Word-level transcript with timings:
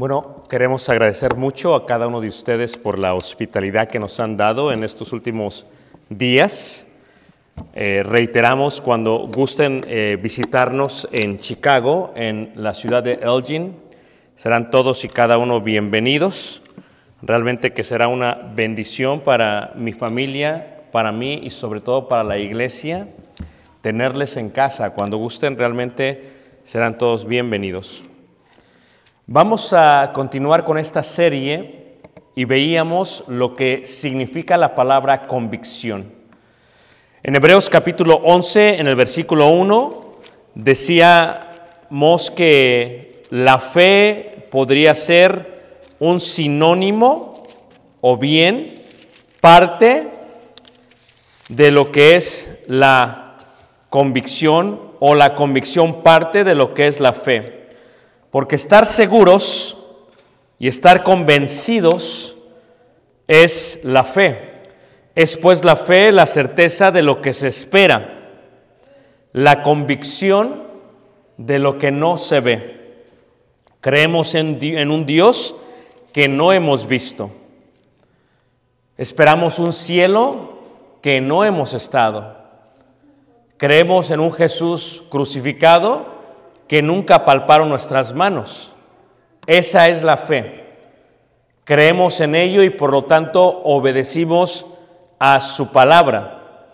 Bueno, 0.00 0.44
queremos 0.48 0.88
agradecer 0.88 1.36
mucho 1.36 1.74
a 1.74 1.84
cada 1.84 2.08
uno 2.08 2.22
de 2.22 2.28
ustedes 2.28 2.78
por 2.78 2.98
la 2.98 3.12
hospitalidad 3.12 3.88
que 3.88 3.98
nos 3.98 4.18
han 4.18 4.38
dado 4.38 4.72
en 4.72 4.82
estos 4.82 5.12
últimos 5.12 5.66
días. 6.08 6.86
Eh, 7.74 8.02
reiteramos 8.02 8.80
cuando 8.80 9.28
gusten 9.28 9.84
eh, 9.86 10.18
visitarnos 10.20 11.06
en 11.12 11.38
Chicago, 11.40 12.12
en 12.16 12.52
la 12.56 12.72
ciudad 12.72 13.02
de 13.02 13.20
Elgin, 13.22 13.76
serán 14.36 14.70
todos 14.70 15.04
y 15.04 15.08
cada 15.08 15.36
uno 15.36 15.60
bienvenidos. 15.60 16.62
Realmente 17.20 17.74
que 17.74 17.84
será 17.84 18.08
una 18.08 18.32
bendición 18.54 19.20
para 19.20 19.74
mi 19.76 19.92
familia, 19.92 20.80
para 20.92 21.12
mí 21.12 21.40
y 21.42 21.50
sobre 21.50 21.82
todo 21.82 22.08
para 22.08 22.24
la 22.24 22.38
iglesia 22.38 23.06
tenerles 23.82 24.38
en 24.38 24.48
casa. 24.48 24.94
Cuando 24.94 25.18
gusten 25.18 25.58
realmente 25.58 26.22
serán 26.64 26.96
todos 26.96 27.26
bienvenidos. 27.26 28.02
Vamos 29.32 29.72
a 29.72 30.10
continuar 30.12 30.64
con 30.64 30.76
esta 30.76 31.04
serie 31.04 32.00
y 32.34 32.46
veíamos 32.46 33.22
lo 33.28 33.54
que 33.54 33.86
significa 33.86 34.56
la 34.56 34.74
palabra 34.74 35.28
convicción. 35.28 36.12
En 37.22 37.36
Hebreos 37.36 37.70
capítulo 37.70 38.16
11, 38.24 38.80
en 38.80 38.88
el 38.88 38.96
versículo 38.96 39.46
1, 39.50 40.16
decíamos 40.56 42.32
que 42.32 43.22
la 43.30 43.60
fe 43.60 44.48
podría 44.50 44.96
ser 44.96 45.84
un 46.00 46.18
sinónimo 46.18 47.44
o 48.00 48.16
bien 48.16 48.82
parte 49.40 50.08
de 51.48 51.70
lo 51.70 51.92
que 51.92 52.16
es 52.16 52.50
la 52.66 53.38
convicción 53.90 54.90
o 54.98 55.14
la 55.14 55.36
convicción 55.36 56.02
parte 56.02 56.42
de 56.42 56.56
lo 56.56 56.74
que 56.74 56.88
es 56.88 56.98
la 56.98 57.12
fe. 57.12 57.59
Porque 58.30 58.56
estar 58.56 58.86
seguros 58.86 59.76
y 60.58 60.68
estar 60.68 61.02
convencidos 61.02 62.36
es 63.26 63.80
la 63.82 64.04
fe. 64.04 64.50
Es 65.14 65.36
pues 65.36 65.64
la 65.64 65.76
fe 65.76 66.12
la 66.12 66.26
certeza 66.26 66.90
de 66.90 67.02
lo 67.02 67.20
que 67.20 67.32
se 67.32 67.48
espera, 67.48 68.30
la 69.32 69.62
convicción 69.62 70.64
de 71.36 71.58
lo 71.58 71.78
que 71.78 71.90
no 71.90 72.16
se 72.16 72.40
ve. 72.40 72.80
Creemos 73.80 74.34
en, 74.34 74.90
un 74.90 75.06
Dios 75.06 75.54
que 76.12 76.28
no 76.28 76.52
hemos 76.52 76.86
visto. 76.86 77.30
Esperamos 78.98 79.58
un 79.58 79.72
cielo 79.72 80.58
que 81.00 81.20
no 81.20 81.44
hemos 81.44 81.72
estado. 81.72 82.36
Creemos 83.56 84.10
en 84.10 84.20
un 84.20 84.32
Jesús 84.32 85.02
crucificado 85.08 86.09
que 86.70 86.82
nunca 86.82 87.24
palparon 87.24 87.68
nuestras 87.68 88.14
manos. 88.14 88.76
Esa 89.44 89.88
es 89.88 90.04
la 90.04 90.16
fe. 90.16 90.66
Creemos 91.64 92.20
en 92.20 92.36
ello 92.36 92.62
y 92.62 92.70
por 92.70 92.92
lo 92.92 93.06
tanto 93.06 93.42
obedecimos 93.64 94.68
a 95.18 95.40
su 95.40 95.72
palabra. 95.72 96.68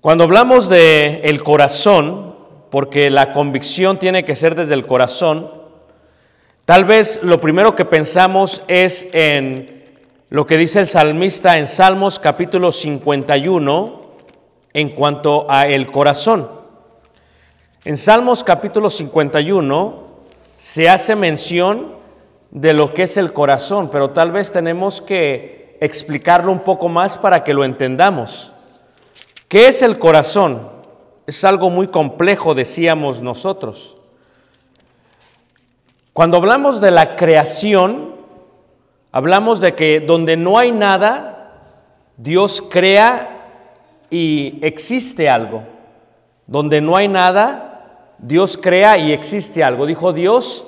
Cuando 0.00 0.24
hablamos 0.24 0.68
de 0.68 1.20
el 1.22 1.44
corazón, 1.44 2.34
porque 2.72 3.08
la 3.08 3.30
convicción 3.30 4.00
tiene 4.00 4.24
que 4.24 4.34
ser 4.34 4.56
desde 4.56 4.74
el 4.74 4.84
corazón, 4.84 5.48
tal 6.64 6.84
vez 6.84 7.20
lo 7.22 7.40
primero 7.40 7.76
que 7.76 7.84
pensamos 7.84 8.64
es 8.66 9.06
en 9.12 9.94
lo 10.28 10.44
que 10.44 10.56
dice 10.56 10.80
el 10.80 10.88
salmista 10.88 11.56
en 11.56 11.68
Salmos 11.68 12.18
capítulo 12.18 12.72
51 12.72 14.02
en 14.74 14.90
cuanto 14.90 15.46
a 15.48 15.68
el 15.68 15.86
corazón. 15.86 16.61
En 17.84 17.96
Salmos 17.96 18.44
capítulo 18.44 18.88
51 18.88 20.04
se 20.56 20.88
hace 20.88 21.16
mención 21.16 21.94
de 22.52 22.74
lo 22.74 22.94
que 22.94 23.02
es 23.02 23.16
el 23.16 23.32
corazón, 23.32 23.90
pero 23.90 24.10
tal 24.10 24.30
vez 24.30 24.52
tenemos 24.52 25.02
que 25.02 25.76
explicarlo 25.80 26.52
un 26.52 26.60
poco 26.60 26.88
más 26.88 27.18
para 27.18 27.42
que 27.42 27.52
lo 27.52 27.64
entendamos. 27.64 28.52
¿Qué 29.48 29.66
es 29.66 29.82
el 29.82 29.98
corazón? 29.98 30.70
Es 31.26 31.42
algo 31.42 31.70
muy 31.70 31.88
complejo, 31.88 32.54
decíamos 32.54 33.20
nosotros. 33.20 33.96
Cuando 36.12 36.36
hablamos 36.36 36.80
de 36.80 36.92
la 36.92 37.16
creación, 37.16 38.14
hablamos 39.10 39.58
de 39.58 39.74
que 39.74 39.98
donde 39.98 40.36
no 40.36 40.56
hay 40.56 40.70
nada, 40.70 41.50
Dios 42.16 42.62
crea 42.62 43.48
y 44.08 44.60
existe 44.64 45.28
algo. 45.28 45.64
Donde 46.46 46.80
no 46.80 46.96
hay 46.96 47.08
nada, 47.08 47.70
Dios 48.22 48.56
crea 48.56 48.96
y 48.96 49.12
existe 49.12 49.62
algo. 49.62 49.84
Dijo 49.84 50.12
Dios, 50.12 50.64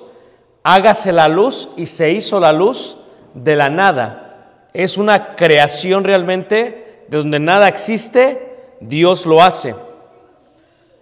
hágase 0.64 1.12
la 1.12 1.28
luz 1.28 1.70
y 1.76 1.86
se 1.86 2.10
hizo 2.10 2.40
la 2.40 2.52
luz 2.52 2.98
de 3.32 3.54
la 3.56 3.70
nada. 3.70 4.68
Es 4.74 4.98
una 4.98 5.36
creación 5.36 6.02
realmente 6.02 7.04
de 7.08 7.18
donde 7.18 7.38
nada 7.38 7.68
existe, 7.68 8.74
Dios 8.80 9.24
lo 9.24 9.40
hace. 9.40 9.76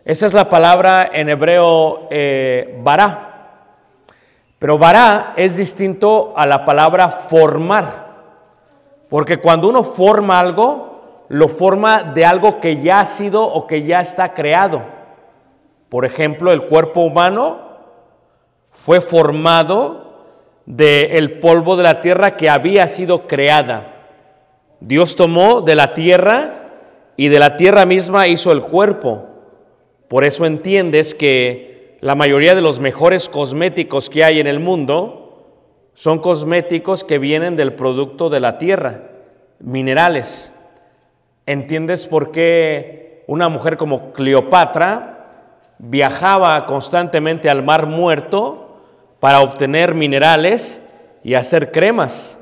Esa 0.04 0.26
es 0.26 0.34
la 0.34 0.48
palabra 0.48 1.08
en 1.10 1.30
hebreo 1.30 2.08
eh, 2.10 2.78
bará. 2.82 3.30
Pero 4.58 4.76
vará 4.76 5.32
es 5.36 5.56
distinto 5.56 6.34
a 6.36 6.46
la 6.46 6.66
palabra 6.66 7.08
formar. 7.08 8.12
Porque 9.08 9.38
cuando 9.38 9.68
uno 9.68 9.82
forma 9.82 10.38
algo, 10.38 11.24
lo 11.28 11.48
forma 11.48 12.02
de 12.02 12.26
algo 12.26 12.60
que 12.60 12.82
ya 12.82 13.00
ha 13.00 13.04
sido 13.06 13.42
o 13.42 13.66
que 13.66 13.84
ya 13.84 14.02
está 14.02 14.34
creado. 14.34 14.82
Por 15.92 16.06
ejemplo, 16.06 16.52
el 16.52 16.62
cuerpo 16.62 17.02
humano 17.02 17.58
fue 18.70 19.02
formado 19.02 20.24
del 20.64 21.38
polvo 21.38 21.76
de 21.76 21.82
la 21.82 22.00
tierra 22.00 22.34
que 22.34 22.48
había 22.48 22.88
sido 22.88 23.26
creada. 23.26 24.06
Dios 24.80 25.16
tomó 25.16 25.60
de 25.60 25.74
la 25.74 25.92
tierra 25.92 26.70
y 27.14 27.28
de 27.28 27.38
la 27.38 27.56
tierra 27.56 27.84
misma 27.84 28.26
hizo 28.26 28.52
el 28.52 28.62
cuerpo. 28.62 29.28
Por 30.08 30.24
eso 30.24 30.46
entiendes 30.46 31.14
que 31.14 31.98
la 32.00 32.14
mayoría 32.14 32.54
de 32.54 32.62
los 32.62 32.80
mejores 32.80 33.28
cosméticos 33.28 34.08
que 34.08 34.24
hay 34.24 34.40
en 34.40 34.46
el 34.46 34.60
mundo 34.60 35.44
son 35.92 36.20
cosméticos 36.20 37.04
que 37.04 37.18
vienen 37.18 37.54
del 37.54 37.74
producto 37.74 38.30
de 38.30 38.40
la 38.40 38.56
tierra, 38.56 39.10
minerales. 39.60 40.54
¿Entiendes 41.44 42.06
por 42.06 42.32
qué 42.32 43.24
una 43.26 43.50
mujer 43.50 43.76
como 43.76 44.14
Cleopatra 44.14 45.11
viajaba 45.82 46.64
constantemente 46.66 47.50
al 47.50 47.64
mar 47.64 47.86
muerto 47.86 48.78
para 49.18 49.40
obtener 49.40 49.94
minerales 49.94 50.80
y 51.24 51.34
hacer 51.34 51.72
cremas? 51.72 52.38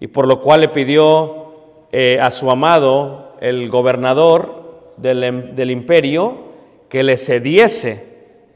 Y 0.00 0.08
por 0.08 0.26
lo 0.26 0.40
cual 0.40 0.62
le 0.62 0.68
pidió 0.68 1.54
eh, 1.92 2.18
a 2.20 2.30
su 2.30 2.50
amado, 2.50 3.36
el 3.40 3.70
gobernador 3.70 4.92
del, 4.96 5.22
em- 5.22 5.54
del 5.54 5.70
imperio, 5.70 6.48
que 6.88 7.02
le 7.04 7.16
cediese 7.16 8.06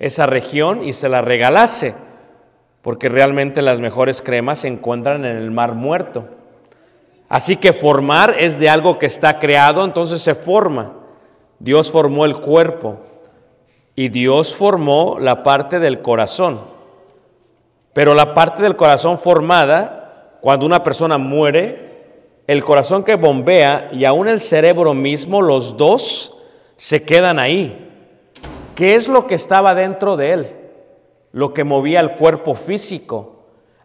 esa 0.00 0.26
región 0.26 0.82
y 0.82 0.94
se 0.94 1.08
la 1.08 1.22
regalase, 1.22 1.94
porque 2.82 3.08
realmente 3.08 3.62
las 3.62 3.78
mejores 3.78 4.20
cremas 4.20 4.60
se 4.60 4.68
encuentran 4.68 5.24
en 5.24 5.36
el 5.36 5.52
mar 5.52 5.74
muerto. 5.74 6.24
Así 7.28 7.56
que 7.56 7.72
formar 7.72 8.34
es 8.38 8.58
de 8.58 8.68
algo 8.68 8.98
que 8.98 9.06
está 9.06 9.38
creado, 9.38 9.84
entonces 9.84 10.20
se 10.22 10.34
forma. 10.34 10.94
Dios 11.60 11.90
formó 11.92 12.24
el 12.24 12.36
cuerpo 12.38 12.98
y 13.94 14.08
Dios 14.08 14.54
formó 14.54 15.18
la 15.18 15.42
parte 15.42 15.78
del 15.78 16.00
corazón. 16.00 16.60
Pero 17.92 18.14
la 18.14 18.34
parte 18.34 18.62
del 18.62 18.76
corazón 18.76 19.18
formada, 19.18 20.38
cuando 20.40 20.64
una 20.64 20.82
persona 20.82 21.18
muere, 21.18 21.92
el 22.46 22.64
corazón 22.64 23.04
que 23.04 23.16
bombea 23.16 23.90
y 23.92 24.04
aún 24.04 24.28
el 24.28 24.40
cerebro 24.40 24.94
mismo, 24.94 25.42
los 25.42 25.76
dos 25.76 26.36
se 26.76 27.02
quedan 27.02 27.38
ahí. 27.38 27.90
¿Qué 28.74 28.94
es 28.94 29.08
lo 29.08 29.26
que 29.26 29.34
estaba 29.34 29.74
dentro 29.74 30.16
de 30.16 30.32
él? 30.32 30.56
Lo 31.32 31.52
que 31.52 31.64
movía 31.64 32.00
el 32.00 32.12
cuerpo 32.16 32.54
físico, 32.54 33.44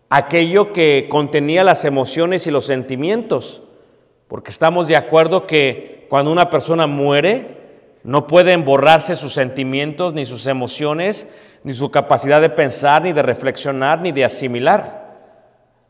aquello 0.09 0.71
que 0.71 1.07
contenía 1.09 1.63
las 1.63 1.83
emociones 1.83 2.47
y 2.47 2.51
los 2.51 2.65
sentimientos. 2.65 3.61
Porque 4.27 4.51
estamos 4.51 4.87
de 4.87 4.95
acuerdo 4.95 5.45
que 5.45 6.07
cuando 6.09 6.31
una 6.31 6.49
persona 6.49 6.87
muere, 6.87 7.56
no 8.07 8.25
pueden 8.25 8.63
borrarse 8.63 9.17
sus 9.17 9.33
sentimientos, 9.33 10.13
ni 10.13 10.25
sus 10.25 10.47
emociones, 10.47 11.27
ni 11.63 11.73
su 11.73 11.91
capacidad 11.91 12.39
de 12.39 12.49
pensar, 12.49 13.01
ni 13.01 13.11
de 13.11 13.21
reflexionar, 13.21 13.99
ni 13.99 14.13
de 14.13 14.23
asimilar. 14.23 15.17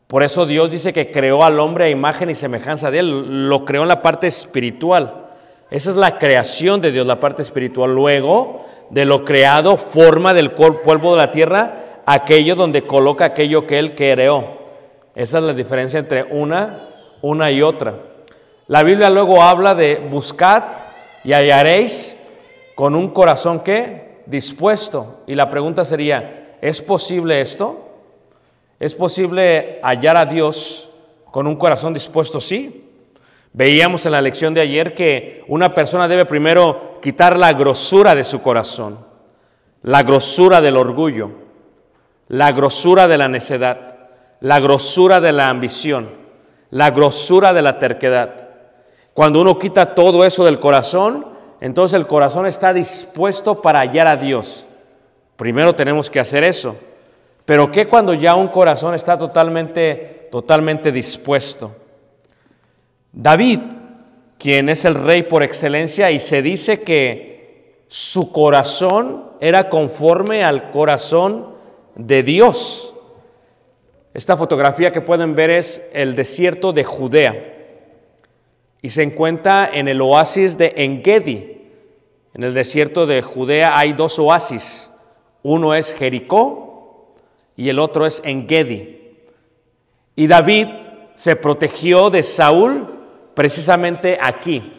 Por 0.08 0.24
eso 0.24 0.44
Dios 0.44 0.68
dice 0.68 0.92
que 0.92 1.12
creó 1.12 1.44
al 1.44 1.60
hombre 1.60 1.84
a 1.84 1.90
imagen 1.90 2.28
y 2.28 2.34
semejanza 2.34 2.90
de 2.90 2.98
él, 2.98 3.48
lo 3.48 3.64
creó 3.64 3.82
en 3.82 3.88
la 3.88 4.02
parte 4.02 4.26
espiritual. 4.26 5.26
Esa 5.70 5.90
es 5.90 5.94
la 5.96 6.18
creación 6.18 6.80
de 6.80 6.90
Dios, 6.90 7.06
la 7.06 7.20
parte 7.20 7.42
espiritual. 7.42 7.94
Luego, 7.94 8.66
de 8.90 9.04
lo 9.04 9.24
creado, 9.24 9.76
forma 9.76 10.34
del 10.34 10.50
polvo 10.50 11.12
de 11.12 11.18
la 11.18 11.30
tierra 11.30 12.02
aquello 12.04 12.56
donde 12.56 12.82
coloca 12.82 13.26
aquello 13.26 13.64
que 13.64 13.78
él 13.78 13.94
creó. 13.94 14.58
Esa 15.14 15.38
es 15.38 15.44
la 15.44 15.54
diferencia 15.54 16.00
entre 16.00 16.24
una, 16.24 16.80
una 17.22 17.52
y 17.52 17.62
otra. 17.62 17.94
La 18.66 18.82
Biblia 18.82 19.08
luego 19.08 19.40
habla 19.40 19.76
de 19.76 20.04
buscad 20.10 20.87
y 21.28 21.34
hallaréis 21.34 22.16
con 22.74 22.94
un 22.94 23.08
corazón 23.10 23.60
que 23.60 24.22
dispuesto. 24.24 25.24
Y 25.26 25.34
la 25.34 25.50
pregunta 25.50 25.84
sería, 25.84 26.56
¿es 26.62 26.80
posible 26.80 27.42
esto? 27.42 27.86
¿Es 28.80 28.94
posible 28.94 29.78
hallar 29.82 30.16
a 30.16 30.24
Dios 30.24 30.90
con 31.30 31.46
un 31.46 31.56
corazón 31.56 31.92
dispuesto? 31.92 32.40
Sí. 32.40 32.88
Veíamos 33.52 34.06
en 34.06 34.12
la 34.12 34.22
lección 34.22 34.54
de 34.54 34.62
ayer 34.62 34.94
que 34.94 35.44
una 35.48 35.74
persona 35.74 36.08
debe 36.08 36.24
primero 36.24 36.98
quitar 37.02 37.36
la 37.36 37.52
grosura 37.52 38.14
de 38.14 38.24
su 38.24 38.40
corazón, 38.40 38.98
la 39.82 40.02
grosura 40.04 40.62
del 40.62 40.78
orgullo, 40.78 41.30
la 42.28 42.52
grosura 42.52 43.06
de 43.06 43.18
la 43.18 43.28
necedad, 43.28 43.96
la 44.40 44.60
grosura 44.60 45.20
de 45.20 45.32
la 45.34 45.50
ambición, 45.50 46.08
la 46.70 46.90
grosura 46.90 47.52
de 47.52 47.60
la 47.60 47.78
terquedad. 47.78 48.47
Cuando 49.18 49.40
uno 49.40 49.58
quita 49.58 49.96
todo 49.96 50.24
eso 50.24 50.44
del 50.44 50.60
corazón, 50.60 51.26
entonces 51.60 51.96
el 51.96 52.06
corazón 52.06 52.46
está 52.46 52.72
dispuesto 52.72 53.60
para 53.60 53.80
hallar 53.80 54.06
a 54.06 54.16
Dios. 54.16 54.68
Primero 55.34 55.74
tenemos 55.74 56.08
que 56.08 56.20
hacer 56.20 56.44
eso. 56.44 56.76
Pero 57.44 57.68
¿qué 57.72 57.88
cuando 57.88 58.14
ya 58.14 58.36
un 58.36 58.46
corazón 58.46 58.94
está 58.94 59.18
totalmente, 59.18 60.28
totalmente 60.30 60.92
dispuesto? 60.92 61.74
David, 63.10 63.58
quien 64.38 64.68
es 64.68 64.84
el 64.84 64.94
rey 64.94 65.24
por 65.24 65.42
excelencia, 65.42 66.12
y 66.12 66.20
se 66.20 66.40
dice 66.40 66.82
que 66.82 67.82
su 67.88 68.30
corazón 68.30 69.32
era 69.40 69.68
conforme 69.68 70.44
al 70.44 70.70
corazón 70.70 71.56
de 71.96 72.22
Dios. 72.22 72.94
Esta 74.14 74.36
fotografía 74.36 74.92
que 74.92 75.00
pueden 75.00 75.34
ver 75.34 75.50
es 75.50 75.82
el 75.92 76.14
desierto 76.14 76.72
de 76.72 76.84
Judea 76.84 77.57
y 78.80 78.90
se 78.90 79.02
encuentra 79.02 79.68
en 79.72 79.88
el 79.88 80.00
oasis 80.00 80.56
de 80.56 80.72
Engedi. 80.76 81.62
En 82.34 82.44
el 82.44 82.54
desierto 82.54 83.06
de 83.06 83.22
Judea 83.22 83.78
hay 83.78 83.92
dos 83.92 84.18
oasis. 84.18 84.92
Uno 85.42 85.74
es 85.74 85.92
Jericó 85.94 87.14
y 87.56 87.68
el 87.68 87.78
otro 87.78 88.06
es 88.06 88.22
Engedi. 88.24 88.98
Y 90.14 90.26
David 90.26 90.68
se 91.14 91.36
protegió 91.36 92.10
de 92.10 92.22
Saúl 92.22 92.86
precisamente 93.34 94.18
aquí. 94.20 94.72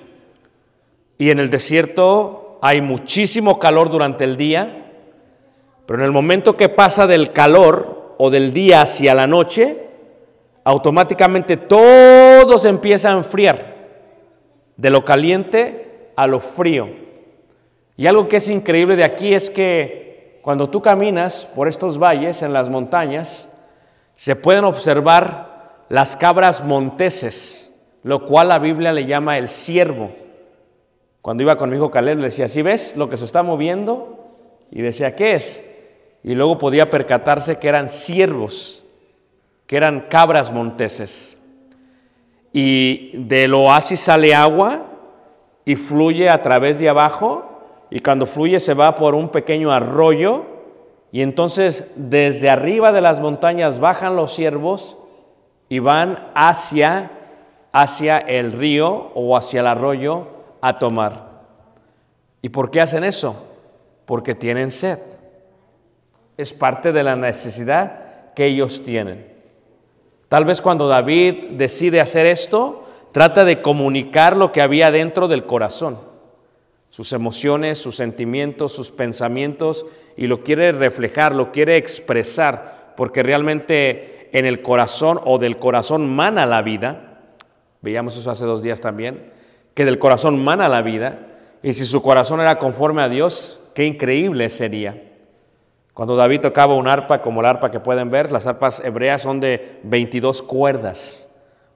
Y 1.17 1.31
en 1.31 1.39
el 1.39 1.49
desierto 1.49 2.59
hay 2.61 2.81
muchísimo 2.81 3.59
calor 3.59 3.89
durante 3.89 4.23
el 4.23 4.37
día, 4.37 4.91
pero 5.85 5.99
en 5.99 6.05
el 6.05 6.11
momento 6.11 6.55
que 6.55 6.69
pasa 6.69 7.07
del 7.07 7.31
calor 7.31 8.15
o 8.17 8.29
del 8.29 8.53
día 8.53 8.81
hacia 8.81 9.15
la 9.15 9.27
noche, 9.27 9.87
automáticamente 10.63 11.57
todo 11.57 12.57
se 12.57 12.69
empieza 12.69 13.09
a 13.09 13.17
enfriar, 13.17 13.78
de 14.79 14.89
lo 14.89 15.03
caliente 15.03 16.11
a 16.15 16.25
lo 16.25 16.39
frío. 16.39 16.87
Y 17.97 18.07
algo 18.07 18.29
que 18.29 18.37
es 18.37 18.47
increíble 18.47 18.95
de 18.95 19.03
aquí 19.03 19.33
es 19.33 19.49
que 19.49 20.39
cuando 20.41 20.69
tú 20.69 20.81
caminas 20.81 21.49
por 21.53 21.67
estos 21.67 21.99
valles 21.99 22.41
en 22.43 22.53
las 22.53 22.69
montañas, 22.69 23.49
se 24.15 24.37
pueden 24.37 24.63
observar 24.63 25.83
las 25.89 26.15
cabras 26.15 26.63
monteses, 26.63 27.73
lo 28.03 28.25
cual 28.25 28.47
la 28.47 28.59
Biblia 28.59 28.93
le 28.93 29.05
llama 29.05 29.37
el 29.37 29.49
ciervo. 29.49 30.11
Cuando 31.21 31.43
iba 31.43 31.57
con 31.57 31.69
mi 31.69 31.75
hijo 31.75 31.91
Caleb 31.91 32.19
le 32.19 32.25
decía, 32.25 32.47
¿sí 32.47 32.61
ves 32.61 32.95
lo 32.95 33.09
que 33.09 33.17
se 33.17 33.25
está 33.25 33.43
moviendo? 33.43 34.29
Y 34.71 34.81
decía, 34.81 35.13
¿qué 35.13 35.33
es? 35.33 35.61
Y 36.23 36.35
luego 36.35 36.57
podía 36.57 36.89
percatarse 36.89 37.57
que 37.57 37.67
eran 37.67 37.89
ciervos, 37.89 38.85
que 39.67 39.75
eran 39.75 40.07
cabras 40.09 40.53
monteses. 40.53 41.37
Y 42.51 43.11
del 43.13 43.53
oasis 43.53 43.99
sale 43.99 44.33
agua 44.33 44.85
y 45.65 45.75
fluye 45.75 46.29
a 46.29 46.41
través 46.41 46.79
de 46.79 46.89
abajo 46.89 47.45
y 47.89 47.99
cuando 47.99 48.25
fluye 48.25 48.59
se 48.59 48.73
va 48.73 48.95
por 48.95 49.15
un 49.15 49.29
pequeño 49.29 49.71
arroyo 49.71 50.45
y 51.11 51.21
entonces 51.21 51.85
desde 51.95 52.49
arriba 52.49 52.91
de 52.91 53.01
las 53.01 53.19
montañas 53.19 53.79
bajan 53.79 54.15
los 54.15 54.33
ciervos 54.33 54.97
y 55.67 55.79
van 55.79 56.27
hacia 56.33 57.11
hacia 57.71 58.17
el 58.17 58.51
río 58.51 59.11
o 59.13 59.35
hacia 59.37 59.61
el 59.61 59.67
arroyo 59.67 60.27
a 60.61 60.79
tomar. 60.79 61.29
¿Y 62.41 62.49
por 62.49 62.71
qué 62.71 62.81
hacen 62.81 63.03
eso? 63.03 63.45
Porque 64.05 64.35
tienen 64.35 64.71
sed. 64.71 64.99
Es 66.37 66.53
parte 66.53 66.91
de 66.91 67.03
la 67.03 67.15
necesidad 67.15 68.33
que 68.33 68.45
ellos 68.45 68.81
tienen. 68.83 69.28
Tal 70.29 70.45
vez 70.45 70.61
cuando 70.61 70.87
David 70.87 71.45
decide 71.53 71.99
hacer 71.99 72.27
esto, 72.27 72.85
trata 73.11 73.45
de 73.45 73.63
comunicar 73.63 74.37
lo 74.37 74.51
que 74.51 74.61
había 74.61 74.91
dentro 74.91 75.27
del 75.27 75.45
corazón, 75.45 75.99
sus 76.91 77.13
emociones, 77.13 77.79
sus 77.79 77.95
sentimientos, 77.95 78.71
sus 78.71 78.91
pensamientos, 78.91 79.87
y 80.15 80.27
lo 80.27 80.43
quiere 80.43 80.71
reflejar, 80.71 81.33
lo 81.33 81.51
quiere 81.51 81.77
expresar, 81.77 82.93
porque 82.95 83.23
realmente 83.23 84.29
en 84.31 84.45
el 84.45 84.61
corazón 84.61 85.19
o 85.25 85.39
del 85.39 85.57
corazón 85.57 86.07
mana 86.07 86.45
la 86.45 86.61
vida. 86.61 87.21
Veíamos 87.81 88.15
eso 88.15 88.29
hace 88.29 88.45
dos 88.45 88.61
días 88.61 88.81
también, 88.81 89.31
que 89.73 89.83
del 89.83 89.97
corazón 89.97 90.43
mana 90.43 90.69
la 90.69 90.83
vida, 90.83 91.27
y 91.63 91.73
si 91.73 91.85
su 91.87 92.03
corazón 92.03 92.39
era 92.39 92.59
conforme 92.59 93.01
a 93.01 93.09
Dios, 93.09 93.59
qué 93.73 93.85
increíble 93.85 94.47
sería. 94.49 95.08
Cuando 95.99 96.15
David 96.15 96.39
tocaba 96.39 96.75
un 96.75 96.87
arpa, 96.87 97.21
como 97.21 97.41
el 97.41 97.45
arpa 97.45 97.71
que 97.71 97.81
pueden 97.81 98.09
ver, 98.09 98.31
las 98.31 98.47
arpas 98.47 98.81
hebreas 98.85 99.21
son 99.21 99.41
de 99.41 99.81
22 99.83 100.41
cuerdas, 100.43 101.27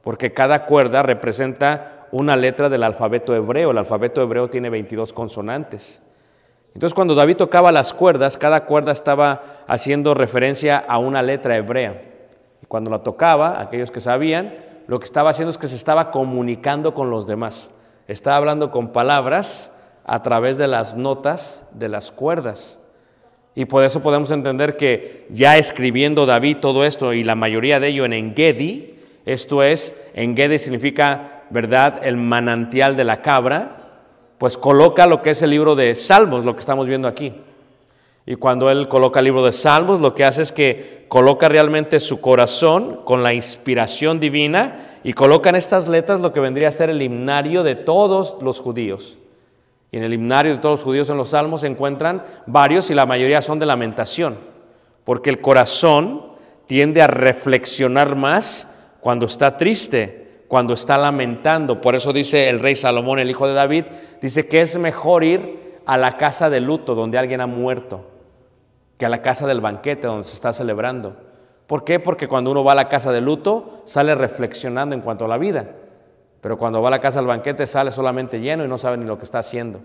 porque 0.01 0.31
cada 0.31 0.65
cuerda 0.65 1.03
representa 1.03 2.07
una 2.09 2.37
letra 2.37 2.69
del 2.69 2.83
alfabeto 2.83 3.35
hebreo. 3.35 3.71
El 3.71 3.79
alfabeto 3.79 4.21
hebreo 4.21 4.49
tiene 4.49 4.69
22 4.69 5.11
consonantes. 5.11 6.01
Entonces 6.73 6.93
cuando 6.93 7.15
David 7.15 7.35
tocaba 7.35 7.73
las 7.73 7.93
cuerdas, 7.93 8.37
cada 8.37 8.63
cuerda 8.63 8.93
estaba 8.93 9.41
haciendo 9.67 10.13
referencia 10.13 10.77
a 10.77 10.99
una 10.99 11.21
letra 11.21 11.57
hebrea. 11.57 12.01
Y 12.61 12.65
cuando 12.67 12.91
la 12.91 12.99
tocaba, 12.99 13.59
aquellos 13.59 13.91
que 13.91 13.99
sabían, 13.99 14.55
lo 14.87 14.99
que 14.99 15.05
estaba 15.05 15.31
haciendo 15.31 15.49
es 15.51 15.57
que 15.57 15.67
se 15.67 15.75
estaba 15.75 16.11
comunicando 16.11 16.93
con 16.93 17.09
los 17.09 17.27
demás. 17.27 17.71
Estaba 18.07 18.37
hablando 18.37 18.71
con 18.71 18.93
palabras 18.93 19.73
a 20.05 20.23
través 20.23 20.57
de 20.57 20.69
las 20.69 20.95
notas 20.95 21.65
de 21.73 21.89
las 21.89 22.09
cuerdas. 22.09 22.79
Y 23.55 23.65
por 23.65 23.83
eso 23.83 24.01
podemos 24.01 24.31
entender 24.31 24.77
que 24.77 25.25
ya 25.29 25.57
escribiendo 25.57 26.25
David 26.25 26.57
todo 26.57 26.85
esto 26.85 27.13
y 27.13 27.23
la 27.23 27.35
mayoría 27.35 27.79
de 27.79 27.89
ello 27.89 28.05
en 28.05 28.13
Engedi, 28.13 28.95
esto 29.25 29.61
es, 29.61 29.95
Engedi 30.15 30.57
significa, 30.57 31.43
¿verdad?, 31.49 32.01
el 32.03 32.17
manantial 32.17 32.95
de 32.95 33.03
la 33.03 33.21
cabra, 33.21 33.77
pues 34.39 34.57
coloca 34.57 35.05
lo 35.05 35.21
que 35.21 35.29
es 35.29 35.41
el 35.43 35.51
libro 35.51 35.75
de 35.75 35.95
Salmos, 35.95 36.45
lo 36.45 36.55
que 36.55 36.61
estamos 36.61 36.87
viendo 36.87 37.07
aquí. 37.07 37.33
Y 38.25 38.35
cuando 38.35 38.69
él 38.71 38.87
coloca 38.87 39.19
el 39.19 39.25
libro 39.25 39.43
de 39.43 39.51
Salmos, 39.51 40.01
lo 40.01 40.15
que 40.15 40.23
hace 40.23 40.41
es 40.41 40.51
que 40.51 41.05
coloca 41.07 41.47
realmente 41.47 41.99
su 41.99 42.21
corazón 42.21 43.01
con 43.03 43.21
la 43.21 43.33
inspiración 43.33 44.19
divina 44.19 44.97
y 45.03 45.13
coloca 45.13 45.49
en 45.49 45.55
estas 45.55 45.87
letras 45.87 46.21
lo 46.21 46.33
que 46.33 46.39
vendría 46.39 46.69
a 46.69 46.71
ser 46.71 46.89
el 46.89 47.01
himnario 47.01 47.63
de 47.63 47.75
todos 47.75 48.37
los 48.41 48.61
judíos. 48.61 49.19
Y 49.93 49.97
en 49.97 50.03
el 50.03 50.13
himnario 50.15 50.53
de 50.53 50.57
todos 50.57 50.79
los 50.79 50.83
judíos 50.83 51.07
en 51.11 51.17
los 51.17 51.29
salmos 51.29 51.61
se 51.61 51.67
encuentran 51.67 52.23
varios 52.47 52.89
y 52.89 52.95
la 52.95 53.05
mayoría 53.05 53.43
son 53.43 53.59
de 53.59 53.67
lamentación, 53.67 54.39
porque 55.03 55.29
el 55.29 55.39
corazón 55.39 56.33
tiende 56.65 57.03
a 57.03 57.05
reflexionar 57.05 58.15
más 58.15 58.67
cuando 59.01 59.27
está 59.27 59.55
triste, 59.55 60.45
cuando 60.47 60.73
está 60.73 60.97
lamentando. 60.97 61.79
Por 61.79 61.93
eso 61.93 62.11
dice 62.11 62.49
el 62.49 62.59
rey 62.59 62.75
Salomón, 62.75 63.19
el 63.19 63.29
hijo 63.29 63.45
de 63.45 63.53
David, 63.53 63.85
dice 64.19 64.47
que 64.47 64.61
es 64.61 64.79
mejor 64.79 65.23
ir 65.23 65.77
a 65.85 65.95
la 65.99 66.17
casa 66.17 66.49
de 66.49 66.59
luto 66.59 66.95
donde 66.95 67.19
alguien 67.19 67.41
ha 67.41 67.45
muerto 67.45 68.03
que 68.97 69.05
a 69.05 69.09
la 69.09 69.21
casa 69.21 69.45
del 69.45 69.61
banquete 69.61 70.07
donde 70.07 70.23
se 70.23 70.33
está 70.33 70.53
celebrando. 70.53 71.17
¿Por 71.67 71.83
qué? 71.83 71.99
Porque 71.99 72.27
cuando 72.27 72.49
uno 72.49 72.63
va 72.63 72.71
a 72.71 72.75
la 72.75 72.89
casa 72.89 73.11
de 73.11 73.21
luto 73.21 73.83
sale 73.85 74.15
reflexionando 74.15 74.95
en 74.95 75.01
cuanto 75.01 75.25
a 75.25 75.27
la 75.27 75.37
vida. 75.37 75.67
Pero 76.43 76.57
cuando 76.57 76.81
va 76.81 76.89
a 76.89 76.91
la 76.91 76.99
casa 76.99 77.19
del 77.19 77.27
banquete 77.27 77.65
sale 77.65 77.89
solamente 77.89 78.41
lleno 78.41 78.65
y 78.65 78.67
no 78.67 78.77
sabe 78.77 78.97
ni 78.97 79.05
lo 79.05 79.17
que 79.17 79.23
está 79.23 79.39
haciendo. 79.39 79.79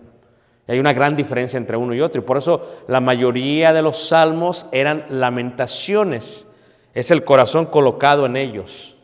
Y 0.67 0.73
hay 0.73 0.81
una 0.81 0.93
gran 0.93 1.15
diferencia 1.15 1.57
entre 1.57 1.77
uno 1.77 1.95
y 1.95 2.01
otro. 2.01 2.21
Y 2.21 2.25
por 2.25 2.37
eso 2.37 2.83
la 2.89 3.01
mayoría 3.01 3.73
de 3.73 3.81
los 3.81 4.09
salmos 4.09 4.67
eran 4.73 5.07
lamentaciones. 5.09 6.49
Es 6.95 7.13
el 7.13 7.23
corazón 7.23 7.67
colocado 7.67 8.27
en 8.27 8.37
ellos. 8.37 8.97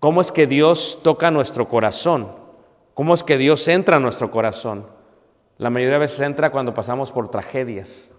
¿Cómo 0.00 0.20
es 0.20 0.32
que 0.32 0.48
Dios 0.48 0.98
toca 1.04 1.30
nuestro 1.30 1.68
corazón? 1.68 2.32
¿Cómo 2.94 3.14
es 3.14 3.22
que 3.22 3.38
Dios 3.38 3.68
entra 3.68 3.98
a 3.98 4.00
nuestro 4.00 4.32
corazón? 4.32 4.88
La 5.56 5.70
mayoría 5.70 5.94
de 5.94 6.00
veces 6.00 6.20
entra 6.20 6.50
cuando 6.50 6.74
pasamos 6.74 7.12
por 7.12 7.30
tragedias. 7.30 8.10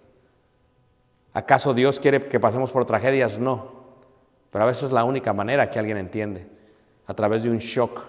¿Acaso 1.34 1.74
Dios 1.74 2.00
quiere 2.00 2.20
que 2.20 2.40
pasemos 2.40 2.70
por 2.70 2.86
tragedias? 2.86 3.38
No. 3.38 3.72
Pero 4.50 4.64
a 4.64 4.66
veces 4.68 4.84
es 4.84 4.92
la 4.92 5.04
única 5.04 5.34
manera 5.34 5.70
que 5.70 5.78
alguien 5.78 5.98
entiende, 5.98 6.48
a 7.06 7.14
través 7.14 7.42
de 7.42 7.50
un 7.50 7.58
shock, 7.58 8.00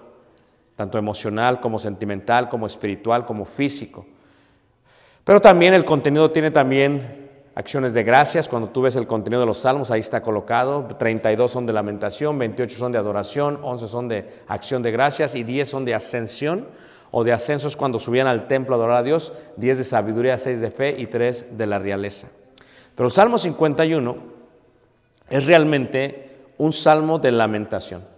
tanto 0.75 0.97
emocional 0.97 1.59
como 1.59 1.79
sentimental, 1.79 2.49
como 2.49 2.65
espiritual, 2.65 3.25
como 3.25 3.45
físico. 3.45 4.05
Pero 5.23 5.41
también 5.41 5.73
el 5.73 5.85
contenido 5.85 6.31
tiene 6.31 6.51
también 6.51 7.27
acciones 7.55 7.93
de 7.93 8.03
gracias. 8.03 8.47
Cuando 8.47 8.69
tú 8.69 8.83
ves 8.83 8.95
el 8.95 9.07
contenido 9.07 9.41
de 9.41 9.47
los 9.47 9.57
salmos, 9.57 9.91
ahí 9.91 9.99
está 9.99 10.21
colocado. 10.21 10.85
32 10.85 11.51
son 11.51 11.65
de 11.65 11.73
lamentación, 11.73 12.37
28 12.37 12.77
son 12.77 12.91
de 12.91 12.97
adoración, 12.97 13.59
11 13.61 13.87
son 13.87 14.07
de 14.07 14.29
acción 14.47 14.83
de 14.83 14.91
gracias 14.91 15.35
y 15.35 15.43
10 15.43 15.69
son 15.69 15.83
de 15.83 15.95
ascensión 15.95 16.67
o 17.11 17.23
de 17.23 17.33
ascensos 17.33 17.75
cuando 17.75 17.99
subían 17.99 18.27
al 18.27 18.47
templo 18.47 18.75
a 18.75 18.77
adorar 18.77 18.97
a 18.97 19.03
Dios, 19.03 19.33
10 19.55 19.79
de 19.79 19.83
sabiduría, 19.83 20.37
6 20.37 20.61
de 20.61 20.71
fe 20.71 20.95
y 20.97 21.07
3 21.07 21.57
de 21.57 21.65
la 21.67 21.79
realeza. 21.79 22.27
Pero 22.95 23.07
el 23.07 23.13
Salmo 23.13 23.37
51 23.37 24.17
es 25.29 25.45
realmente 25.45 26.37
un 26.57 26.71
salmo 26.71 27.19
de 27.19 27.31
lamentación. 27.31 28.16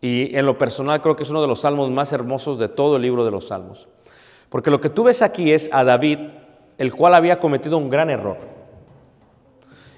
Y 0.00 0.36
en 0.36 0.46
lo 0.46 0.56
personal 0.56 1.00
creo 1.00 1.16
que 1.16 1.24
es 1.24 1.30
uno 1.30 1.42
de 1.42 1.48
los 1.48 1.60
salmos 1.60 1.90
más 1.90 2.12
hermosos 2.12 2.58
de 2.58 2.68
todo 2.68 2.96
el 2.96 3.02
libro 3.02 3.24
de 3.24 3.30
los 3.30 3.48
salmos. 3.48 3.88
Porque 4.48 4.70
lo 4.70 4.80
que 4.80 4.90
tú 4.90 5.04
ves 5.04 5.22
aquí 5.22 5.52
es 5.52 5.68
a 5.72 5.84
David, 5.84 6.18
el 6.78 6.94
cual 6.94 7.14
había 7.14 7.40
cometido 7.40 7.76
un 7.78 7.90
gran 7.90 8.08
error. 8.08 8.36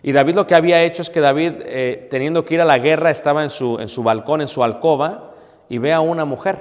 Y 0.02 0.12
David 0.12 0.34
lo 0.34 0.46
que 0.46 0.54
había 0.54 0.82
hecho 0.82 1.02
es 1.02 1.10
que 1.10 1.20
David, 1.20 1.54
eh, 1.66 2.08
teniendo 2.10 2.44
que 2.44 2.54
ir 2.54 2.60
a 2.62 2.64
la 2.64 2.78
guerra, 2.78 3.10
estaba 3.10 3.42
en 3.42 3.50
su, 3.50 3.78
en 3.78 3.88
su 3.88 4.02
balcón, 4.02 4.40
en 4.40 4.48
su 4.48 4.64
alcoba, 4.64 5.34
y 5.68 5.78
ve 5.78 5.92
a 5.92 6.00
una 6.00 6.24
mujer. 6.24 6.58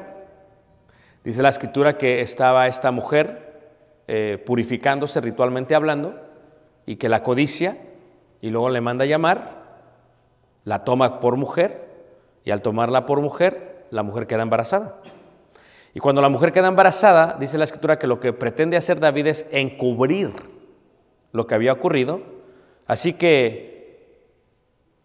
Dice 1.23 1.41
la 1.41 1.49
escritura 1.49 1.97
que 1.97 2.21
estaba 2.21 2.67
esta 2.67 2.91
mujer 2.91 3.71
eh, 4.07 4.43
purificándose 4.45 5.21
ritualmente 5.21 5.73
hablando, 5.73 6.15
y 6.85 6.97
que 6.97 7.07
la 7.07 7.23
codicia 7.23 7.77
y 8.41 8.49
luego 8.49 8.69
le 8.69 8.81
manda 8.81 9.03
a 9.03 9.07
llamar, 9.07 9.59
la 10.65 10.83
toma 10.83 11.19
por 11.19 11.37
mujer 11.37 11.88
y 12.43 12.51
al 12.51 12.61
tomarla 12.61 13.05
por 13.05 13.21
mujer, 13.21 13.85
la 13.91 14.03
mujer 14.03 14.27
queda 14.27 14.43
embarazada. 14.43 15.01
Y 15.93 15.99
cuando 15.99 16.21
la 16.21 16.29
mujer 16.29 16.51
queda 16.51 16.67
embarazada, 16.67 17.35
dice 17.39 17.57
la 17.57 17.63
escritura 17.63 17.97
que 17.97 18.07
lo 18.07 18.19
que 18.19 18.33
pretende 18.33 18.77
hacer 18.77 18.99
David 18.99 19.27
es 19.27 19.45
encubrir 19.51 20.31
lo 21.31 21.47
que 21.47 21.55
había 21.55 21.73
ocurrido. 21.73 22.21
Así 22.85 23.13
que 23.13 23.69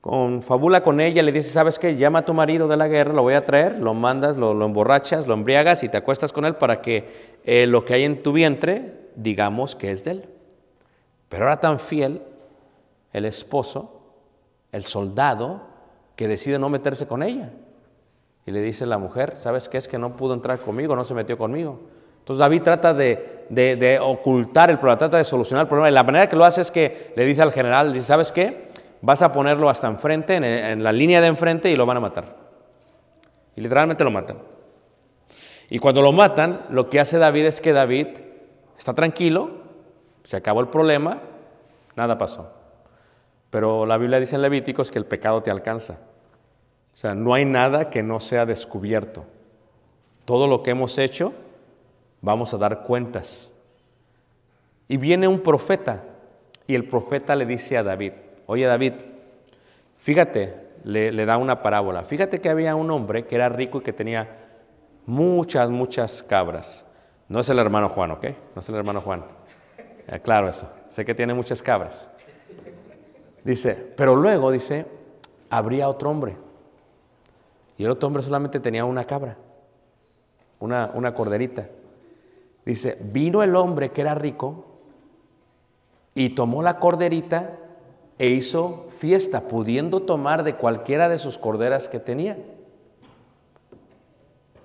confabula 0.01 0.83
con 0.83 1.01
ella, 1.01 1.23
le 1.23 1.33
dice, 1.33 1.49
¿sabes 1.49 1.79
qué? 1.79 1.97
Llama 1.97 2.21
a 2.21 2.25
tu 2.25 2.35
marido 2.35 2.69
de 2.69 2.77
la 2.77 2.89
guerra, 2.89 3.15
lo 3.15 3.23
voy 3.23 3.35
a 3.35 3.45
traer, 3.45 3.79
lo 3.79 3.95
mandas, 3.95 4.37
lo, 4.37 4.53
emborrachas, 4.65 5.27
lo 5.27 5.33
embriagas 5.33 5.83
y 5.83 5.89
te 5.89 5.97
acuestas 5.97 6.33
con 6.33 6.45
él 6.45 6.57
para 6.57 6.83
que 6.83 7.39
eh, 7.45 7.67
lo 7.67 7.85
que 7.85 7.95
hay 7.95 8.05
en 8.05 8.23
tu 8.23 8.33
vientre, 8.33 9.09
digamos 9.17 9.75
que 9.75 9.91
es 9.91 10.05
de 10.05 10.11
él. 10.11 10.29
Pero 11.31 11.47
era 11.47 11.59
tan 11.59 11.79
fiel 11.79 12.23
el 13.13 13.25
esposo, 13.25 14.03
el 14.73 14.85
soldado, 14.85 15.63
que 16.17 16.29
decide 16.29 16.59
no 16.59 16.69
meterse 16.69 17.07
con 17.07 17.23
ella. 17.23 17.51
Y 18.47 18.51
le 18.51 18.61
dice 18.61 18.87
la 18.87 18.99
mujer, 18.99 19.35
¿sabes 19.39 19.69
qué 19.69 19.79
es 19.79 19.89
que 19.89 19.99
no 19.99 20.17
pudo 20.17 20.35
entrar 20.35 20.61
conmigo, 20.61 20.95
no 20.95 21.05
se 21.05 21.15
metió 21.15 21.39
conmigo? 21.39 21.81
Entonces 22.19 22.39
David 22.39 22.63
trata 22.63 22.95
de, 22.95 23.99
ocultar 24.01 24.71
el 24.71 24.79
problema, 24.79 24.99
trata 24.99 25.17
de 25.17 25.25
solucionar 25.25 25.65
el 25.65 25.69
problema. 25.69 25.89
Y 25.89 25.93
la 25.93 26.03
manera 26.03 26.29
que 26.29 26.37
lo 26.37 26.45
hace 26.45 26.61
es 26.61 26.71
que 26.71 27.13
le 27.17 27.25
dice 27.25 27.43
al 27.43 27.53
general, 27.53 28.01
¿sabes 28.03 28.33
qué? 28.33 28.69
Vas 29.01 29.23
a 29.23 29.33
ponerlo 29.33 29.69
hasta 29.69 29.89
enfrente, 29.89 30.37
en, 30.37 30.45
en 30.45 30.83
la 30.83 30.93
línea 30.93 31.21
de 31.21 31.27
enfrente, 31.27 31.71
y 31.71 31.77
lo 31.77 31.85
van 31.87 31.99
a 31.99 32.01
matar. 32.01 32.37
Y 33.57 33.61
literalmente 33.61 34.05
lo 34.05 34.11
matan. 34.11 34.39
Y 35.71 35.79
cuando 35.79 36.03
lo 36.03 36.13
matan, 36.13 36.67
lo 36.71 36.89
que 36.89 37.01
hace 37.01 37.19
David 37.19 37.47
es 37.47 37.61
que 37.61 37.73
David 37.73 38.09
está 38.79 38.95
tranquilo, 38.95 39.51
se 40.23 40.37
acabó 40.37 40.61
el 40.61 40.69
problema, 40.69 41.21
nada 41.97 42.19
pasó. 42.19 42.64
Pero 43.55 43.87
la 43.87 43.99
Biblia 43.99 44.19
dice 44.19 44.35
en 44.35 44.43
Levíticos 44.43 44.91
que 44.91 44.99
el 44.99 45.07
pecado 45.07 45.41
te 45.41 45.49
alcanza. 45.49 46.01
O 46.93 46.97
sea, 46.97 47.15
no 47.15 47.35
hay 47.35 47.45
nada 47.45 47.89
que 47.89 48.03
no 48.03 48.19
sea 48.19 48.47
descubierto. 48.47 49.27
Todo 50.25 50.49
lo 50.49 50.65
que 50.65 50.73
hemos 50.73 50.99
hecho, 50.99 51.33
vamos 52.21 52.53
a 52.53 52.59
dar 52.59 52.83
cuentas. 52.83 53.53
Y 54.89 54.97
viene 54.97 55.29
un 55.29 55.39
profeta 55.39 56.03
y 56.67 56.75
el 56.75 56.89
profeta 56.89 57.37
le 57.37 57.47
dice 57.47 57.79
a 57.79 57.85
David, 57.85 58.15
oye 58.47 58.67
David, 58.67 58.95
fíjate, 59.99 60.71
le, 60.83 61.25
da 61.25 61.37
una 61.37 61.63
parábola, 61.63 62.03
fíjate 62.03 62.41
que 62.41 62.49
había 62.49 62.75
un 62.75 62.91
hombre 62.91 63.25
que 63.25 63.37
era 63.37 63.49
rico 63.49 63.79
y 63.79 63.83
que 63.83 63.93
tenía 63.93 64.37
muchas, 65.07 65.71
muchas 65.71 66.25
cabras. 66.25 66.85
No 67.29 67.39
es 67.39 67.49
el 67.49 67.61
hermano 67.61 67.89
Juan, 67.89 68.11
¿ok? 68.11 68.25
No 68.57 68.61
es 68.61 68.69
el 68.69 68.75
hermano 68.75 69.01
Juan. 69.01 69.25
Eh, 70.09 70.19
claro 70.19 70.49
eso, 70.49 70.69
sé 70.89 71.05
que 71.05 71.15
tiene 71.15 71.35
muchas 71.35 71.63
cabras. 71.63 72.11
Dice, 73.45 73.75
pero 73.75 74.17
luego 74.17 74.51
dice, 74.51 74.87
habría 75.51 75.89
otro 75.89 76.11
hombre. 76.11 76.37
Y 77.77 77.85
el 77.85 77.91
otro 77.91 78.07
hombre 78.07 78.23
solamente 78.23 78.59
tenía 78.59 78.85
una 78.85 79.05
cabra, 79.05 79.37
una, 80.61 80.91
una 80.95 81.15
corderita. 81.15 81.69
Dice, 82.65 82.97
vino 83.01 83.43
el 83.43 83.55
hombre 83.55 83.91
que 83.91 84.01
era 84.01 84.15
rico 84.15 84.65
y 86.15 86.31
tomó 86.31 86.63
la 86.63 86.79
corderita 86.79 87.59
e 88.19 88.29
hizo 88.29 88.87
fiesta, 88.99 89.49
pudiendo 89.49 90.03
tomar 90.03 90.45
de 90.45 90.55
cualquiera 90.55 91.09
de 91.09 91.19
sus 91.19 91.37
corderas 91.37 91.89
que 91.89 91.99
tenía. 91.99 92.39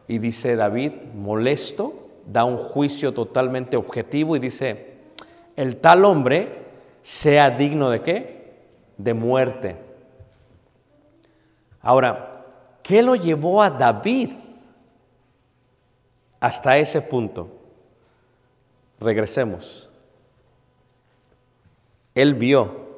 Y 0.07 0.19
dice 0.19 0.55
David, 0.55 0.93
molesto, 1.13 2.07
da 2.25 2.45
un 2.45 2.57
juicio 2.57 3.13
totalmente 3.13 3.75
objetivo 3.75 4.36
y 4.36 4.39
dice, 4.39 4.93
el 5.55 5.77
tal 5.77 6.05
hombre 6.05 6.59
sea 7.01 7.50
digno 7.50 7.89
de 7.89 8.01
qué? 8.01 8.38
De 9.00 9.13
muerte. 9.13 9.82
Ahora, 11.82 12.46
¿qué 12.84 13.01
lo 13.01 13.15
llevó 13.15 13.63
a 13.63 13.70
David 13.70 14.34
hasta 16.39 16.77
ese 16.77 17.01
punto? 17.01 17.48
Regresemos. 19.00 19.89
Él 22.13 22.34
vio, 22.34 22.89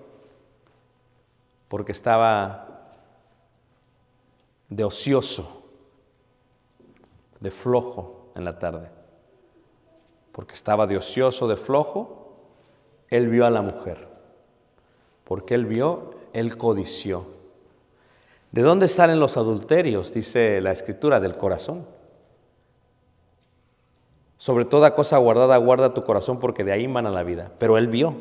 porque 1.68 1.92
estaba 1.92 2.68
de 4.68 4.84
ocioso, 4.84 5.64
de 7.40 7.52
flojo 7.52 8.32
en 8.36 8.46
la 8.46 8.58
tarde. 8.58 8.90
porque 10.32 10.54
estaba 10.54 10.88
de 10.88 10.98
ocioso, 10.98 11.48
de 11.48 11.58
flojo, 11.58 12.38
él 13.10 13.28
vio 13.28 13.46
a 13.46 13.50
la 13.50 13.62
mujer. 13.62 14.11
Porque 15.32 15.56
él 15.56 15.66
vio, 15.66 16.12
él 16.34 16.58
codició. 16.58 17.26
¿De 18.52 18.64
dónde 18.64 18.90
salen 18.90 19.22
los 19.22 19.38
adulterios? 19.38 20.14
Dice 20.14 20.60
la 20.60 20.74
escritura, 20.74 21.22
del 21.22 21.38
corazón. 21.38 21.86
Sobre 24.38 24.66
toda 24.66 24.94
cosa 24.94 25.18
guardada, 25.20 25.56
guarda 25.56 25.94
tu 25.94 26.04
corazón 26.04 26.42
porque 26.42 26.66
de 26.66 26.74
ahí 26.74 26.86
mana 26.90 27.10
la 27.12 27.24
vida. 27.24 27.50
Pero 27.60 27.78
él 27.78 27.88
vio. 27.88 28.14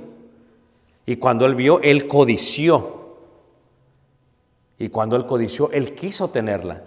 Y 1.04 1.16
cuando 1.16 1.46
él 1.46 1.56
vio, 1.56 1.80
él 1.80 2.06
codició. 2.06 3.16
Y 4.78 4.88
cuando 4.90 5.16
él 5.16 5.26
codició, 5.26 5.68
él 5.72 5.96
quiso 5.96 6.30
tenerla. 6.30 6.84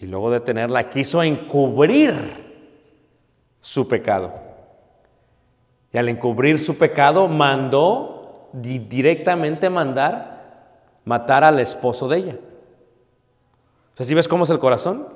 Y 0.00 0.06
luego 0.06 0.30
de 0.30 0.40
tenerla, 0.40 0.88
quiso 0.88 1.22
encubrir 1.22 2.16
su 3.60 3.86
pecado. 3.86 4.32
Y 5.92 5.98
al 5.98 6.08
encubrir 6.08 6.58
su 6.58 6.78
pecado, 6.78 7.28
mandó 7.28 8.21
directamente 8.52 9.70
mandar 9.70 10.32
matar 11.04 11.44
al 11.44 11.58
esposo 11.60 12.08
de 12.08 12.16
ella. 12.18 12.38
O 13.94 13.96
sea, 13.96 14.06
¿sí 14.06 14.14
ves 14.14 14.28
cómo 14.28 14.44
es 14.44 14.50
el 14.50 14.58
corazón? 14.58 15.08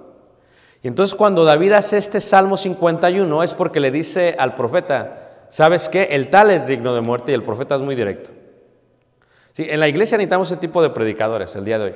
Y 0.83 0.89
entonces 0.89 1.15
cuando 1.15 1.45
David 1.45 1.73
hace 1.73 1.99
este 1.99 2.21
Salmo 2.21 2.57
51 2.57 3.43
es 3.43 3.55
porque 3.55 3.81
le 3.81 3.91
dice 3.91 4.37
al 4.39 4.55
profeta, 4.55 5.47
¿sabes 5.49 5.89
qué? 5.89 6.09
El 6.11 6.29
tal 6.29 6.51
es 6.51 6.67
digno 6.67 6.95
de 6.95 7.01
muerte 7.01 7.33
y 7.33 7.35
el 7.35 7.43
profeta 7.43 7.75
es 7.75 7.81
muy 7.81 7.95
directo. 7.95 8.31
Sí, 9.53 9.67
en 9.69 9.81
la 9.81 9.89
iglesia 9.89 10.19
necesitamos 10.19 10.51
ese 10.51 10.61
tipo 10.61 10.83
de 10.83 10.91
predicadores 10.91 11.57
el 11.57 11.65
día 11.65 11.79
de 11.79 11.85
hoy. 11.85 11.95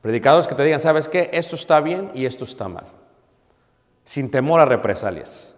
Predicadores 0.00 0.46
que 0.46 0.54
te 0.54 0.62
digan, 0.62 0.80
¿sabes 0.80 1.08
qué? 1.08 1.30
Esto 1.32 1.56
está 1.56 1.80
bien 1.80 2.10
y 2.14 2.26
esto 2.26 2.44
está 2.44 2.68
mal. 2.68 2.84
Sin 4.04 4.30
temor 4.30 4.60
a 4.60 4.66
represalias. 4.66 5.56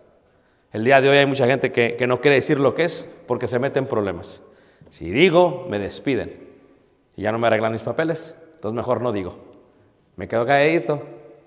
El 0.73 0.85
día 0.85 1.00
de 1.00 1.09
hoy 1.09 1.16
hay 1.18 1.26
mucha 1.26 1.47
gente 1.47 1.73
que, 1.73 1.97
que 1.97 2.06
no 2.06 2.21
quiere 2.21 2.37
decir 2.37 2.61
lo 2.61 2.75
que 2.75 2.85
es 2.85 3.09
porque 3.26 3.49
se 3.49 3.59
mete 3.59 3.78
en 3.78 3.87
problemas. 3.87 4.40
Si 4.97 5.11
digo, 5.11 5.67
me 5.69 5.79
despiden. 5.79 6.49
Y 7.17 7.23
ya 7.25 7.31
no 7.31 7.38
me 7.38 7.49
arreglan 7.49 7.71
mis 7.71 7.83
papeles. 7.83 8.35
Entonces 8.55 8.75
mejor 8.75 9.03
no 9.03 9.12
digo. 9.12 9.37
Me 10.17 10.26
quedo 10.26 10.47
calladito, 10.47 11.03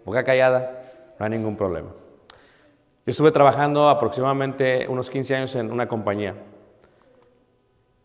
boca 0.05 0.23
callada, 0.23 0.83
no 1.17 1.25
hay 1.25 1.31
ningún 1.31 1.57
problema. 1.57 1.89
Yo 1.89 3.11
estuve 3.11 3.31
trabajando 3.31 3.89
aproximadamente 3.89 4.85
unos 4.87 5.09
15 5.09 5.35
años 5.35 5.55
en 5.55 5.71
una 5.71 5.87
compañía. 5.87 6.35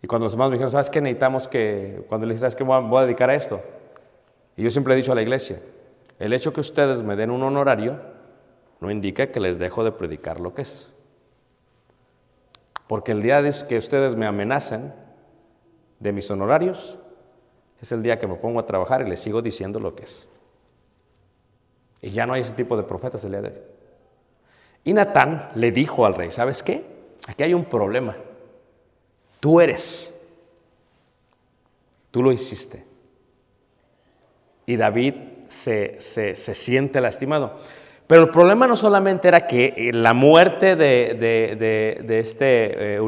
Y 0.01 0.07
cuando 0.07 0.25
los 0.25 0.33
hermanos 0.33 0.53
me 0.53 0.57
dijeron, 0.57 0.71
¿sabes 0.71 0.89
qué 0.89 1.03
necesitamos 1.03 1.47
que, 1.47 2.07
cuando 2.09 2.27
les 2.27 2.37
dije, 2.37 2.41
¿sabes 2.41 2.57
qué 2.57 2.65
voy 2.65 2.77
a, 2.77 2.79
voy 2.79 3.01
a 3.01 3.03
dedicar 3.03 3.29
a 3.29 3.35
esto? 3.35 3.61
Y 4.57 4.63
yo 4.63 4.71
siempre 4.71 4.95
he 4.95 4.97
dicho 4.97 5.13
a 5.13 5.15
la 5.15 5.21
iglesia, 5.21 5.61
el 6.21 6.33
hecho 6.33 6.55
que 6.55 6.61
ustedes 6.61 7.03
me 7.03 7.17
den 7.17 7.31
un 7.31 7.43
honorario 7.43 8.01
no 8.81 8.91
indica 8.91 9.27
que 9.27 9.41
les 9.41 9.59
dejo 9.59 9.85
de 9.85 9.93
predicar 9.93 10.41
lo 10.41 10.55
que 10.55 10.63
es. 10.63 10.91
Porque 12.87 13.13
el 13.13 13.21
día 13.21 13.43
que 13.69 13.77
ustedes 13.77 14.17
me 14.17 14.25
amenacen 14.25 15.04
de 16.01 16.13
mis 16.13 16.31
honorarios, 16.31 16.99
es 17.81 17.93
el 17.93 18.03
día 18.03 18.19
que 18.19 18.27
me 18.27 18.35
pongo 18.37 18.61
a 18.61 18.67
trabajar 18.67 19.03
y 19.07 19.09
les 19.11 19.21
sigo 19.21 19.43
diciendo 19.43 19.79
lo 19.81 19.95
que 19.95 20.05
es. 20.05 20.29
Y 22.03 22.11
ya 22.11 22.27
no 22.27 22.33
hay 22.35 22.43
ese 22.43 22.53
tipo 22.53 22.77
de 22.77 22.83
profetas 22.83 23.25
el 23.25 23.31
día 23.33 23.43
de 23.43 23.49
hoy. 23.49 23.55
Y 24.85 24.93
Natán 24.93 25.51
le 25.55 25.71
dijo 25.73 26.05
al 26.05 26.15
rey, 26.15 26.31
¿sabes 26.31 26.63
qué? 26.63 26.85
Aquí 27.27 27.43
hay 27.43 27.55
un 27.55 27.65
problema. 27.65 28.17
Tú 29.41 29.61
eres. 29.61 30.13
Tú 32.11 32.23
lo 32.23 32.31
hiciste. 32.33 32.85
Y 34.67 34.77
David 34.77 35.15
se, 35.47 36.01
se- 36.01 36.37
se 36.37 36.55
siente 36.55 37.01
lastimado. 37.01 37.59
Pero 38.07 38.23
el 38.23 38.29
problema 38.31 38.67
no 38.67 38.77
solamente 38.77 39.29
era 39.29 39.47
que 39.47 39.73
eh, 39.77 39.93
la 39.93 40.13
muerte 40.13 40.77
de, 40.77 41.17
de- 41.19 42.03
de- 42.05 42.19
este 42.19 42.97
eh, 42.97 43.01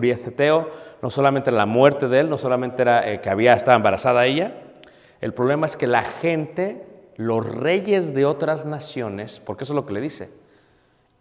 no 1.02 1.10
solamente 1.10 1.50
la 1.50 1.66
muerte 1.66 2.08
de 2.08 2.20
él, 2.20 2.30
no 2.30 2.38
solamente 2.38 2.82
era 2.82 3.10
eh, 3.12 3.20
que 3.20 3.28
había 3.28 3.52
estado 3.52 3.76
embarazada 3.76 4.24
ella, 4.26 4.54
el 5.20 5.34
problema 5.34 5.66
es 5.66 5.76
que 5.76 5.86
la 5.86 6.02
gente, 6.02 6.86
los 7.16 7.44
reyes 7.44 8.14
de 8.14 8.24
otras 8.24 8.64
naciones, 8.64 9.40
porque 9.44 9.64
eso 9.64 9.74
es 9.74 9.76
lo 9.76 9.84
que 9.86 9.92
le 9.92 10.00
dice, 10.00 10.30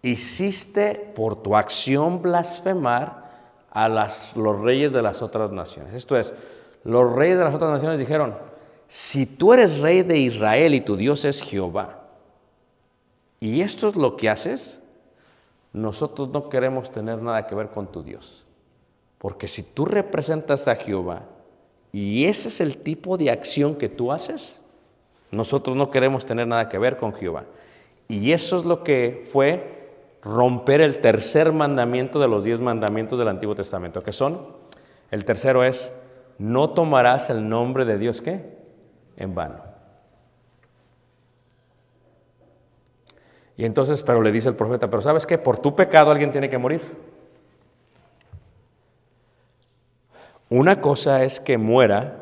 hiciste 0.02 0.96
por 1.16 1.42
tu 1.42 1.56
acción 1.56 2.22
blasfemar 2.22 3.26
a 3.72 3.90
las- 3.90 4.36
los 4.38 4.60
reyes 4.62 4.92
de 4.94 5.02
las 5.02 5.22
otras 5.22 5.52
naciones. 5.52 5.94
Esto 5.94 6.18
es, 6.18 6.34
los 6.84 7.12
reyes 7.14 7.38
de 7.38 7.44
las 7.44 7.56
otras 7.56 7.72
naciones 7.72 8.00
dijeron, 8.00 8.36
si 8.88 9.26
tú 9.26 9.52
eres 9.54 9.80
rey 9.80 10.04
de 10.04 10.18
Israel 10.18 10.74
y 10.76 10.82
tu 10.82 10.96
Dios 10.96 11.26
es 11.26 11.42
Jehová, 11.42 12.04
y 13.46 13.62
esto 13.62 13.90
es 13.90 13.96
lo 13.96 14.18
que 14.18 14.28
haces, 14.28 14.80
nosotros 15.72 16.30
no 16.30 16.50
queremos 16.50 16.90
tener 16.90 17.22
nada 17.22 17.46
que 17.46 17.54
ver 17.54 17.70
con 17.70 17.92
tu 17.92 18.02
Dios. 18.02 18.44
Porque 19.20 19.48
si 19.48 19.62
tú 19.62 19.86
representas 19.86 20.68
a 20.68 20.74
Jehová 20.74 21.28
y 21.92 22.26
ese 22.26 22.48
es 22.48 22.60
el 22.60 22.80
tipo 22.80 23.18
de 23.18 23.30
acción 23.30 23.76
que 23.76 23.88
tú 23.88 24.12
haces, 24.12 24.62
nosotros 25.30 25.78
no 25.78 25.92
queremos 25.92 26.26
tener 26.26 26.48
nada 26.48 26.70
que 26.70 26.80
ver 26.80 26.98
con 26.98 27.14
Jehová. 27.14 27.46
Y 28.08 28.32
eso 28.32 28.58
es 28.58 28.66
lo 28.66 28.84
que 28.84 29.30
fue 29.32 29.92
romper 30.24 30.82
el 30.82 31.00
tercer 31.00 31.54
mandamiento 31.54 32.20
de 32.20 32.28
los 32.28 32.44
diez 32.44 32.60
mandamientos 32.60 33.20
del 33.20 33.28
Antiguo 33.28 33.54
Testamento, 33.54 34.02
que 34.02 34.12
son, 34.12 34.42
el 35.12 35.24
tercero 35.24 35.64
es, 35.64 35.94
no 36.40 36.72
tomarás 36.72 37.30
el 37.30 37.48
nombre 37.48 37.86
de 37.86 38.00
Dios, 38.00 38.24
¿qué? 38.24 38.58
En 39.18 39.36
vano. 39.36 39.75
Y 43.58 43.66
entonces, 43.66 44.04
pero 44.04 44.22
le 44.22 44.32
dice 44.32 44.50
el 44.50 44.56
profeta, 44.56 44.90
pero 44.90 45.02
¿sabes 45.02 45.26
qué? 45.26 45.38
Por 45.38 45.60
tu 45.60 45.76
pecado 45.76 46.12
alguien 46.12 46.32
tiene 46.32 46.50
que 46.50 46.58
morir. 46.58 46.82
Una 50.50 50.82
cosa 50.82 51.24
es 51.24 51.40
que 51.40 51.58
muera 51.58 52.22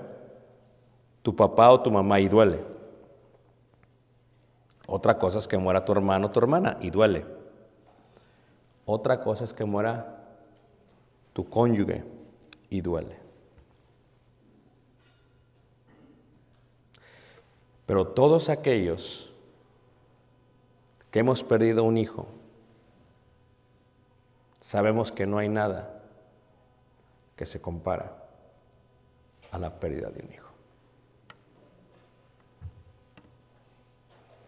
tu 1.23 1.35
papá 1.35 1.71
o 1.71 1.81
tu 1.81 1.91
mamá 1.91 2.19
y 2.19 2.27
duele. 2.27 2.63
Otra 4.85 5.17
cosa 5.17 5.39
es 5.39 5.47
que 5.47 5.57
muera 5.57 5.83
tu 5.83 5.91
hermano 5.91 6.27
o 6.27 6.31
tu 6.31 6.39
hermana 6.39 6.77
y 6.79 6.89
duele. 6.89 7.25
Otra 8.85 9.21
cosa 9.21 9.43
es 9.43 9.53
que 9.53 9.65
muera 9.65 10.23
tu 11.33 11.49
cónyuge 11.49 12.03
y 12.69 12.81
duele. 12.81 13.17
Pero 17.85 18.07
todos 18.07 18.49
aquellos 18.49 19.32
que 21.13 21.19
hemos 21.19 21.43
perdido 21.43 21.83
un 21.83 21.95
hijo, 21.99 22.25
sabemos 24.59 25.11
que 25.11 25.27
no 25.27 25.37
hay 25.37 25.47
nada 25.47 26.01
que 27.35 27.45
se 27.45 27.61
compara 27.61 28.17
a 29.51 29.59
la 29.59 29.79
pérdida 29.79 30.09
de 30.09 30.25
un 30.25 30.33
hijo. 30.33 30.49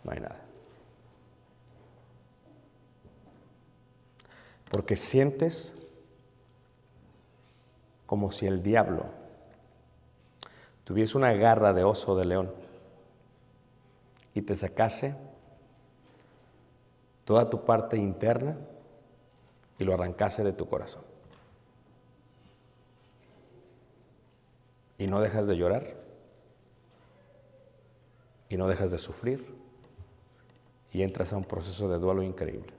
No 0.04 0.12
hay 0.12 0.22
nada. 0.22 0.42
Porque 4.72 4.96
sientes 4.96 5.76
como 8.08 8.32
si 8.32 8.48
el 8.48 8.64
diablo 8.64 9.06
tuviese 10.84 11.16
una 11.16 11.32
garra 11.34 11.74
de 11.74 11.84
oso 11.84 12.16
de 12.16 12.26
león 12.26 12.52
y 14.34 14.42
te 14.42 14.56
sacase 14.56 15.14
toda 17.26 17.50
tu 17.50 17.66
parte 17.66 17.98
interna 17.98 18.56
y 19.78 19.84
lo 19.84 19.94
arrancase 19.94 20.44
de 20.44 20.54
tu 20.54 20.70
corazón. 20.70 21.04
Y 24.98 25.08
no 25.08 25.20
dejas 25.20 25.48
de 25.48 25.58
llorar. 25.58 25.96
Y 28.48 28.56
no 28.56 28.68
dejas 28.68 28.92
de 28.92 28.98
sufrir. 28.98 29.54
Y 30.92 31.02
entras 31.02 31.34
a 31.34 31.38
un 31.38 31.44
proceso 31.44 31.90
de 31.90 31.98
duelo 31.98 32.24
increíble. 32.24 32.72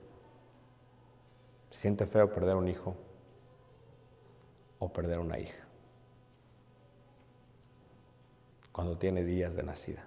Se 1.69 1.81
siente 1.81 2.07
feo 2.07 2.33
perder 2.33 2.55
un 2.55 2.67
hijo 2.67 2.95
o 4.79 4.91
perder 4.91 5.19
una 5.19 5.37
hija. 5.37 5.63
Cuando 8.71 8.97
tiene 8.97 9.23
días 9.23 9.55
de 9.55 9.63
nacida, 9.63 10.05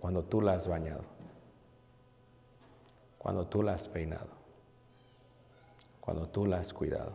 cuando 0.00 0.22
tú 0.22 0.40
la 0.40 0.52
has 0.52 0.68
bañado, 0.68 1.13
cuando 3.24 3.46
tú 3.46 3.62
la 3.62 3.72
has 3.72 3.88
peinado, 3.88 4.28
cuando 5.98 6.28
tú 6.28 6.44
la 6.44 6.58
has 6.58 6.74
cuidado. 6.74 7.14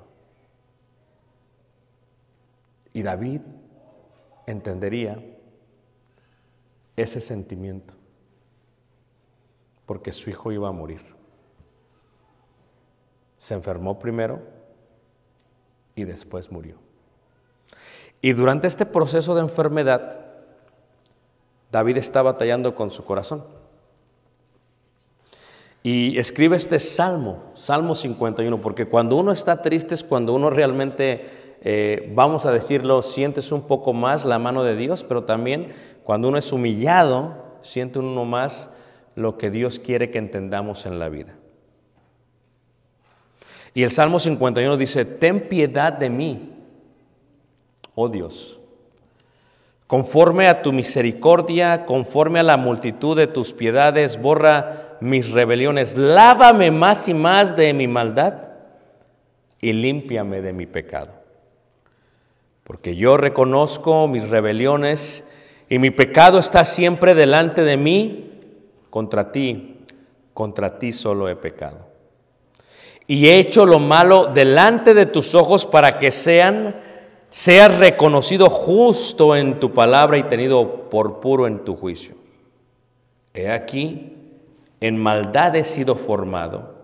Y 2.93 3.04
David 3.04 3.41
entendería 4.48 5.24
ese 6.95 7.22
sentimiento 7.22 7.93
porque 9.86 10.12
su 10.12 10.32
hijo 10.32 10.52
iba 10.52 10.67
a 10.67 10.72
morir. 10.72 11.15
Se 13.38 13.54
enfermó 13.54 14.00
primero 14.00 14.41
y 15.93 16.06
después 16.06 16.52
murió. 16.52 16.78
Y 18.19 18.34
durante 18.34 18.65
este 18.65 18.88
proceso 18.88 19.36
de 19.36 19.41
enfermedad, 19.41 20.26
David 21.72 21.98
está 21.98 22.24
batallando 22.24 22.74
con 22.74 22.89
su 22.89 23.06
corazón. 23.06 23.59
Y 25.81 26.17
escribe 26.17 26.57
este 26.57 26.77
salmo, 26.79 27.51
Salmo 27.53 27.95
51, 27.95 28.59
porque 28.59 28.85
cuando 28.85 29.15
uno 29.15 29.31
está 29.31 29.61
triste 29.61 29.95
es 29.95 30.03
cuando 30.03 30.33
uno 30.33 30.49
realmente, 30.49 31.25
eh, 31.61 32.11
vamos 32.13 32.45
a 32.45 32.51
decirlo, 32.51 33.01
sientes 33.01 33.51
un 33.53 33.61
poco 33.61 33.93
más 33.93 34.25
la 34.25 34.39
mano 34.39 34.63
de 34.63 34.75
Dios, 34.75 35.05
pero 35.07 35.23
también 35.23 35.69
cuando 36.03 36.27
uno 36.27 36.37
es 36.37 36.51
humillado, 36.51 37.57
siente 37.61 37.99
uno 37.99 38.25
más 38.25 38.69
lo 39.15 39.37
que 39.37 39.49
Dios 39.49 39.79
quiere 39.79 40.11
que 40.11 40.17
entendamos 40.17 40.85
en 40.85 40.99
la 40.99 41.07
vida. 41.07 41.35
Y 43.73 43.83
el 43.83 43.91
Salmo 43.91 44.19
51 44.19 44.75
dice, 44.75 45.05
ten 45.05 45.47
piedad 45.47 45.93
de 45.93 46.09
mí, 46.09 46.55
oh 47.95 48.09
Dios, 48.09 48.59
conforme 49.87 50.47
a 50.49 50.61
tu 50.61 50.73
misericordia, 50.73 51.85
conforme 51.85 52.39
a 52.39 52.43
la 52.43 52.57
multitud 52.57 53.15
de 53.15 53.27
tus 53.27 53.53
piedades, 53.53 54.21
borra 54.21 54.88
mis 55.01 55.31
rebeliones, 55.31 55.95
lávame 55.97 56.71
más 56.71 57.07
y 57.07 57.13
más 57.13 57.55
de 57.55 57.73
mi 57.73 57.88
maldad 57.88 58.49
y 59.62 59.73
límpiame 59.73 60.41
de 60.41 60.53
mi 60.53 60.65
pecado. 60.65 61.13
Porque 62.63 62.95
yo 62.95 63.17
reconozco 63.17 64.07
mis 64.07 64.29
rebeliones 64.29 65.25
y 65.69 65.79
mi 65.79 65.91
pecado 65.91 66.39
está 66.39 66.65
siempre 66.65 67.15
delante 67.15 67.63
de 67.63 67.77
mí, 67.77 68.39
contra 68.89 69.31
ti, 69.31 69.85
contra 70.33 70.79
ti 70.79 70.91
solo 70.91 71.29
he 71.29 71.35
pecado. 71.35 71.88
Y 73.07 73.27
he 73.27 73.39
hecho 73.39 73.65
lo 73.65 73.79
malo 73.79 74.27
delante 74.27 74.93
de 74.93 75.07
tus 75.07 75.33
ojos 75.33 75.65
para 75.65 75.97
que 75.97 76.12
sean, 76.12 76.75
seas 77.31 77.75
reconocido 77.79 78.49
justo 78.49 79.35
en 79.35 79.59
tu 79.59 79.73
palabra 79.73 80.17
y 80.17 80.23
tenido 80.23 80.89
por 80.89 81.19
puro 81.19 81.47
en 81.47 81.65
tu 81.65 81.75
juicio. 81.75 82.15
He 83.33 83.49
aquí, 83.49 84.18
en 84.81 84.97
maldad 84.97 85.55
he 85.55 85.63
sido 85.63 85.95
formado 85.95 86.75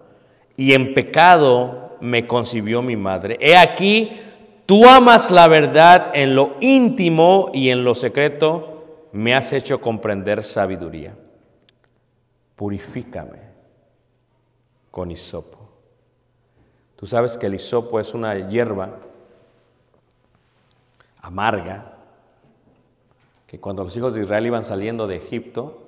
y 0.57 0.73
en 0.73 0.93
pecado 0.93 1.97
me 2.01 2.27
concibió 2.27 2.81
mi 2.81 2.95
madre. 2.95 3.37
He 3.39 3.57
aquí, 3.57 4.19
tú 4.65 4.85
amas 4.85 5.31
la 5.31 5.47
verdad 5.47 6.11
en 6.13 6.35
lo 6.35 6.55
íntimo 6.59 7.51
y 7.53 7.69
en 7.69 7.83
lo 7.83 7.95
secreto, 7.95 9.07
me 9.11 9.33
has 9.33 9.53
hecho 9.53 9.79
comprender 9.79 10.43
sabiduría. 10.43 11.15
Purifícame 12.55 13.39
con 14.91 15.11
hisopo. 15.11 15.69
Tú 16.95 17.07
sabes 17.07 17.37
que 17.37 17.47
el 17.47 17.55
hisopo 17.55 17.99
es 17.99 18.13
una 18.13 18.49
hierba 18.49 18.99
amarga 21.21 21.93
que 23.47 23.59
cuando 23.59 23.83
los 23.83 23.95
hijos 23.97 24.13
de 24.13 24.23
Israel 24.23 24.45
iban 24.45 24.63
saliendo 24.63 25.07
de 25.07 25.17
Egipto, 25.17 25.84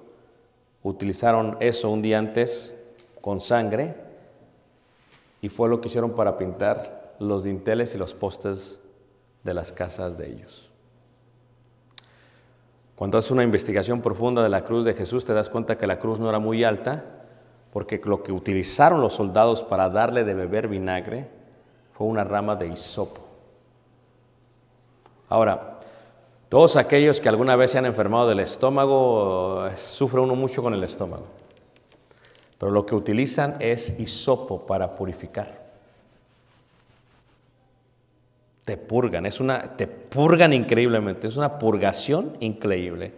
utilizaron 0.88 1.58
eso 1.60 1.89
un 1.89 2.02
día 2.02 2.17
antes 2.17 2.73
con 3.21 3.41
sangre 3.41 3.95
y 5.41 5.50
fue 5.50 5.69
lo 5.69 5.82
que 5.82 5.89
hicieron 5.89 6.12
para 6.12 6.38
pintar 6.38 7.15
los 7.19 7.43
dinteles 7.43 7.93
y 7.93 7.97
los 7.97 8.13
postes 8.13 8.80
de 9.43 9.54
las 9.54 9.71
casas 9.71 10.17
de 10.17 10.28
ellos. 10.28 10.71
Cuando 12.95 13.17
haces 13.17 13.32
una 13.32 13.43
investigación 13.43 14.02
profunda 14.02 14.41
de 14.41 14.50
la 14.50 14.63
cruz 14.63 14.86
de 14.86 14.93
Jesús, 14.93 15.26
te 15.26 15.34
das 15.34 15.50
cuenta 15.50 15.78
que 15.78 15.88
la 15.88 16.00
cruz 16.00 16.19
no 16.19 16.30
era 16.30 16.39
muy 16.39 16.63
alta, 16.63 17.04
porque 17.71 18.02
lo 18.04 18.23
que 18.23 18.32
utilizaron 18.32 19.02
los 19.02 19.13
soldados 19.13 19.63
para 19.63 19.89
darle 19.89 20.23
de 20.23 20.34
beber 20.34 20.67
vinagre 20.67 21.28
fue 21.93 22.08
una 22.08 22.23
rama 22.23 22.56
de 22.56 22.69
hisopo. 22.69 23.21
Ahora, 25.30 25.76
todos 26.49 26.77
aquellos 26.77 27.19
que 27.19 27.27
alguna 27.27 27.55
vez 27.55 27.71
se 27.71 27.77
han 27.77 27.86
enfermado 27.86 28.29
del 28.29 28.39
estómago, 28.39 29.67
sufre 29.75 30.21
uno 30.21 30.36
mucho 30.36 30.63
con 30.63 30.73
el 30.73 30.83
estómago. 30.83 31.25
Pero 32.57 32.71
lo 32.71 32.86
que 32.86 32.95
utilizan 32.95 33.57
es 33.60 33.93
hisopo 33.99 34.65
para 34.65 34.95
purificar. 34.95 35.67
Te 38.63 38.77
purgan, 38.77 39.25
es 39.25 39.39
una, 39.39 39.75
te 39.77 39.88
purgan 39.88 40.53
increíblemente, 40.53 41.27
es 41.27 41.38
una 41.38 41.60
purgación 41.60 42.38
increíble. 42.39 43.13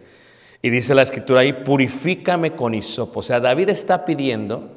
Y 0.62 0.70
dice 0.70 0.94
la 0.94 1.02
escritura 1.02 1.40
ahí, 1.40 1.52
purifícame 1.52 2.54
con 2.54 2.74
hisopo. 2.74 3.20
O 3.20 3.22
sea, 3.22 3.40
David 3.40 3.70
está 3.70 4.04
pidiendo, 4.04 4.70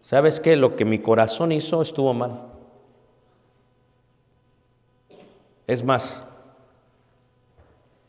¿sabes 0.00 0.40
qué? 0.40 0.56
Lo 0.56 0.76
que 0.76 0.84
mi 0.84 0.98
corazón 0.98 1.52
hizo 1.52 1.80
estuvo 1.80 2.12
mal. 2.12 2.48
Es 5.66 5.84
más, 5.84 6.24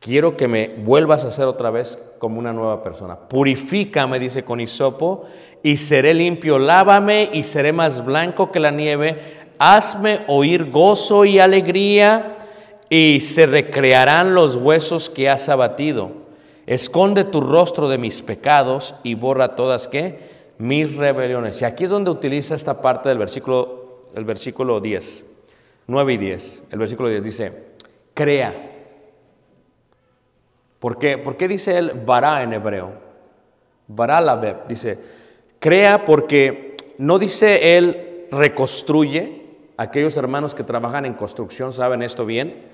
quiero 0.03 0.35
que 0.35 0.49
me 0.49 0.67
vuelvas 0.67 1.23
a 1.23 1.29
hacer 1.29 1.45
otra 1.45 1.71
vez 1.71 1.97
como 2.19 2.37
una 2.37 2.51
nueva 2.51 2.83
persona. 2.83 3.15
Purifícame, 3.15 4.19
dice 4.19 4.43
con 4.43 4.59
hisopo, 4.59 5.23
y 5.63 5.77
seré 5.77 6.13
limpio. 6.13 6.59
Lávame 6.59 7.29
y 7.31 7.43
seré 7.43 7.71
más 7.71 8.03
blanco 8.03 8.51
que 8.51 8.59
la 8.59 8.71
nieve 8.71 9.17
hazme 9.59 10.21
oír 10.27 10.69
gozo 10.71 11.23
y 11.23 11.39
alegría, 11.39 12.37
y 12.89 13.21
se 13.21 13.45
recrearán 13.45 14.35
los 14.35 14.57
huesos 14.57 15.09
que 15.09 15.29
has 15.29 15.47
abatido. 15.47 16.11
Esconde 16.67 17.23
tu 17.23 17.39
rostro 17.39 17.87
de 17.87 17.97
mis 17.97 18.21
pecados 18.21 18.95
y 19.03 19.15
borra 19.15 19.55
todas 19.55 19.87
¿qué? 19.87 20.19
mis 20.57 20.95
rebeliones. 20.95 21.61
Y 21.61 21.65
aquí 21.65 21.85
es 21.85 21.89
donde 21.89 22.11
utiliza 22.11 22.55
esta 22.55 22.81
parte 22.81 23.09
del 23.09 23.17
versículo, 23.17 24.09
el 24.15 24.25
versículo 24.25 24.81
10, 24.81 25.25
9 25.87 26.13
y 26.13 26.17
10. 26.17 26.63
El 26.71 26.79
versículo 26.79 27.09
10 27.09 27.23
dice, 27.23 27.53
crea. 28.13 28.72
¿Por 30.83 30.99
qué? 30.99 31.17
¿Por 31.17 31.37
qué 31.37 31.47
dice 31.47 31.77
él 31.77 31.93
vará 32.05 32.43
en 32.43 32.51
hebreo? 32.51 32.91
Vará 33.87 34.19
la 34.19 34.35
beb. 34.35 34.67
Dice, 34.67 34.99
crea 35.57 36.03
porque 36.03 36.75
no 36.97 37.19
dice 37.19 37.77
él 37.77 38.27
reconstruye, 38.29 39.45
aquellos 39.77 40.17
hermanos 40.17 40.53
que 40.53 40.65
trabajan 40.65 41.05
en 41.05 41.13
construcción 41.13 41.71
saben 41.71 42.01
esto 42.01 42.25
bien. 42.25 42.65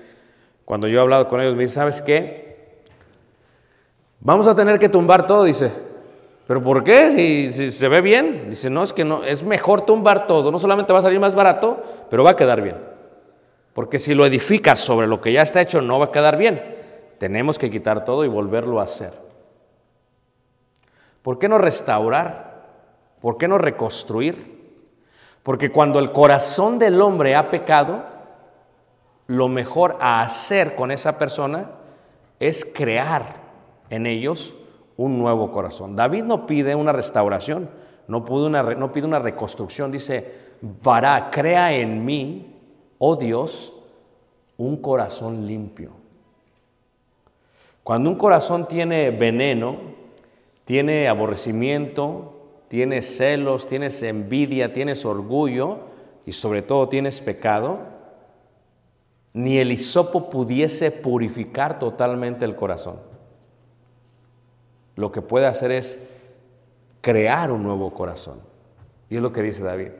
Cuando 0.64 0.88
yo 0.88 0.98
he 0.98 1.00
hablado 1.00 1.28
con 1.28 1.40
ellos, 1.40 1.54
me 1.54 1.62
dicen, 1.62 1.76
¿sabes 1.76 2.02
qué? 2.02 2.80
Vamos 4.18 4.48
a 4.48 4.56
tener 4.56 4.80
que 4.80 4.88
tumbar 4.88 5.24
todo, 5.24 5.44
dice. 5.44 5.70
¿Pero 6.48 6.64
por 6.64 6.82
qué? 6.82 7.12
Si, 7.52 7.70
se 7.70 7.86
ve 7.86 8.00
bien. 8.00 8.46
Dice, 8.50 8.70
no, 8.70 8.82
es 8.82 8.92
que 8.92 9.04
no, 9.04 9.22
es 9.22 9.44
mejor 9.44 9.82
tumbar 9.82 10.26
todo. 10.26 10.50
No 10.50 10.58
solamente 10.58 10.92
va 10.92 10.98
a 10.98 11.02
salir 11.02 11.20
más 11.20 11.36
barato, 11.36 11.80
pero 12.10 12.24
va 12.24 12.30
a 12.30 12.36
quedar 12.36 12.60
bien. 12.60 12.76
Porque 13.72 14.00
si 14.00 14.16
lo 14.16 14.26
edificas 14.26 14.80
sobre 14.80 15.06
lo 15.06 15.20
que 15.20 15.30
ya 15.30 15.42
está 15.42 15.60
hecho, 15.60 15.80
no 15.80 16.00
va 16.00 16.06
a 16.06 16.10
quedar 16.10 16.36
bien. 16.36 16.79
Tenemos 17.20 17.58
que 17.58 17.70
quitar 17.70 18.02
todo 18.02 18.24
y 18.24 18.28
volverlo 18.28 18.80
a 18.80 18.84
hacer. 18.84 19.12
¿Por 21.20 21.38
qué 21.38 21.50
no 21.50 21.58
restaurar? 21.58 22.64
¿Por 23.20 23.36
qué 23.36 23.46
no 23.46 23.58
reconstruir? 23.58 24.78
Porque 25.42 25.70
cuando 25.70 25.98
el 25.98 26.12
corazón 26.12 26.78
del 26.78 26.98
hombre 27.02 27.36
ha 27.36 27.50
pecado, 27.50 28.04
lo 29.26 29.48
mejor 29.48 29.98
a 30.00 30.22
hacer 30.22 30.74
con 30.74 30.90
esa 30.90 31.18
persona 31.18 31.72
es 32.38 32.64
crear 32.64 33.36
en 33.90 34.06
ellos 34.06 34.54
un 34.96 35.18
nuevo 35.18 35.52
corazón. 35.52 35.96
David 35.96 36.24
no 36.24 36.46
pide 36.46 36.74
una 36.74 36.92
restauración, 36.92 37.68
no 38.08 38.24
pide 38.24 38.46
una, 39.06 39.18
reconstrucción, 39.18 39.90
dice, 39.90 40.26
para, 40.82 41.30
crea 41.30 41.74
en 41.74 42.02
mí, 42.02 42.56
oh 42.96 43.16
Dios, 43.16 43.74
un 44.56 44.78
corazón 44.78 45.46
limpio. 45.46 45.99
Cuando 47.90 48.08
un 48.08 48.14
corazón 48.14 48.68
tiene 48.68 49.10
veneno, 49.10 49.76
tiene 50.64 51.08
aborrecimiento, 51.08 52.34
tienes 52.68 53.16
celos, 53.16 53.66
tienes 53.66 54.00
envidia, 54.04 54.72
tienes 54.72 55.04
orgullo 55.04 55.78
y 56.24 56.30
sobre 56.30 56.62
todo 56.62 56.88
tienes 56.88 57.20
pecado, 57.20 57.80
ni 59.32 59.58
el 59.58 59.72
hisopo 59.72 60.30
pudiese 60.30 60.92
purificar 60.92 61.80
totalmente 61.80 62.44
el 62.44 62.54
corazón. 62.54 63.00
Lo 64.94 65.10
que 65.10 65.20
puede 65.20 65.46
hacer 65.46 65.72
es 65.72 65.98
crear 67.00 67.50
un 67.50 67.64
nuevo 67.64 67.92
corazón. 67.92 68.38
Y 69.08 69.16
es 69.16 69.22
lo 69.24 69.32
que 69.32 69.42
dice 69.42 69.64
David. 69.64 69.90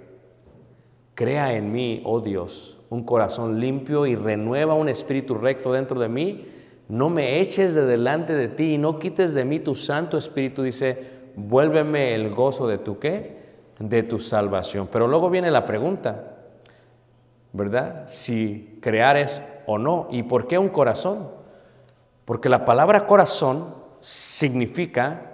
Crea 1.16 1.54
en 1.54 1.72
mí, 1.72 2.02
oh 2.04 2.20
Dios, 2.20 2.78
un 2.88 3.02
corazón 3.02 3.58
limpio 3.58 4.06
y 4.06 4.14
renueva 4.14 4.74
un 4.74 4.88
espíritu 4.88 5.34
recto 5.34 5.72
dentro 5.72 5.98
de 5.98 6.08
mí. 6.08 6.59
No 6.90 7.08
me 7.08 7.38
eches 7.38 7.76
de 7.76 7.86
delante 7.86 8.34
de 8.34 8.48
ti 8.48 8.74
y 8.74 8.78
no 8.78 8.98
quites 8.98 9.32
de 9.32 9.44
mí 9.44 9.60
tu 9.60 9.76
Santo 9.76 10.18
Espíritu, 10.18 10.62
dice 10.64 11.20
vuélveme 11.36 12.16
el 12.16 12.34
gozo 12.34 12.66
de 12.66 12.78
tu 12.78 12.98
qué? 12.98 13.38
De 13.78 14.02
tu 14.02 14.18
salvación. 14.18 14.88
Pero 14.90 15.06
luego 15.06 15.30
viene 15.30 15.52
la 15.52 15.66
pregunta, 15.66 16.34
¿verdad? 17.52 18.08
Si 18.08 18.80
crear 18.82 19.16
es 19.16 19.40
o 19.66 19.78
no. 19.78 20.08
¿Y 20.10 20.24
por 20.24 20.48
qué 20.48 20.58
un 20.58 20.68
corazón? 20.68 21.30
Porque 22.24 22.48
la 22.48 22.64
palabra 22.64 23.06
corazón 23.06 23.72
significa 24.00 25.30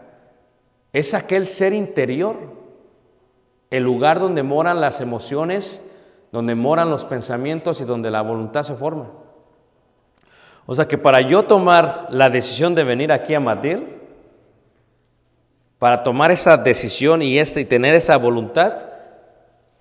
es 0.92 1.14
aquel 1.14 1.46
ser 1.46 1.72
interior, 1.72 2.36
el 3.70 3.82
lugar 3.82 4.20
donde 4.20 4.42
moran 4.42 4.82
las 4.82 5.00
emociones, 5.00 5.80
donde 6.32 6.54
moran 6.54 6.90
los 6.90 7.06
pensamientos 7.06 7.80
y 7.80 7.84
donde 7.84 8.10
la 8.10 8.20
voluntad 8.20 8.62
se 8.62 8.74
forma. 8.74 9.08
O 10.66 10.74
sea 10.74 10.86
que 10.86 10.98
para 10.98 11.20
yo 11.20 11.44
tomar 11.44 12.08
la 12.10 12.28
decisión 12.28 12.74
de 12.74 12.82
venir 12.82 13.12
aquí 13.12 13.34
a 13.34 13.40
Matir, 13.40 13.96
para 15.78 16.02
tomar 16.02 16.32
esa 16.32 16.56
decisión 16.56 17.22
y, 17.22 17.38
este, 17.38 17.60
y 17.60 17.64
tener 17.64 17.94
esa 17.94 18.16
voluntad, 18.16 18.74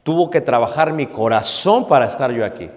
tuvo 0.03 0.29
que 0.29 0.41
trabajar 0.41 0.93
mi 0.93 1.07
corazón 1.07 1.87
para 1.87 2.05
estar 2.05 2.31
yo 2.31 2.45
aquí. 2.45 2.69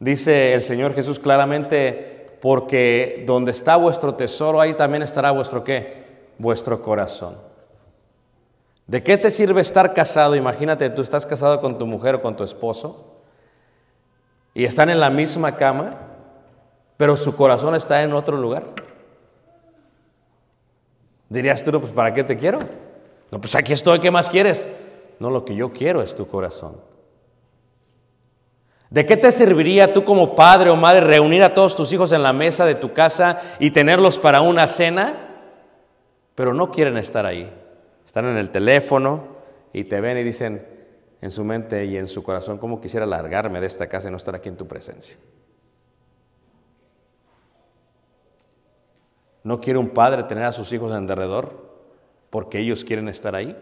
Dice 0.00 0.54
el 0.54 0.62
Señor 0.62 0.94
Jesús 0.94 1.18
claramente, 1.18 2.38
porque 2.40 3.22
donde 3.26 3.50
está 3.50 3.76
vuestro 3.76 4.14
tesoro, 4.14 4.60
ahí 4.60 4.74
también 4.74 5.02
estará 5.02 5.30
vuestro 5.30 5.62
qué? 5.62 6.04
Vuestro 6.38 6.82
corazón. 6.82 7.36
¿De 8.86 9.02
qué 9.02 9.18
te 9.18 9.30
sirve 9.30 9.60
estar 9.60 9.92
casado? 9.92 10.34
Imagínate, 10.34 10.88
tú 10.90 11.02
estás 11.02 11.26
casado 11.26 11.60
con 11.60 11.76
tu 11.76 11.86
mujer 11.86 12.16
o 12.16 12.22
con 12.22 12.34
tu 12.34 12.44
esposo 12.44 13.11
y 14.54 14.64
están 14.64 14.90
en 14.90 15.00
la 15.00 15.10
misma 15.10 15.56
cama, 15.56 15.98
pero 16.96 17.16
su 17.16 17.34
corazón 17.34 17.74
está 17.74 18.02
en 18.02 18.12
otro 18.12 18.36
lugar. 18.36 18.64
Dirías 21.28 21.62
tú, 21.64 21.80
pues 21.80 21.92
¿para 21.92 22.12
qué 22.12 22.22
te 22.22 22.36
quiero? 22.36 22.58
No, 23.30 23.40
pues 23.40 23.54
aquí 23.54 23.72
estoy, 23.72 23.98
¿qué 23.98 24.10
más 24.10 24.28
quieres? 24.28 24.68
No, 25.18 25.30
lo 25.30 25.44
que 25.44 25.54
yo 25.54 25.72
quiero 25.72 26.02
es 26.02 26.14
tu 26.14 26.26
corazón. 26.26 26.76
¿De 28.90 29.06
qué 29.06 29.16
te 29.16 29.32
serviría 29.32 29.94
tú 29.94 30.04
como 30.04 30.34
padre 30.34 30.68
o 30.68 30.76
madre 30.76 31.00
reunir 31.00 31.42
a 31.42 31.54
todos 31.54 31.74
tus 31.74 31.90
hijos 31.94 32.12
en 32.12 32.22
la 32.22 32.34
mesa 32.34 32.66
de 32.66 32.74
tu 32.74 32.92
casa 32.92 33.38
y 33.58 33.70
tenerlos 33.70 34.18
para 34.18 34.42
una 34.42 34.66
cena? 34.66 35.30
Pero 36.34 36.52
no 36.52 36.70
quieren 36.70 36.98
estar 36.98 37.24
ahí. 37.24 37.50
Están 38.04 38.26
en 38.26 38.36
el 38.36 38.50
teléfono 38.50 39.28
y 39.72 39.84
te 39.84 40.02
ven 40.02 40.18
y 40.18 40.22
dicen 40.22 40.66
en 41.22 41.30
su 41.30 41.44
mente 41.44 41.84
y 41.86 41.96
en 41.96 42.08
su 42.08 42.22
corazón, 42.22 42.58
¿cómo 42.58 42.80
quisiera 42.80 43.06
largarme 43.06 43.60
de 43.60 43.66
esta 43.66 43.88
casa 43.88 44.08
y 44.08 44.10
no 44.10 44.16
estar 44.16 44.34
aquí 44.34 44.48
en 44.48 44.56
tu 44.56 44.66
presencia? 44.66 45.16
¿No 49.44 49.60
quiere 49.60 49.78
un 49.78 49.90
padre 49.90 50.24
tener 50.24 50.44
a 50.44 50.52
sus 50.52 50.72
hijos 50.72 50.92
en 50.92 51.06
derredor 51.06 51.70
porque 52.28 52.58
ellos 52.58 52.84
quieren 52.84 53.08
estar 53.08 53.36
ahí? 53.36 53.56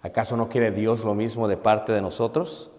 ¿Acaso 0.00 0.36
no 0.36 0.48
quiere 0.48 0.70
Dios 0.70 1.04
lo 1.04 1.14
mismo 1.14 1.46
de 1.46 1.58
parte 1.58 1.92
de 1.92 2.00
nosotros? 2.00 2.70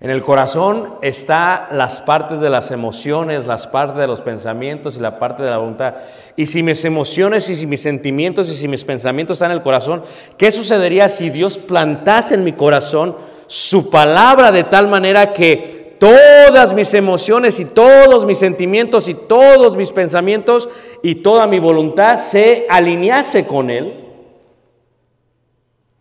En 0.00 0.10
el 0.10 0.22
corazón 0.22 0.94
está 1.02 1.68
las 1.72 2.02
partes 2.02 2.40
de 2.40 2.50
las 2.50 2.70
emociones, 2.70 3.46
las 3.46 3.66
partes 3.66 3.98
de 3.98 4.06
los 4.06 4.20
pensamientos 4.20 4.96
y 4.96 5.00
la 5.00 5.18
parte 5.18 5.42
de 5.42 5.50
la 5.50 5.58
voluntad. 5.58 5.94
Y 6.36 6.46
si 6.46 6.62
mis 6.62 6.84
emociones 6.84 7.50
y 7.50 7.56
si 7.56 7.66
mis 7.66 7.82
sentimientos 7.82 8.48
y 8.48 8.54
si 8.54 8.68
mis 8.68 8.84
pensamientos 8.84 9.36
están 9.36 9.50
en 9.50 9.56
el 9.56 9.62
corazón, 9.62 10.04
¿qué 10.36 10.52
sucedería 10.52 11.08
si 11.08 11.30
Dios 11.30 11.58
plantase 11.58 12.34
en 12.34 12.44
mi 12.44 12.52
corazón 12.52 13.16
su 13.48 13.90
palabra 13.90 14.52
de 14.52 14.62
tal 14.62 14.86
manera 14.86 15.32
que 15.32 15.96
todas 15.98 16.74
mis 16.74 16.94
emociones 16.94 17.58
y 17.58 17.64
todos 17.64 18.24
mis 18.24 18.38
sentimientos 18.38 19.08
y 19.08 19.14
todos 19.14 19.74
mis 19.74 19.90
pensamientos 19.90 20.68
y 21.02 21.16
toda 21.16 21.48
mi 21.48 21.58
voluntad 21.58 22.18
se 22.18 22.66
alinease 22.70 23.48
con 23.48 23.68
Él? 23.68 24.04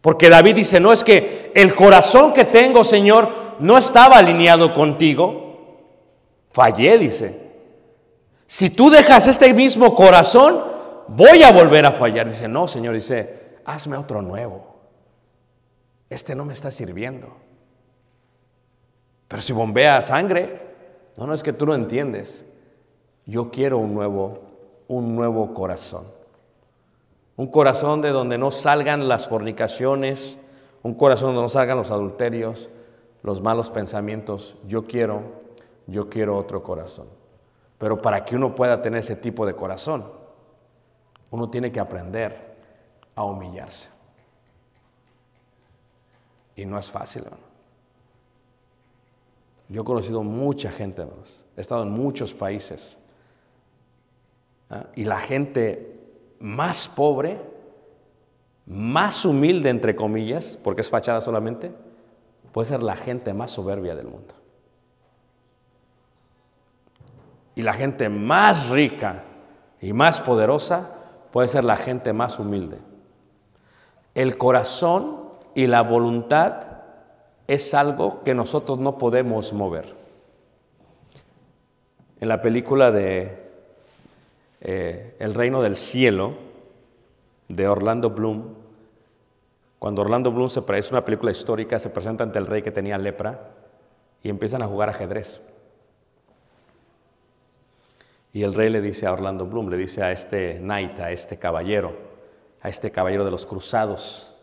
Porque 0.02 0.30
David 0.30 0.56
dice, 0.56 0.80
no 0.80 0.94
es 0.94 1.04
que 1.04 1.52
el 1.56 1.74
corazón 1.74 2.32
que 2.32 2.46
tengo, 2.46 2.84
Señor, 2.84 3.47
no 3.60 3.78
estaba 3.78 4.18
alineado 4.18 4.74
contigo. 4.74 5.78
Fallé, 6.52 6.98
dice. 6.98 7.48
Si 8.46 8.70
tú 8.70 8.90
dejas 8.90 9.28
este 9.28 9.54
mismo 9.54 9.94
corazón, 9.94 10.64
voy 11.08 11.44
a 11.44 11.52
volver 11.52 11.86
a 11.86 11.92
fallar. 11.92 12.28
Dice, 12.28 12.48
no, 12.48 12.68
Señor, 12.68 12.96
dice, 12.96 13.58
hazme 13.66 13.98
otro 13.98 14.22
nuevo. 14.22 14.78
Este 16.10 16.36
no 16.36 16.46
me 16.46 16.54
está 16.54 16.72
sirviendo. 16.72 17.36
Pero 19.28 19.42
si 19.42 19.52
bombea 19.52 20.02
sangre, 20.02 20.62
no, 21.18 21.28
no 21.28 21.34
es 21.34 21.44
que 21.44 21.54
tú 21.54 21.66
no 21.66 21.76
entiendes. 21.76 22.46
Yo 23.26 23.52
quiero 23.52 23.78
un 23.78 23.94
nuevo, 23.94 24.40
un 24.88 25.16
nuevo 25.16 25.54
corazón. 25.54 26.06
Un 27.36 27.48
corazón 27.48 28.02
de 28.02 28.10
donde 28.10 28.38
no 28.38 28.52
salgan 28.52 29.10
las 29.10 29.28
fornicaciones, 29.28 30.40
un 30.82 30.94
corazón 30.94 31.30
donde 31.30 31.42
no 31.42 31.50
salgan 31.50 31.78
los 31.78 31.92
adulterios, 31.92 32.70
los 33.24 33.42
malos 33.42 33.70
pensamientos. 33.70 34.58
Yo 34.68 34.86
quiero, 34.86 35.22
yo 35.88 36.10
quiero 36.10 36.38
otro 36.38 36.64
corazón. 36.64 37.08
Pero 37.78 38.02
para 38.02 38.26
que 38.26 38.36
uno 38.36 38.56
pueda 38.56 38.82
tener 38.82 39.00
ese 39.00 39.16
tipo 39.16 39.46
de 39.46 39.54
corazón, 39.54 40.06
uno 41.30 41.50
tiene 41.50 41.72
que 41.72 41.80
aprender 41.80 42.56
a 43.16 43.24
humillarse. 43.24 43.90
Y 46.56 46.66
no 46.66 46.80
es 46.80 46.90
fácil, 46.90 47.24
hermano. 47.24 47.44
Yo 49.70 49.82
he 49.82 49.86
conocido 49.86 50.24
mucha 50.24 50.72
gente, 50.72 51.02
hermanos. 51.02 51.46
He 51.56 51.62
estado 51.62 51.84
en 51.84 51.92
muchos 51.92 52.34
países. 52.34 52.98
¿ah? 54.70 54.86
Y 54.96 55.04
la 55.04 55.20
gente 55.20 56.00
más 56.40 56.88
pobre, 56.88 57.40
más 58.66 59.26
humilde, 59.26 59.70
entre 59.70 59.96
comillas, 59.96 60.58
porque 60.64 60.82
es 60.82 60.90
fachada 60.90 61.22
solamente, 61.22 61.72
puede 62.58 62.70
ser 62.70 62.82
la 62.82 62.96
gente 62.96 63.36
más 63.36 63.52
soberbia 63.52 63.94
del 63.94 64.08
mundo. 64.08 64.34
Y 67.54 67.62
la 67.62 67.72
gente 67.76 68.10
más 68.10 68.70
rica 68.70 69.26
y 69.80 69.94
más 69.94 70.22
poderosa 70.22 70.90
puede 71.32 71.50
ser 71.50 71.64
la 71.64 71.76
gente 71.76 72.14
más 72.14 72.40
humilde. 72.40 72.80
El 74.16 74.40
corazón 74.40 75.20
y 75.54 75.68
la 75.68 75.84
voluntad 75.84 76.80
es 77.46 77.76
algo 77.76 78.24
que 78.24 78.34
nosotros 78.34 78.80
no 78.80 78.98
podemos 78.98 79.54
mover. 79.54 79.94
En 82.20 82.28
la 82.28 82.42
película 82.42 82.90
de 82.90 83.52
eh, 84.62 85.16
El 85.20 85.36
reino 85.36 85.62
del 85.62 85.76
cielo 85.76 86.34
de 87.50 87.68
Orlando 87.68 88.10
Bloom, 88.10 88.56
cuando 89.80 90.02
Orlando 90.02 90.32
Bloom 90.32 90.50
se 90.50 90.64
es 90.78 90.92
una 90.92 91.06
película 91.06 91.32
histórica, 91.32 91.78
se 91.78 91.90
presenta 91.90 92.24
ante 92.24 92.40
el 92.40 92.48
rey 92.48 92.62
que 92.62 92.72
tenía 92.72 92.98
lepra 92.98 93.52
y 94.24 94.30
empiezan 94.30 94.64
a 94.64 94.68
jugar 94.68 94.90
ajedrez. 94.90 95.42
Y 98.34 98.44
el 98.44 98.54
rey 98.54 98.70
le 98.70 98.82
dice 98.82 99.06
a 99.06 99.14
Orlando 99.14 99.46
Bloom, 99.46 99.70
le 99.70 99.78
dice 99.78 100.04
a 100.04 100.12
este 100.12 100.60
knight, 100.60 101.00
a 101.00 101.12
este 101.12 101.38
caballero, 101.38 101.96
a 102.62 102.70
este 102.70 102.92
caballero 102.92 103.24
de 103.24 103.32
los 103.32 103.46
cruzados, 103.46 104.34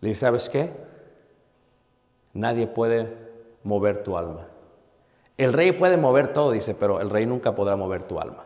le 0.00 0.08
dice, 0.08 0.20
¿sabes 0.20 0.48
qué? 0.48 0.70
Nadie 2.32 2.66
puede 2.66 3.16
mover 3.62 4.02
tu 4.02 4.16
alma. 4.16 4.48
El 5.36 5.52
rey 5.52 5.72
puede 5.72 5.96
mover 5.96 6.32
todo, 6.32 6.52
dice, 6.52 6.74
pero 6.74 7.00
el 7.00 7.10
rey 7.10 7.26
nunca 7.26 7.54
podrá 7.54 7.76
mover 7.76 8.06
tu 8.06 8.18
alma. 8.18 8.44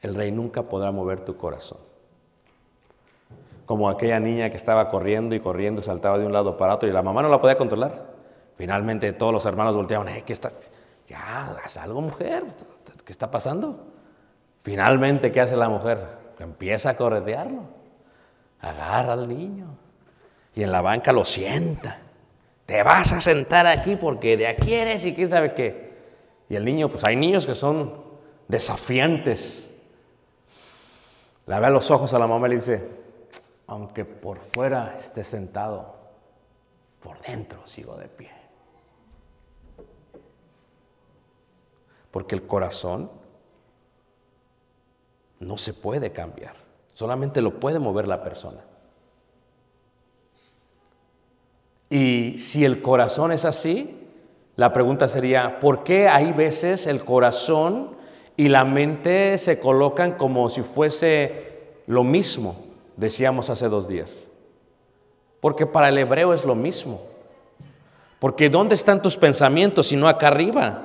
El 0.00 0.14
rey 0.14 0.30
nunca 0.30 0.62
podrá 0.62 0.92
mover 0.92 1.20
tu 1.20 1.36
corazón 1.36 1.87
como 3.68 3.90
aquella 3.90 4.18
niña 4.18 4.48
que 4.48 4.56
estaba 4.56 4.88
corriendo 4.88 5.34
y 5.34 5.40
corriendo, 5.40 5.82
saltaba 5.82 6.16
de 6.16 6.24
un 6.24 6.32
lado 6.32 6.56
para 6.56 6.74
otro 6.74 6.88
y 6.88 6.92
la 6.92 7.02
mamá 7.02 7.20
no 7.20 7.28
la 7.28 7.38
podía 7.38 7.58
controlar. 7.58 8.06
Finalmente 8.56 9.12
todos 9.12 9.30
los 9.30 9.44
hermanos 9.44 9.76
volteaban, 9.76 10.08
¿qué 10.24 10.32
estás? 10.32 10.56
Ya, 11.06 11.54
haz 11.62 11.76
algo 11.76 12.00
mujer, 12.00 12.44
¿qué 13.04 13.12
está 13.12 13.30
pasando? 13.30 13.88
Finalmente, 14.62 15.30
¿qué 15.30 15.42
hace 15.42 15.54
la 15.54 15.68
mujer? 15.68 15.98
Empieza 16.38 16.90
a 16.90 16.96
corretearlo, 16.96 17.64
agarra 18.58 19.12
al 19.12 19.28
niño 19.28 19.66
y 20.54 20.62
en 20.62 20.72
la 20.72 20.80
banca 20.80 21.12
lo 21.12 21.26
sienta. 21.26 22.00
Te 22.64 22.82
vas 22.82 23.12
a 23.12 23.20
sentar 23.20 23.66
aquí 23.66 23.96
porque 23.96 24.38
de 24.38 24.46
aquí 24.46 24.72
eres 24.72 25.04
y 25.04 25.12
quién 25.12 25.28
sabe 25.28 25.52
qué. 25.52 25.92
Y 26.48 26.56
el 26.56 26.64
niño, 26.64 26.88
pues 26.88 27.04
hay 27.04 27.16
niños 27.16 27.44
que 27.44 27.54
son 27.54 28.02
desafiantes. 28.48 29.68
La 31.44 31.60
ve 31.60 31.66
a 31.66 31.70
los 31.70 31.90
ojos 31.90 32.14
a 32.14 32.18
la 32.18 32.26
mamá 32.26 32.46
y 32.46 32.50
le 32.50 32.56
dice, 32.56 32.97
aunque 33.68 34.06
por 34.06 34.38
fuera 34.38 34.96
esté 34.98 35.22
sentado, 35.22 35.94
por 37.00 37.20
dentro 37.20 37.64
sigo 37.66 37.96
de 37.96 38.08
pie. 38.08 38.30
Porque 42.10 42.34
el 42.34 42.46
corazón 42.46 43.10
no 45.38 45.58
se 45.58 45.74
puede 45.74 46.12
cambiar, 46.12 46.56
solamente 46.94 47.42
lo 47.42 47.60
puede 47.60 47.78
mover 47.78 48.08
la 48.08 48.22
persona. 48.22 48.64
Y 51.90 52.36
si 52.38 52.64
el 52.64 52.80
corazón 52.80 53.32
es 53.32 53.44
así, 53.44 54.08
la 54.56 54.72
pregunta 54.72 55.08
sería, 55.08 55.60
¿por 55.60 55.84
qué 55.84 56.08
hay 56.08 56.32
veces 56.32 56.86
el 56.86 57.04
corazón 57.04 57.96
y 58.34 58.48
la 58.48 58.64
mente 58.64 59.36
se 59.36 59.58
colocan 59.60 60.16
como 60.16 60.48
si 60.48 60.62
fuese 60.62 61.82
lo 61.86 62.02
mismo? 62.02 62.67
Decíamos 62.98 63.48
hace 63.48 63.68
dos 63.68 63.88
días. 63.88 64.28
Porque 65.40 65.66
para 65.66 65.88
el 65.88 65.96
hebreo 65.96 66.34
es 66.34 66.44
lo 66.44 66.54
mismo. 66.54 67.00
Porque 68.18 68.50
¿dónde 68.50 68.74
están 68.74 69.00
tus 69.00 69.16
pensamientos 69.16 69.86
si 69.86 69.96
no 69.96 70.08
acá 70.08 70.28
arriba? 70.28 70.84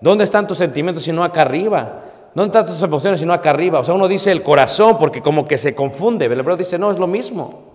¿Dónde 0.00 0.24
están 0.24 0.46
tus 0.46 0.58
sentimientos 0.58 1.04
si 1.04 1.12
no 1.12 1.24
acá 1.24 1.42
arriba? 1.42 2.04
¿Dónde 2.34 2.56
están 2.56 2.66
tus 2.66 2.82
emociones 2.82 3.18
si 3.20 3.26
no 3.26 3.32
acá 3.32 3.50
arriba? 3.50 3.80
O 3.80 3.84
sea, 3.84 3.94
uno 3.94 4.06
dice 4.06 4.30
el 4.30 4.44
corazón 4.44 4.96
porque 4.96 5.20
como 5.20 5.44
que 5.44 5.58
se 5.58 5.74
confunde. 5.74 6.26
El 6.26 6.38
hebreo 6.38 6.56
dice, 6.56 6.78
no, 6.78 6.90
es 6.90 6.98
lo 6.98 7.08
mismo. 7.08 7.72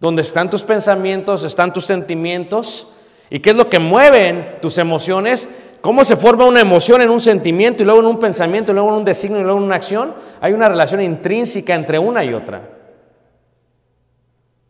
¿Dónde 0.00 0.22
están 0.22 0.50
tus 0.50 0.64
pensamientos, 0.64 1.44
están 1.44 1.72
tus 1.72 1.86
sentimientos. 1.86 2.88
¿Y 3.30 3.38
qué 3.38 3.50
es 3.50 3.56
lo 3.56 3.70
que 3.70 3.78
mueven 3.78 4.58
tus 4.60 4.76
emociones? 4.78 5.48
Cómo 5.86 6.04
se 6.04 6.16
forma 6.16 6.46
una 6.46 6.60
emoción 6.60 7.00
en 7.00 7.10
un 7.10 7.20
sentimiento 7.20 7.80
y 7.80 7.86
luego 7.86 8.00
en 8.00 8.06
un 8.06 8.18
pensamiento 8.18 8.72
y 8.72 8.74
luego 8.74 8.88
en 8.88 8.96
un 8.96 9.04
designio 9.04 9.38
y 9.38 9.44
luego 9.44 9.58
en 9.58 9.66
una 9.66 9.76
acción. 9.76 10.16
Hay 10.40 10.52
una 10.52 10.68
relación 10.68 11.00
intrínseca 11.00 11.76
entre 11.76 11.96
una 11.96 12.24
y 12.24 12.34
otra. 12.34 12.60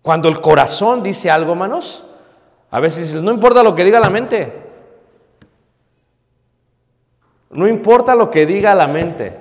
Cuando 0.03 0.29
el 0.29 0.43
corazón 0.43 1.03
dice 1.03 1.31
algo, 1.31 1.53
hermanos, 1.53 2.05
a 2.71 2.81
veces 2.81 3.15
no 3.15 3.33
importa 3.33 3.63
lo 3.63 3.75
que 3.75 3.85
diga 3.85 3.99
la 3.99 4.11
mente. 4.11 4.63
No 7.49 7.67
importa 7.67 8.15
lo 8.15 8.31
que 8.31 8.45
diga 8.45 8.75
la 8.75 8.87
mente. 8.87 9.41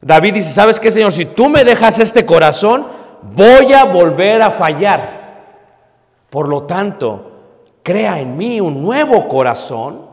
David 0.00 0.34
dice, 0.34 0.52
¿sabes 0.52 0.80
qué, 0.80 0.90
Señor? 0.90 1.12
Si 1.12 1.24
tú 1.24 1.48
me 1.48 1.62
dejas 1.62 2.00
este 2.00 2.26
corazón, 2.26 2.88
voy 3.22 3.72
a 3.74 3.84
volver 3.84 4.42
a 4.42 4.50
fallar. 4.50 5.44
Por 6.30 6.48
lo 6.48 6.64
tanto, 6.64 7.30
crea 7.84 8.18
en 8.18 8.36
mí 8.36 8.60
un 8.60 8.82
nuevo 8.82 9.28
corazón, 9.28 10.09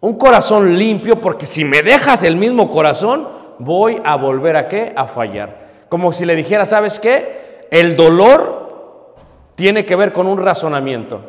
un 0.00 0.14
corazón 0.14 0.78
limpio, 0.78 1.20
porque 1.20 1.46
si 1.46 1.64
me 1.64 1.82
dejas 1.82 2.22
el 2.22 2.36
mismo 2.36 2.70
corazón, 2.70 3.28
voy 3.58 4.00
a 4.04 4.16
volver 4.16 4.56
a 4.56 4.68
qué? 4.68 4.92
A 4.96 5.06
fallar. 5.06 5.84
Como 5.88 6.12
si 6.12 6.24
le 6.24 6.36
dijera, 6.36 6.64
¿sabes 6.64 6.98
qué? 6.98 7.66
El 7.70 7.96
dolor 7.96 9.14
tiene 9.54 9.84
que 9.84 9.96
ver 9.96 10.12
con 10.12 10.26
un 10.26 10.38
razonamiento. 10.38 11.20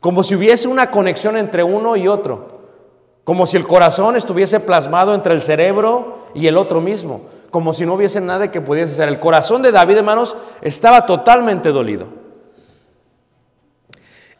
Como 0.00 0.22
si 0.22 0.36
hubiese 0.36 0.68
una 0.68 0.90
conexión 0.90 1.36
entre 1.36 1.64
uno 1.64 1.96
y 1.96 2.06
otro. 2.06 2.58
Como 3.24 3.46
si 3.46 3.56
el 3.56 3.66
corazón 3.66 4.14
estuviese 4.14 4.60
plasmado 4.60 5.14
entre 5.14 5.34
el 5.34 5.42
cerebro 5.42 6.28
y 6.34 6.46
el 6.46 6.56
otro 6.56 6.80
mismo. 6.80 7.22
Como 7.50 7.72
si 7.72 7.84
no 7.84 7.94
hubiese 7.94 8.20
nada 8.20 8.50
que 8.50 8.60
pudiese 8.60 8.94
ser. 8.94 9.08
El 9.08 9.18
corazón 9.18 9.60
de 9.62 9.72
David, 9.72 9.98
hermanos, 9.98 10.36
estaba 10.62 11.04
totalmente 11.04 11.72
dolido. 11.72 12.06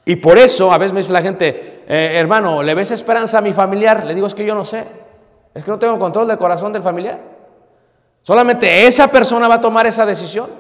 Y 0.04 0.16
por 0.16 0.38
eso 0.38 0.72
a 0.72 0.78
veces 0.78 0.92
me 0.92 1.00
dice 1.00 1.12
la 1.12 1.20
gente, 1.20 1.77
eh, 1.90 2.18
hermano, 2.18 2.62
¿le 2.62 2.74
ves 2.74 2.90
esperanza 2.90 3.38
a 3.38 3.40
mi 3.40 3.54
familiar? 3.54 4.04
Le 4.04 4.14
digo, 4.14 4.26
es 4.26 4.34
que 4.34 4.44
yo 4.44 4.54
no 4.54 4.62
sé. 4.62 4.84
Es 5.54 5.64
que 5.64 5.70
no 5.70 5.78
tengo 5.78 5.98
control 5.98 6.28
del 6.28 6.36
corazón 6.36 6.70
del 6.70 6.82
familiar. 6.82 7.18
Solamente 8.20 8.86
esa 8.86 9.08
persona 9.08 9.48
va 9.48 9.54
a 9.54 9.60
tomar 9.62 9.86
esa 9.86 10.04
decisión. 10.04 10.50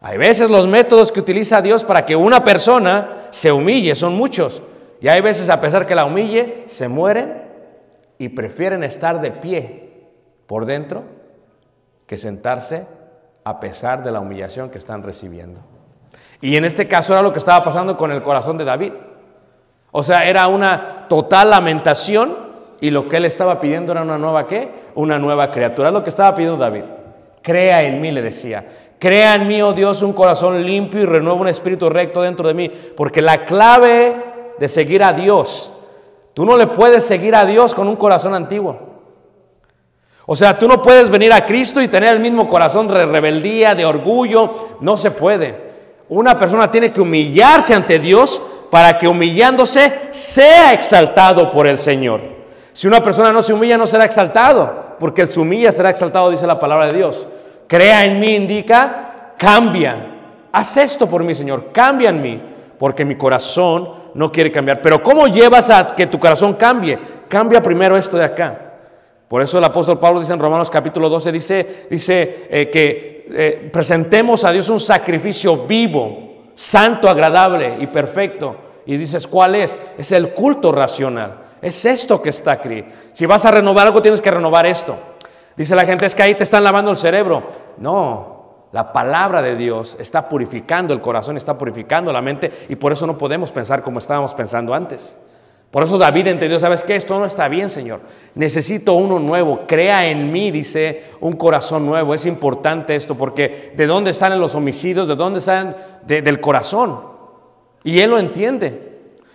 Hay 0.00 0.16
veces 0.16 0.48
los 0.48 0.66
métodos 0.66 1.12
que 1.12 1.20
utiliza 1.20 1.60
Dios 1.60 1.84
para 1.84 2.06
que 2.06 2.16
una 2.16 2.42
persona 2.42 3.26
se 3.28 3.52
humille 3.52 3.94
son 3.94 4.14
muchos. 4.14 4.62
Y 5.02 5.08
hay 5.08 5.20
veces, 5.20 5.50
a 5.50 5.60
pesar 5.60 5.86
que 5.86 5.94
la 5.94 6.06
humille, 6.06 6.64
se 6.68 6.88
mueren 6.88 7.42
y 8.16 8.30
prefieren 8.30 8.82
estar 8.82 9.20
de 9.20 9.32
pie 9.32 10.08
por 10.46 10.64
dentro 10.64 11.04
que 12.06 12.16
sentarse 12.16 12.86
a 13.44 13.60
pesar 13.60 14.02
de 14.02 14.10
la 14.10 14.20
humillación 14.20 14.70
que 14.70 14.78
están 14.78 15.02
recibiendo. 15.02 15.60
Y 16.40 16.56
en 16.56 16.64
este 16.64 16.88
caso 16.88 17.12
era 17.12 17.20
lo 17.20 17.34
que 17.34 17.38
estaba 17.38 17.62
pasando 17.62 17.98
con 17.98 18.10
el 18.10 18.22
corazón 18.22 18.56
de 18.56 18.64
David. 18.64 18.94
O 19.92 20.02
sea, 20.02 20.28
era 20.28 20.46
una 20.46 21.06
total 21.08 21.50
lamentación 21.50 22.36
y 22.80 22.90
lo 22.90 23.08
que 23.08 23.16
él 23.16 23.24
estaba 23.24 23.58
pidiendo 23.58 23.92
era 23.92 24.02
una 24.02 24.18
nueva 24.18 24.46
qué? 24.46 24.68
Una 24.94 25.18
nueva 25.18 25.50
criatura. 25.50 25.88
Es 25.88 25.94
lo 25.94 26.02
que 26.02 26.10
estaba 26.10 26.34
pidiendo 26.34 26.56
David. 26.56 26.84
Crea 27.42 27.82
en 27.82 28.00
mí, 28.00 28.10
le 28.10 28.22
decía. 28.22 28.66
Crea 28.98 29.34
en 29.34 29.48
mí, 29.48 29.60
oh 29.62 29.72
Dios, 29.72 30.02
un 30.02 30.12
corazón 30.12 30.64
limpio 30.64 31.00
y 31.00 31.06
renueva 31.06 31.40
un 31.40 31.48
espíritu 31.48 31.88
recto 31.88 32.22
dentro 32.22 32.46
de 32.48 32.54
mí. 32.54 32.70
Porque 32.96 33.20
la 33.20 33.44
clave 33.44 34.14
de 34.58 34.68
seguir 34.68 35.02
a 35.02 35.12
Dios. 35.12 35.72
Tú 36.34 36.46
no 36.46 36.56
le 36.56 36.68
puedes 36.68 37.04
seguir 37.04 37.34
a 37.34 37.44
Dios 37.44 37.74
con 37.74 37.88
un 37.88 37.96
corazón 37.96 38.34
antiguo. 38.34 38.78
O 40.26 40.36
sea, 40.36 40.56
tú 40.56 40.68
no 40.68 40.80
puedes 40.80 41.10
venir 41.10 41.32
a 41.32 41.44
Cristo 41.44 41.82
y 41.82 41.88
tener 41.88 42.14
el 42.14 42.20
mismo 42.20 42.46
corazón 42.46 42.86
de 42.86 43.04
rebeldía, 43.04 43.74
de 43.74 43.84
orgullo. 43.84 44.68
No 44.80 44.96
se 44.96 45.10
puede. 45.10 45.70
Una 46.08 46.38
persona 46.38 46.70
tiene 46.70 46.92
que 46.92 47.00
humillarse 47.00 47.74
ante 47.74 47.98
Dios 47.98 48.40
para 48.70 48.96
que 48.98 49.08
humillándose 49.08 49.92
sea 50.10 50.72
exaltado 50.72 51.50
por 51.50 51.66
el 51.66 51.78
Señor. 51.78 52.20
Si 52.72 52.86
una 52.86 53.02
persona 53.02 53.32
no 53.32 53.42
se 53.42 53.52
humilla, 53.52 53.76
no 53.76 53.86
será 53.86 54.04
exaltado, 54.04 54.96
porque 54.98 55.22
el 55.22 55.32
se 55.32 55.40
humilla 55.40 55.72
será 55.72 55.90
exaltado, 55.90 56.30
dice 56.30 56.46
la 56.46 56.60
palabra 56.60 56.86
de 56.86 56.96
Dios. 56.96 57.26
Crea 57.66 58.04
en 58.04 58.20
mí 58.20 58.34
indica, 58.34 59.34
cambia. 59.36 60.06
Haz 60.52 60.76
esto 60.76 61.08
por 61.08 61.24
mí, 61.24 61.34
Señor, 61.34 61.70
cambia 61.72 62.10
en 62.10 62.22
mí, 62.22 62.42
porque 62.78 63.04
mi 63.04 63.16
corazón 63.16 63.90
no 64.14 64.30
quiere 64.30 64.50
cambiar. 64.52 64.80
Pero 64.80 65.02
¿cómo 65.02 65.26
llevas 65.26 65.70
a 65.70 65.94
que 65.94 66.06
tu 66.06 66.18
corazón 66.18 66.54
cambie? 66.54 66.96
Cambia 67.28 67.62
primero 67.62 67.96
esto 67.96 68.16
de 68.16 68.24
acá. 68.24 68.70
Por 69.28 69.42
eso 69.42 69.58
el 69.58 69.64
apóstol 69.64 69.98
Pablo 69.98 70.18
dice 70.18 70.32
en 70.32 70.40
Romanos 70.40 70.70
capítulo 70.70 71.08
12, 71.08 71.30
dice, 71.30 71.86
dice 71.88 72.48
eh, 72.50 72.68
que 72.68 73.26
eh, 73.32 73.70
presentemos 73.72 74.42
a 74.42 74.50
Dios 74.50 74.68
un 74.68 74.80
sacrificio 74.80 75.66
vivo, 75.66 76.29
santo, 76.60 77.08
agradable 77.08 77.78
y 77.80 77.86
perfecto. 77.86 78.54
Y 78.84 78.98
dices, 78.98 79.26
¿cuál 79.26 79.54
es? 79.54 79.78
Es 79.96 80.12
el 80.12 80.34
culto 80.34 80.72
racional. 80.72 81.38
Es 81.62 81.86
esto 81.86 82.20
que 82.20 82.28
está 82.28 82.52
aquí. 82.52 82.84
Si 83.12 83.24
vas 83.24 83.46
a 83.46 83.50
renovar 83.50 83.86
algo, 83.86 84.02
tienes 84.02 84.20
que 84.20 84.30
renovar 84.30 84.66
esto. 84.66 84.96
Dice 85.56 85.74
la 85.74 85.86
gente, 85.86 86.04
es 86.04 86.14
que 86.14 86.22
ahí 86.22 86.34
te 86.34 86.44
están 86.44 86.62
lavando 86.62 86.90
el 86.90 86.98
cerebro. 86.98 87.44
No, 87.78 88.66
la 88.72 88.92
palabra 88.92 89.40
de 89.40 89.56
Dios 89.56 89.96
está 89.98 90.28
purificando 90.28 90.92
el 90.92 91.00
corazón, 91.00 91.38
está 91.38 91.56
purificando 91.56 92.12
la 92.12 92.20
mente 92.20 92.52
y 92.68 92.76
por 92.76 92.92
eso 92.92 93.06
no 93.06 93.16
podemos 93.16 93.52
pensar 93.52 93.82
como 93.82 93.98
estábamos 93.98 94.34
pensando 94.34 94.74
antes. 94.74 95.16
Por 95.70 95.84
eso 95.84 95.98
David 95.98 96.26
entendió, 96.26 96.58
¿sabes 96.58 96.82
qué? 96.82 96.96
Esto 96.96 97.16
no 97.18 97.24
está 97.24 97.48
bien, 97.48 97.70
Señor. 97.70 98.00
Necesito 98.34 98.94
uno 98.94 99.20
nuevo. 99.20 99.66
Crea 99.68 100.08
en 100.08 100.32
mí, 100.32 100.50
dice, 100.50 101.04
un 101.20 101.34
corazón 101.34 101.86
nuevo. 101.86 102.12
Es 102.12 102.26
importante 102.26 102.96
esto 102.96 103.14
porque 103.14 103.72
¿de 103.76 103.86
dónde 103.86 104.10
están 104.10 104.38
los 104.40 104.56
homicidios? 104.56 105.06
¿De 105.06 105.14
dónde 105.14 105.38
están? 105.38 105.76
del 106.06 106.40
corazón. 106.40 107.00
Y 107.84 108.00
Él 108.00 108.10
lo 108.10 108.18
entiende. 108.18 108.90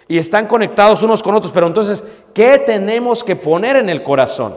Y 0.07 0.17
están 0.17 0.45
conectados 0.45 1.03
unos 1.03 1.23
con 1.23 1.35
otros. 1.35 1.53
Pero 1.53 1.67
entonces, 1.67 2.03
¿qué 2.33 2.59
tenemos 2.59 3.23
que 3.23 3.37
poner 3.37 3.77
en 3.77 3.89
el 3.89 4.03
corazón? 4.03 4.55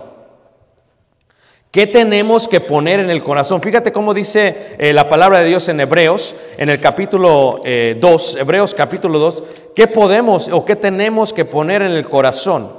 ¿Qué 1.70 1.86
tenemos 1.86 2.48
que 2.48 2.60
poner 2.60 2.98
en 2.98 3.10
el 3.10 3.22
corazón? 3.22 3.60
Fíjate 3.60 3.92
cómo 3.92 4.14
dice 4.14 4.76
eh, 4.78 4.94
la 4.94 5.06
palabra 5.06 5.40
de 5.40 5.48
Dios 5.48 5.68
en 5.68 5.80
Hebreos, 5.80 6.34
en 6.56 6.70
el 6.70 6.80
capítulo 6.80 7.60
2, 7.62 7.62
eh, 7.64 8.40
Hebreos 8.40 8.74
capítulo 8.74 9.18
2, 9.18 9.44
¿qué 9.76 9.86
podemos 9.86 10.48
o 10.48 10.64
qué 10.64 10.76
tenemos 10.76 11.34
que 11.34 11.44
poner 11.44 11.82
en 11.82 11.92
el 11.92 12.08
corazón? 12.08 12.72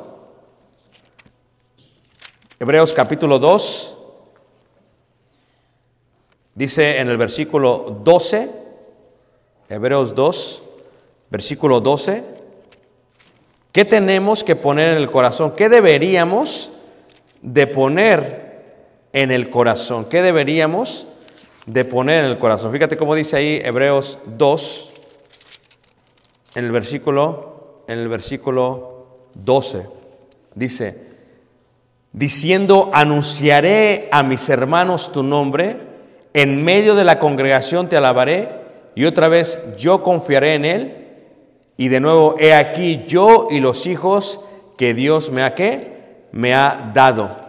Hebreos 2.60 2.96
capítulo 2.96 3.38
2, 3.38 3.96
dice 6.56 6.98
en 6.98 7.10
el 7.10 7.18
versículo 7.18 8.00
12, 8.04 8.50
Hebreos 9.70 10.16
2, 10.16 10.64
versículo 11.30 11.80
12, 11.80 12.24
¿qué 13.72 13.86
tenemos 13.86 14.44
que 14.44 14.56
poner 14.56 14.90
en 14.90 14.98
el 14.98 15.12
corazón? 15.12 15.54
¿Qué 15.56 15.70
deberíamos 15.70 16.72
de 17.44 17.68
poner 17.68 18.49
en 19.14 19.32
el 19.32 19.50
corazón. 19.50 20.06
¿Qué 20.06 20.22
deberíamos 20.22 21.08
de 21.66 21.86
poner 21.86 22.24
en 22.24 22.32
el 22.32 22.38
corazón? 22.38 22.72
Fíjate 22.72 22.98
cómo 22.98 23.16
dice 23.16 23.38
ahí 23.38 23.62
Hebreos 23.64 24.20
2, 24.26 24.92
en 26.56 26.66
el 26.66 26.72
versículo, 26.72 27.84
en 27.88 28.00
el 28.00 28.08
versículo 28.08 29.08
12. 29.36 29.86
Dice, 30.56 30.98
diciendo, 32.12 32.90
anunciaré 32.94 34.10
a 34.12 34.24
mis 34.24 34.50
hermanos 34.50 35.12
tu 35.12 35.24
nombre, 35.24 35.78
en 36.34 36.64
medio 36.64 36.96
de 36.96 37.04
la 37.04 37.20
congregación 37.20 37.90
te 37.90 37.98
alabaré, 37.98 38.60
y 38.96 39.06
otra 39.06 39.28
vez 39.28 39.60
yo 39.78 40.04
confiaré 40.04 40.56
en 40.56 40.66
él, 40.66 40.96
y 41.78 41.88
de 41.88 42.02
nuevo, 42.02 42.36
he 42.38 42.54
aquí 42.54 43.06
yo 43.08 43.48
y 43.50 43.62
los 43.62 43.86
hijos 43.86 44.42
que 44.78 44.94
Dios 44.94 45.32
me 45.32 45.44
ha, 45.44 45.56
me 46.34 46.54
ha 46.54 46.92
dado. 46.94 47.49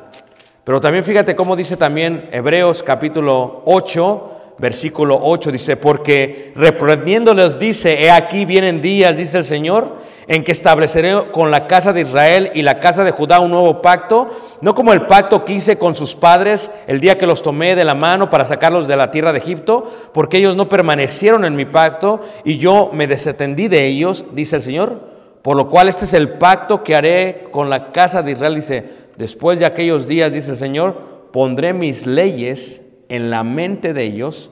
Pero 0.64 0.80
también 0.80 1.04
fíjate 1.04 1.34
cómo 1.34 1.56
dice 1.56 1.76
también 1.76 2.28
Hebreos 2.32 2.82
capítulo 2.82 3.62
8, 3.64 4.30
versículo 4.58 5.18
8, 5.22 5.52
dice, 5.52 5.76
porque 5.76 6.52
reprendiéndoles 6.54 7.58
dice, 7.58 8.02
he 8.02 8.10
aquí 8.10 8.44
vienen 8.44 8.82
días, 8.82 9.16
dice 9.16 9.38
el 9.38 9.44
Señor, 9.44 9.96
en 10.26 10.44
que 10.44 10.52
estableceré 10.52 11.30
con 11.32 11.50
la 11.50 11.66
casa 11.66 11.94
de 11.94 12.02
Israel 12.02 12.50
y 12.54 12.60
la 12.62 12.78
casa 12.78 13.04
de 13.04 13.10
Judá 13.10 13.40
un 13.40 13.50
nuevo 13.50 13.80
pacto, 13.80 14.28
no 14.60 14.74
como 14.74 14.92
el 14.92 15.06
pacto 15.06 15.46
que 15.46 15.54
hice 15.54 15.78
con 15.78 15.94
sus 15.94 16.14
padres 16.14 16.70
el 16.86 17.00
día 17.00 17.16
que 17.16 17.26
los 17.26 17.42
tomé 17.42 17.74
de 17.74 17.84
la 17.84 17.94
mano 17.94 18.28
para 18.28 18.44
sacarlos 18.44 18.86
de 18.86 18.96
la 18.96 19.10
tierra 19.10 19.32
de 19.32 19.38
Egipto, 19.38 19.84
porque 20.12 20.36
ellos 20.36 20.56
no 20.56 20.68
permanecieron 20.68 21.46
en 21.46 21.56
mi 21.56 21.64
pacto 21.64 22.20
y 22.44 22.58
yo 22.58 22.90
me 22.92 23.06
desatendí 23.06 23.66
de 23.68 23.86
ellos, 23.86 24.26
dice 24.32 24.56
el 24.56 24.62
Señor. 24.62 25.10
Por 25.42 25.56
lo 25.56 25.70
cual 25.70 25.88
este 25.88 26.04
es 26.04 26.12
el 26.12 26.34
pacto 26.34 26.84
que 26.84 26.94
haré 26.94 27.44
con 27.50 27.70
la 27.70 27.92
casa 27.92 28.20
de 28.20 28.32
Israel, 28.32 28.54
dice, 28.54 28.84
Después 29.20 29.58
de 29.58 29.66
aquellos 29.66 30.08
días, 30.08 30.32
dice 30.32 30.52
el 30.52 30.56
Señor, 30.56 30.96
pondré 31.30 31.74
mis 31.74 32.06
leyes 32.06 32.82
en 33.10 33.28
la 33.28 33.44
mente 33.44 33.92
de 33.92 34.04
ellos 34.04 34.50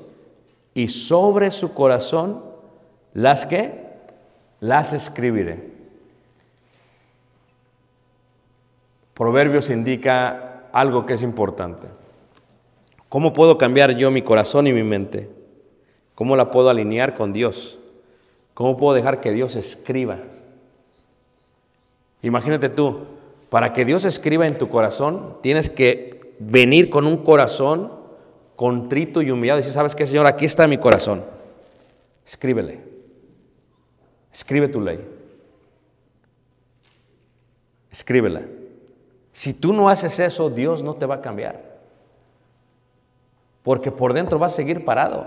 y 0.75 0.89
sobre 0.89 1.53
su 1.53 1.73
corazón 1.73 2.45
las 3.15 3.47
que 3.47 3.87
las 4.61 4.93
escribiré. 4.93 5.71
Proverbios 9.15 9.71
indica 9.71 10.65
algo 10.71 11.07
que 11.07 11.15
es 11.15 11.23
importante. 11.23 11.87
¿Cómo 13.09 13.33
puedo 13.33 13.57
cambiar 13.57 13.93
yo 13.93 14.11
mi 14.11 14.21
corazón 14.21 14.67
y 14.67 14.75
mi 14.75 14.83
mente? 14.83 15.31
¿Cómo 16.15 16.37
la 16.37 16.51
puedo 16.51 16.69
alinear 16.69 17.15
con 17.15 17.33
Dios? 17.33 17.79
¿Cómo 18.53 18.77
puedo 18.77 18.95
dejar 18.95 19.23
que 19.23 19.33
Dios 19.33 19.57
escriba? 19.57 20.19
Imagínate 22.21 22.69
tú, 22.69 23.17
Para 23.51 23.73
que 23.73 23.85
Dios 23.85 24.05
escriba 24.05 24.47
en 24.47 24.59
tu 24.59 24.69
corazón, 24.69 25.39
tienes 25.43 25.71
que 25.71 26.35
venir 26.39 26.91
con 26.91 27.07
un 27.07 27.19
corazón 27.19 27.93
contrito 28.57 29.23
y 29.23 29.31
humillado 29.31 29.59
y 29.59 29.63
decir, 29.63 29.73
¿sabes 29.73 29.95
qué, 29.95 30.07
Señor? 30.07 30.27
Aquí 30.27 30.45
está 30.45 30.67
mi 30.67 30.79
corazón. 30.79 31.25
Escríbele. 32.27 32.81
Escribe 34.33 34.69
tu 34.69 34.81
ley. 34.81 35.07
Escríbela. 37.91 38.43
Si 39.33 39.55
tú 39.55 39.73
no 39.73 39.89
haces 39.89 40.19
eso, 40.19 40.51
Dios 40.51 40.83
no 40.83 40.95
te 40.95 41.07
va 41.07 41.17
a 41.17 41.21
cambiar. 41.21 41.79
Porque 43.63 43.91
por 43.91 44.13
dentro 44.13 44.39
vas 44.39 44.53
a 44.53 44.57
seguir 44.57 44.85
parado. 44.85 45.21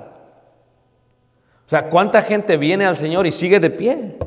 O 1.66 1.70
sea, 1.70 1.90
¿cuánta 1.90 2.22
gente 2.22 2.58
viene 2.58 2.86
al 2.86 2.98
Señor 2.98 3.26
y 3.26 3.32
sigue 3.32 3.60
de 3.60 3.70
pie? 3.70 4.18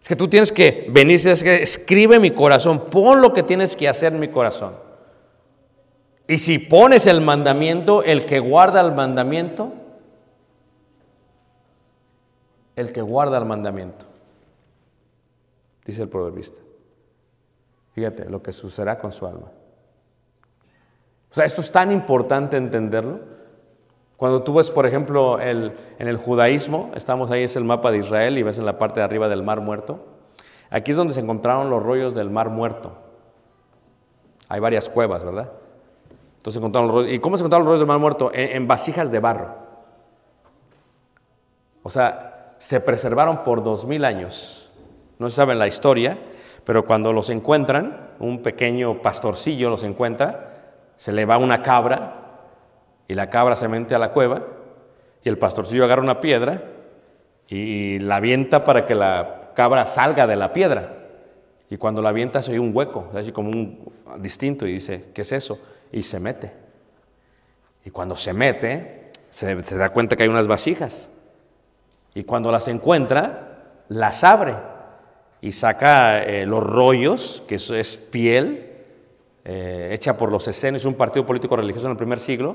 Es 0.00 0.08
que 0.08 0.16
tú 0.16 0.28
tienes 0.28 0.50
que 0.50 0.86
venir, 0.90 1.16
es 1.28 1.42
que 1.42 1.62
escribe 1.62 2.18
mi 2.18 2.30
corazón, 2.30 2.86
pon 2.86 3.20
lo 3.20 3.32
que 3.34 3.42
tienes 3.42 3.76
que 3.76 3.88
hacer 3.88 4.14
en 4.14 4.18
mi 4.18 4.28
corazón. 4.28 4.74
Y 6.26 6.38
si 6.38 6.58
pones 6.58 7.06
el 7.06 7.20
mandamiento, 7.20 8.02
el 8.02 8.24
que 8.24 8.38
guarda 8.38 8.80
el 8.80 8.92
mandamiento, 8.92 9.72
el 12.76 12.92
que 12.92 13.02
guarda 13.02 13.36
el 13.36 13.44
mandamiento, 13.44 14.06
dice 15.84 16.02
el 16.02 16.08
proverbista. 16.08 16.60
Fíjate 17.92 18.30
lo 18.30 18.42
que 18.42 18.52
sucederá 18.52 18.98
con 18.98 19.12
su 19.12 19.26
alma. 19.26 19.50
O 21.30 21.34
sea, 21.34 21.44
esto 21.44 21.60
es 21.60 21.70
tan 21.70 21.92
importante 21.92 22.56
entenderlo. 22.56 23.20
Cuando 24.20 24.42
tú 24.42 24.52
ves, 24.52 24.70
por 24.70 24.84
ejemplo, 24.84 25.40
el, 25.40 25.72
en 25.98 26.06
el 26.06 26.18
judaísmo, 26.18 26.90
estamos 26.94 27.30
ahí, 27.30 27.44
es 27.44 27.56
el 27.56 27.64
mapa 27.64 27.90
de 27.90 28.00
Israel 28.00 28.36
y 28.36 28.42
ves 28.42 28.58
en 28.58 28.66
la 28.66 28.76
parte 28.76 29.00
de 29.00 29.04
arriba 29.04 29.30
del 29.30 29.42
Mar 29.42 29.62
Muerto. 29.62 30.04
Aquí 30.68 30.90
es 30.90 30.96
donde 30.98 31.14
se 31.14 31.20
encontraron 31.20 31.70
los 31.70 31.82
rollos 31.82 32.14
del 32.14 32.28
Mar 32.28 32.50
Muerto. 32.50 32.92
Hay 34.50 34.60
varias 34.60 34.90
cuevas, 34.90 35.24
¿verdad? 35.24 35.50
Entonces 36.36 36.58
encontraron 36.58 36.88
los 36.88 36.96
rollos. 36.96 37.14
¿Y 37.14 37.18
cómo 37.18 37.38
se 37.38 37.40
encontraron 37.40 37.64
los 37.64 37.68
rollos 37.68 37.80
del 37.80 37.88
Mar 37.88 37.98
Muerto? 37.98 38.30
En, 38.34 38.56
en 38.56 38.68
vasijas 38.68 39.10
de 39.10 39.20
barro. 39.20 39.54
O 41.82 41.88
sea, 41.88 42.56
se 42.58 42.78
preservaron 42.78 43.42
por 43.42 43.62
dos 43.62 43.86
mil 43.86 44.04
años. 44.04 44.70
No 45.18 45.30
se 45.30 45.36
sabe 45.36 45.54
la 45.54 45.66
historia, 45.66 46.18
pero 46.66 46.84
cuando 46.84 47.14
los 47.14 47.30
encuentran, 47.30 48.10
un 48.18 48.42
pequeño 48.42 49.00
pastorcillo 49.00 49.70
los 49.70 49.82
encuentra, 49.82 50.74
se 50.96 51.10
le 51.10 51.24
va 51.24 51.38
una 51.38 51.62
cabra 51.62 52.19
y 53.10 53.14
la 53.14 53.28
cabra 53.28 53.56
se 53.56 53.66
mete 53.66 53.96
a 53.96 53.98
la 53.98 54.12
cueva 54.12 54.40
y 55.24 55.28
el 55.28 55.36
pastorcillo 55.36 55.82
agarra 55.82 56.00
una 56.00 56.20
piedra 56.20 56.62
y 57.48 57.98
la 57.98 58.14
avienta 58.14 58.62
para 58.62 58.86
que 58.86 58.94
la 58.94 59.50
cabra 59.56 59.84
salga 59.86 60.28
de 60.28 60.36
la 60.36 60.52
piedra. 60.52 60.96
Y 61.68 61.76
cuando 61.76 62.02
la 62.02 62.10
avienta 62.10 62.40
se 62.40 62.52
oye 62.52 62.60
un 62.60 62.70
hueco, 62.72 63.10
así 63.12 63.32
como 63.32 63.50
un 63.50 63.92
distinto 64.18 64.64
y 64.64 64.74
dice, 64.74 65.06
¿qué 65.12 65.22
es 65.22 65.32
eso? 65.32 65.58
Y 65.90 66.04
se 66.04 66.20
mete. 66.20 66.52
Y 67.84 67.90
cuando 67.90 68.14
se 68.14 68.32
mete, 68.32 69.10
se, 69.28 69.60
se 69.60 69.76
da 69.76 69.88
cuenta 69.88 70.14
que 70.14 70.22
hay 70.22 70.28
unas 70.28 70.46
vasijas. 70.46 71.10
Y 72.14 72.22
cuando 72.22 72.52
las 72.52 72.68
encuentra, 72.68 73.72
las 73.88 74.22
abre 74.22 74.54
y 75.40 75.50
saca 75.50 76.22
eh, 76.22 76.46
los 76.46 76.62
rollos, 76.62 77.42
que 77.48 77.56
es 77.56 77.96
piel, 77.96 78.70
eh, 79.44 79.90
hecha 79.92 80.16
por 80.16 80.30
los 80.30 80.46
esenios, 80.46 80.84
un 80.84 80.94
partido 80.94 81.26
político 81.26 81.56
religioso 81.56 81.88
en 81.88 81.90
el 81.90 81.96
primer 81.96 82.20
siglo, 82.20 82.54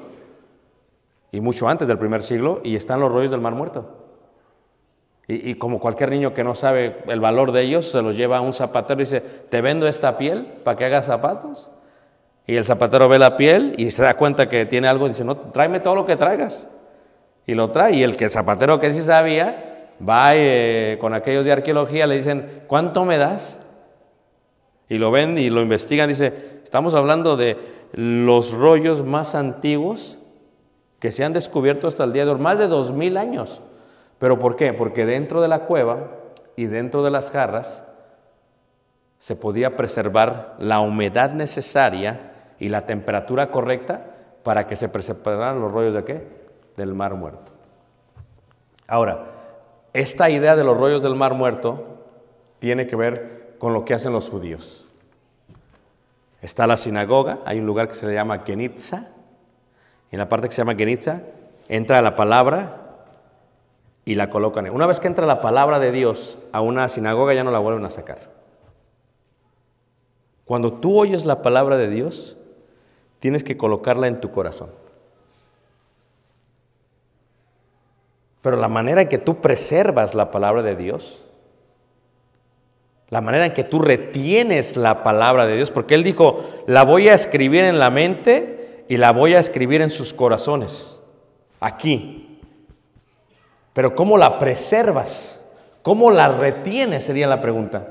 y 1.35 1.41
mucho 1.41 1.67
antes 1.67 1.85
del 1.89 1.97
primer 1.97 2.23
siglo, 2.23 2.61
y 2.63 2.77
están 2.77 3.01
los 3.01 3.11
rollos 3.11 3.29
del 3.29 3.41
Mar 3.41 3.53
Muerto. 3.53 4.05
Y, 5.27 5.55
como 5.55 5.81
cualquier 5.81 6.11
niño 6.11 6.33
que 6.33 6.45
no 6.45 6.55
sabe 6.55 6.99
el 7.07 7.19
valor 7.19 7.51
de 7.51 7.63
ellos, 7.63 7.91
se 7.91 8.01
los 8.01 8.15
lleva 8.15 8.37
a 8.37 8.41
un 8.41 8.53
zapatero 8.53 9.01
y 9.01 9.03
dice, 9.03 9.19
te 9.19 9.59
vendo 9.59 9.85
esta 9.85 10.17
piel 10.17 10.45
para 10.63 10.77
que 10.77 10.85
hagas 10.85 11.07
zapatos. 11.07 11.69
Y 12.47 12.55
el 12.55 12.63
zapatero 12.63 13.09
ve 13.09 13.19
la 13.19 13.35
piel 13.35 13.73
y 13.75 13.91
se 13.91 14.03
da 14.03 14.13
cuenta 14.13 14.47
que 14.47 14.65
tiene 14.65 14.87
algo 14.87 15.07
y 15.07 15.09
dice, 15.09 15.25
no, 15.25 15.35
tráeme 15.35 15.81
todo 15.81 15.95
lo 15.95 16.05
que 16.05 16.15
traigas. 16.15 16.69
Y 17.45 17.53
lo 17.53 17.69
trae. 17.71 17.95
Y 17.95 18.03
el 18.03 18.15
que 18.15 18.29
zapatero 18.29 18.79
que 18.79 18.93
sí 18.93 19.01
sabía, 19.01 19.89
va 20.07 20.35
eh, 20.35 20.97
con 21.01 21.13
aquellos 21.13 21.43
de 21.43 21.51
arqueología, 21.51 22.07
le 22.07 22.15
dicen, 22.15 22.61
¿cuánto 22.67 23.03
me 23.03 23.17
das? 23.17 23.59
Y 24.87 24.99
lo 24.99 25.11
ven 25.11 25.37
y 25.37 25.49
lo 25.49 25.61
investigan, 25.61 26.07
dice, 26.07 26.61
estamos 26.63 26.93
hablando 26.93 27.35
de 27.35 27.57
los 27.93 28.53
rollos 28.53 29.03
más 29.03 29.35
antiguos 29.35 30.19
que 31.05 31.11
se 31.11 31.23
han 31.23 31.33
descubierto 31.33 31.87
hasta 31.87 32.03
el 32.03 32.13
día 32.13 32.25
de 32.25 32.31
hoy, 32.31 32.39
más 32.39 32.57
de 32.57 32.67
dos 32.67 32.91
mil 32.91 33.15
años. 33.17 33.61
¿Pero 34.17 34.39
por 34.39 34.55
qué? 34.55 34.73
Porque 34.73 35.05
dentro 35.05 35.39
de 35.39 35.47
la 35.47 35.59
cueva 35.59 36.07
y 36.55 36.65
dentro 36.65 37.03
de 37.03 37.11
las 37.11 37.29
jarras 37.29 37.83
se 39.19 39.35
podía 39.35 39.75
preservar 39.75 40.55
la 40.57 40.79
humedad 40.79 41.29
necesaria 41.29 42.31
y 42.57 42.69
la 42.69 42.87
temperatura 42.87 43.51
correcta 43.51 44.15
para 44.41 44.65
que 44.65 44.75
se 44.75 44.89
preservaran 44.89 45.61
los 45.61 45.71
rollos 45.71 45.93
de 45.93 46.03
qué? 46.05 46.27
Del 46.75 46.95
mar 46.95 47.13
muerto. 47.13 47.51
Ahora, 48.87 49.25
esta 49.93 50.31
idea 50.31 50.55
de 50.55 50.63
los 50.63 50.75
rollos 50.75 51.03
del 51.03 51.13
mar 51.13 51.35
muerto 51.35 51.99
tiene 52.57 52.87
que 52.87 52.95
ver 52.95 53.57
con 53.59 53.73
lo 53.73 53.85
que 53.85 53.93
hacen 53.93 54.11
los 54.11 54.27
judíos. 54.31 54.87
Está 56.41 56.65
la 56.65 56.77
sinagoga, 56.77 57.41
hay 57.45 57.59
un 57.59 57.67
lugar 57.67 57.89
que 57.89 57.93
se 57.93 58.07
le 58.07 58.15
llama 58.15 58.39
Genitza, 58.39 59.09
y 59.09 59.14
en 60.11 60.19
la 60.19 60.29
parte 60.29 60.47
que 60.47 60.53
se 60.53 60.61
llama 60.61 60.75
Genitza 60.75 61.21
entra 61.67 62.01
la 62.01 62.15
palabra 62.15 62.81
y 64.05 64.15
la 64.15 64.29
colocan. 64.29 64.69
Una 64.69 64.85
vez 64.85 64.99
que 64.99 65.07
entra 65.07 65.25
la 65.25 65.41
palabra 65.41 65.79
de 65.79 65.91
Dios 65.91 66.37
a 66.51 66.61
una 66.61 66.87
sinagoga 66.89 67.33
ya 67.33 67.43
no 67.43 67.51
la 67.51 67.59
vuelven 67.59 67.85
a 67.85 67.89
sacar. 67.89 68.35
Cuando 70.45 70.73
tú 70.73 70.99
oyes 70.99 71.25
la 71.25 71.41
palabra 71.41 71.77
de 71.77 71.89
Dios, 71.89 72.37
tienes 73.19 73.43
que 73.43 73.57
colocarla 73.57 74.07
en 74.07 74.21
tu 74.21 74.31
corazón. 74.31 74.69
Pero 78.43 78.57
la 78.57 78.67
manera 78.67 79.01
en 79.01 79.09
que 79.09 79.17
tú 79.17 79.41
preservas 79.41 80.13
la 80.13 80.29
palabra 80.29 80.61
de 80.61 80.75
Dios, 80.75 81.25
la 83.09 83.21
manera 83.21 83.47
en 83.47 83.53
que 83.53 83.63
tú 83.63 83.79
retienes 83.79 84.77
la 84.77 85.01
palabra 85.01 85.47
de 85.47 85.55
Dios, 85.55 85.71
porque 85.71 85.95
Él 85.95 86.03
dijo, 86.03 86.45
la 86.67 86.83
voy 86.83 87.09
a 87.09 87.15
escribir 87.15 87.63
en 87.63 87.79
la 87.79 87.89
mente 87.89 88.54
y 88.87 88.97
la 88.97 89.11
voy 89.11 89.33
a 89.33 89.39
escribir 89.39 89.81
en 89.81 89.89
sus 89.89 90.13
corazones, 90.13 90.99
aquí. 91.59 92.39
Pero 93.73 93.93
¿cómo 93.93 94.17
la 94.17 94.37
preservas? 94.37 95.41
¿Cómo 95.81 96.11
la 96.11 96.29
retienes? 96.29 97.05
Sería 97.05 97.27
la 97.27 97.41
pregunta. 97.41 97.87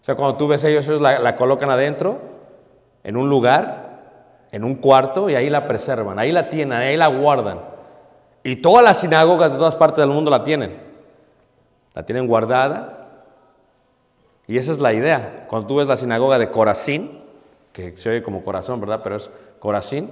O 0.00 0.04
sea, 0.04 0.14
cuando 0.14 0.36
tú 0.36 0.48
ves 0.48 0.64
ellos, 0.64 0.86
ellos 0.86 1.00
la, 1.00 1.18
la 1.18 1.36
colocan 1.36 1.70
adentro, 1.70 2.20
en 3.04 3.16
un 3.16 3.28
lugar, 3.28 4.46
en 4.52 4.64
un 4.64 4.76
cuarto, 4.76 5.28
y 5.30 5.34
ahí 5.34 5.50
la 5.50 5.68
preservan, 5.68 6.18
ahí 6.18 6.32
la 6.32 6.48
tienen, 6.48 6.78
ahí 6.78 6.96
la 6.96 7.08
guardan. 7.08 7.60
Y 8.42 8.56
todas 8.56 8.84
las 8.84 9.00
sinagogas 9.00 9.52
de 9.52 9.58
todas 9.58 9.76
partes 9.76 9.98
del 9.98 10.10
mundo 10.10 10.30
la 10.30 10.44
tienen. 10.44 10.78
La 11.94 12.04
tienen 12.06 12.26
guardada. 12.26 13.08
Y 14.46 14.58
esa 14.58 14.70
es 14.70 14.80
la 14.80 14.92
idea. 14.92 15.46
Cuando 15.48 15.66
tú 15.66 15.76
ves 15.76 15.88
la 15.88 15.96
sinagoga 15.96 16.38
de 16.38 16.50
Corazín, 16.50 17.25
que 17.76 17.94
se 17.94 18.08
oye 18.08 18.22
como 18.22 18.42
corazón, 18.42 18.80
¿verdad? 18.80 19.02
Pero 19.04 19.16
es 19.16 19.30
Corazín. 19.58 20.10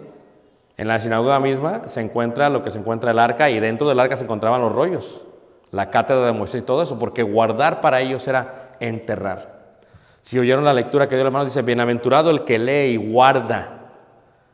En 0.76 0.86
la 0.86 1.00
sinagoga 1.00 1.40
misma 1.40 1.88
se 1.88 2.02
encuentra 2.02 2.50
lo 2.50 2.62
que 2.62 2.70
se 2.70 2.78
encuentra 2.78 3.10
el 3.10 3.18
arca 3.18 3.48
y 3.48 3.58
dentro 3.58 3.88
del 3.88 3.98
arca 4.00 4.16
se 4.16 4.24
encontraban 4.24 4.60
los 4.60 4.70
rollos, 4.70 5.24
la 5.70 5.88
cátedra 5.88 6.26
de 6.26 6.32
Moisés 6.32 6.60
y 6.60 6.64
todo 6.64 6.82
eso, 6.82 6.98
porque 6.98 7.22
guardar 7.22 7.80
para 7.80 8.02
ellos 8.02 8.28
era 8.28 8.76
enterrar. 8.80 9.78
Si 10.20 10.38
oyeron 10.38 10.62
la 10.64 10.74
lectura 10.74 11.08
que 11.08 11.14
dio 11.14 11.22
el 11.22 11.28
hermano, 11.28 11.46
dice, 11.46 11.62
bienaventurado 11.62 12.28
el 12.28 12.44
que 12.44 12.58
lee 12.58 12.92
y 12.92 12.96
guarda 12.96 13.92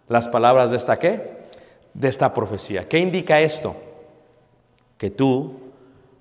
las 0.07 0.29
palabras 0.29 0.71
de 0.71 0.77
esta 0.77 0.99
qué? 1.01 1.49
De 1.93 2.07
esta 2.07 2.33
profecía. 2.33 2.89
¿Qué 2.89 2.99
indica 2.99 3.41
esto? 3.41 3.75
Que 4.99 5.11
tú, 5.11 5.59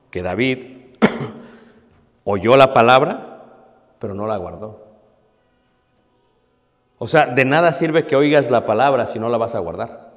que 0.10 0.24
David 0.24 0.96
oyó 2.24 2.58
la 2.58 2.74
palabra, 2.74 3.44
pero 4.00 4.16
no 4.16 4.26
la 4.26 4.38
guardó. 4.38 4.89
O 7.00 7.08
sea, 7.08 7.26
de 7.26 7.46
nada 7.46 7.74
sirve 7.74 8.06
que 8.06 8.16
oigas 8.16 8.52
la 8.52 8.66
palabra 8.66 9.06
si 9.06 9.20
no 9.20 9.30
la 9.30 9.38
vas 9.38 9.56
a 9.56 9.60
guardar. 9.60 10.10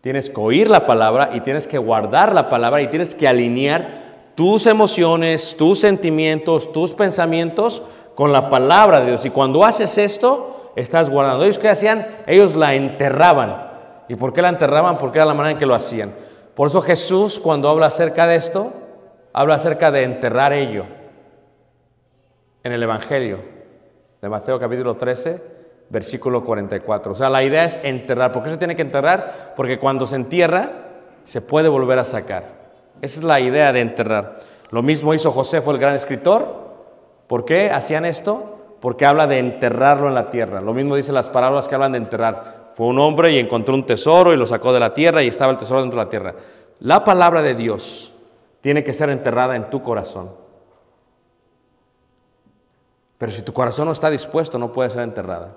Tienes 0.00 0.30
que 0.30 0.40
oír 0.40 0.68
la 0.68 0.86
palabra 0.86 1.30
y 1.34 1.40
tienes 1.40 1.66
que 1.66 1.78
guardar 1.78 2.34
la 2.34 2.48
palabra 2.48 2.82
y 2.82 2.88
tienes 2.88 3.14
que 3.14 3.28
alinear 3.28 3.88
tus 4.34 4.66
emociones, 4.66 5.56
tus 5.56 5.80
sentimientos, 5.80 6.72
tus 6.72 6.94
pensamientos 6.94 7.82
con 8.14 8.32
la 8.32 8.48
palabra 8.48 9.00
de 9.00 9.10
Dios. 9.10 9.24
Y 9.26 9.30
cuando 9.30 9.64
haces 9.64 9.96
esto, 9.98 10.72
estás 10.74 11.10
guardando. 11.10 11.44
¿Ellos 11.44 11.58
qué 11.58 11.68
hacían? 11.68 12.06
Ellos 12.26 12.54
la 12.56 12.74
enterraban. 12.74 13.70
¿Y 14.08 14.16
por 14.16 14.32
qué 14.32 14.42
la 14.42 14.48
enterraban? 14.48 14.98
Porque 14.98 15.18
era 15.18 15.26
la 15.26 15.34
manera 15.34 15.52
en 15.52 15.58
que 15.58 15.66
lo 15.66 15.74
hacían. 15.74 16.14
Por 16.54 16.68
eso 16.68 16.80
Jesús, 16.80 17.40
cuando 17.40 17.68
habla 17.68 17.86
acerca 17.86 18.26
de 18.26 18.36
esto, 18.36 18.72
habla 19.32 19.56
acerca 19.56 19.90
de 19.90 20.04
enterrar 20.04 20.52
ello 20.52 20.84
en 22.62 22.72
el 22.72 22.82
Evangelio 22.82 23.40
de 24.22 24.28
Mateo 24.28 24.58
capítulo 24.58 24.96
13, 24.96 25.53
versículo 25.90 26.44
44. 26.44 27.12
O 27.12 27.14
sea, 27.14 27.30
la 27.30 27.42
idea 27.42 27.64
es 27.64 27.80
enterrar. 27.82 28.32
¿Por 28.32 28.42
qué 28.42 28.50
se 28.50 28.56
tiene 28.56 28.76
que 28.76 28.82
enterrar? 28.82 29.54
Porque 29.56 29.78
cuando 29.78 30.06
se 30.06 30.16
entierra, 30.16 30.70
se 31.24 31.40
puede 31.40 31.68
volver 31.68 31.98
a 31.98 32.04
sacar. 32.04 32.64
Esa 33.00 33.18
es 33.20 33.24
la 33.24 33.40
idea 33.40 33.72
de 33.72 33.80
enterrar. 33.80 34.40
Lo 34.70 34.82
mismo 34.82 35.14
hizo 35.14 35.30
José, 35.30 35.60
fue 35.60 35.74
el 35.74 35.80
gran 35.80 35.94
escritor. 35.94 36.64
¿Por 37.26 37.44
qué 37.44 37.70
hacían 37.70 38.04
esto? 38.04 38.54
porque 38.84 39.06
habla 39.06 39.26
de 39.26 39.38
enterrarlo 39.38 40.08
en 40.08 40.14
la 40.14 40.28
tierra. 40.28 40.60
Lo 40.60 40.74
mismo 40.74 40.94
dicen 40.94 41.14
las 41.14 41.30
palabras 41.30 41.66
que 41.66 41.74
hablan 41.74 41.92
de 41.92 41.96
enterrar. 41.96 42.68
Fue 42.74 42.86
un 42.86 42.98
hombre 42.98 43.32
y 43.32 43.38
encontró 43.38 43.74
un 43.74 43.86
tesoro 43.86 44.34
y 44.34 44.36
lo 44.36 44.44
sacó 44.44 44.74
de 44.74 44.80
la 44.80 44.92
tierra 44.92 45.22
y 45.22 45.28
estaba 45.28 45.50
el 45.50 45.56
tesoro 45.56 45.80
dentro 45.80 45.98
de 45.98 46.04
la 46.04 46.10
tierra. 46.10 46.34
La 46.80 47.02
palabra 47.02 47.40
de 47.40 47.54
Dios 47.54 48.14
tiene 48.60 48.84
que 48.84 48.92
ser 48.92 49.08
enterrada 49.08 49.56
en 49.56 49.70
tu 49.70 49.80
corazón. 49.80 50.32
Pero 53.16 53.32
si 53.32 53.40
tu 53.40 53.54
corazón 53.54 53.86
no 53.86 53.92
está 53.92 54.10
dispuesto, 54.10 54.58
no 54.58 54.70
puede 54.70 54.90
ser 54.90 55.04
enterrada. 55.04 55.56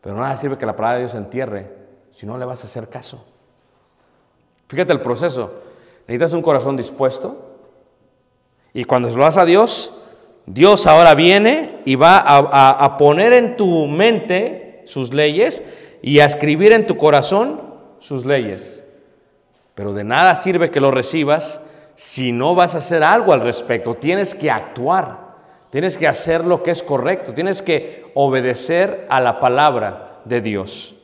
Pero 0.00 0.16
nada 0.16 0.36
sirve 0.36 0.58
que 0.58 0.66
la 0.66 0.76
palabra 0.76 0.96
de 0.96 1.02
Dios 1.04 1.12
se 1.12 1.18
entierre 1.18 1.72
si 2.10 2.26
no 2.26 2.38
le 2.38 2.44
vas 2.44 2.62
a 2.62 2.66
hacer 2.66 2.88
caso. 2.88 3.24
Fíjate 4.68 4.92
el 4.92 5.00
proceso. 5.00 5.52
Necesitas 6.06 6.32
un 6.32 6.42
corazón 6.42 6.76
dispuesto. 6.76 7.56
Y 8.72 8.84
cuando 8.84 9.10
se 9.10 9.16
lo 9.16 9.24
das 9.24 9.36
a 9.36 9.44
Dios, 9.44 9.94
Dios 10.46 10.86
ahora 10.86 11.14
viene 11.14 11.80
y 11.84 11.96
va 11.96 12.18
a, 12.18 12.38
a- 12.38 12.84
a 12.84 12.96
poner 12.96 13.32
en 13.32 13.56
tu 13.56 13.86
mente 13.86 14.82
sus 14.86 15.12
leyes 15.12 15.62
y 16.00 16.20
a 16.20 16.24
escribir 16.26 16.72
en 16.72 16.86
tu 16.86 16.96
corazón 16.96 17.74
sus 17.98 18.24
leyes. 18.24 18.84
Pero 19.74 19.92
de 19.92 20.04
nada 20.04 20.34
sirve 20.36 20.70
que 20.70 20.80
lo 20.80 20.90
recibas 20.90 21.60
si 21.94 22.32
no 22.32 22.54
vas 22.54 22.74
a 22.74 22.78
hacer 22.78 23.02
algo 23.02 23.32
al 23.32 23.40
respecto. 23.40 23.94
Tienes 23.96 24.34
que 24.34 24.50
actuar, 24.50 25.27
tienes 25.70 25.96
que 25.96 26.08
hacer 26.08 26.44
lo 26.44 26.62
que 26.62 26.70
es 26.70 26.82
correcto, 26.82 27.34
tienes 27.34 27.62
que 27.62 28.10
obedecer 28.14 29.06
a 29.08 29.20
la 29.20 29.40
palabra 29.40 30.20
de 30.24 30.40
Dios. 30.40 30.94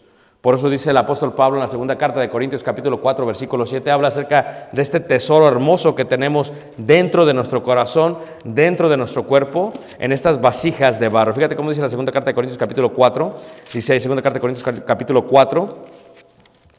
Por 0.41 0.57
eso 0.57 0.69
dice 0.69 0.91
el 0.91 0.99
apóstol 0.99 1.35
Pablo 1.35 1.57
en 1.57 1.63
la 1.63 1.69
segunda 1.69 1.97
carta 1.97 2.21
de 2.21 2.29
Corintios 2.29 2.63
capítulo 2.63 3.01
4 3.01 3.25
versículo 3.25 3.65
7, 3.65 3.91
habla 3.91 4.09
acerca 4.09 4.69
de 4.73 4.83
este 4.83 5.01
tesoro 5.01 5.49
hermoso 5.49 5.95
que 5.95 6.05
tenemos 6.05 6.53
dentro 6.77 7.25
de 7.25 7.33
nuestro 7.33 7.63
corazón, 7.63 8.19
dentro 8.45 8.91
de 8.91 8.99
nuestro 8.99 9.27
cuerpo, 9.27 9.73
en 9.99 10.13
estas 10.13 10.43
vasijas 10.43 11.01
de 11.01 11.09
barro. 11.09 11.33
Fíjate 11.33 11.57
cómo 11.57 11.71
dice 11.71 11.81
la 11.81 11.89
segunda 11.89 12.13
carta 12.13 12.31
de 12.31 12.35
Corintios 12.35 12.59
capítulo 12.59 12.93
4, 12.93 13.37
dice 13.73 13.99
segunda 13.99 14.21
carta 14.21 14.35
de 14.35 14.41
Corintios 14.43 14.83
capítulo 14.85 15.27
4, 15.27 15.79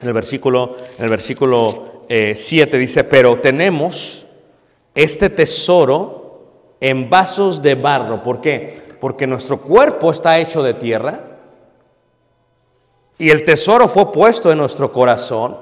en 0.01 0.07
el 0.07 0.13
versículo, 0.13 0.75
en 0.99 1.03
el 1.03 1.09
versículo 1.09 2.03
7 2.07 2.77
dice, 2.77 3.03
pero 3.03 3.39
tenemos 3.39 4.27
este 4.93 5.31
tesoro 5.31 6.24
en 6.79 7.09
vasos 7.09 7.61
de 7.61 7.75
barro. 7.75 8.21
¿Por 8.23 8.41
qué? 8.41 8.83
Porque 8.99 9.27
nuestro 9.27 9.61
cuerpo 9.61 10.11
está 10.11 10.37
hecho 10.39 10.63
de 10.63 10.73
tierra 10.73 11.35
y 13.17 13.29
el 13.29 13.45
tesoro 13.45 13.87
fue 13.87 14.11
puesto 14.11 14.51
en 14.51 14.57
nuestro 14.57 14.91
corazón. 14.91 15.57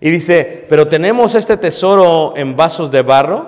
Y 0.00 0.10
dice, 0.10 0.64
pero 0.68 0.86
tenemos 0.86 1.34
este 1.34 1.56
tesoro 1.56 2.34
en 2.36 2.56
vasos 2.56 2.90
de 2.90 3.02
barro 3.02 3.46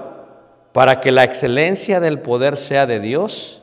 para 0.72 1.00
que 1.00 1.12
la 1.12 1.24
excelencia 1.24 2.00
del 2.00 2.20
poder 2.20 2.56
sea 2.56 2.86
de 2.86 3.00
Dios 3.00 3.62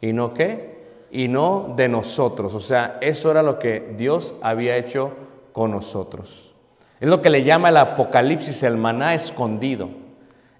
y 0.00 0.12
no 0.12 0.34
qué, 0.34 0.74
y 1.10 1.28
no 1.28 1.72
de 1.76 1.88
nosotros. 1.88 2.54
O 2.54 2.60
sea, 2.60 2.98
eso 3.00 3.30
era 3.30 3.42
lo 3.42 3.58
que 3.58 3.94
Dios 3.96 4.34
había 4.42 4.76
hecho 4.76 5.12
con 5.52 5.70
nosotros. 5.70 6.52
Es 7.00 7.08
lo 7.08 7.22
que 7.22 7.30
le 7.30 7.44
llama 7.44 7.68
el 7.68 7.76
Apocalipsis 7.76 8.62
el 8.62 8.76
maná 8.76 9.14
escondido. 9.14 9.88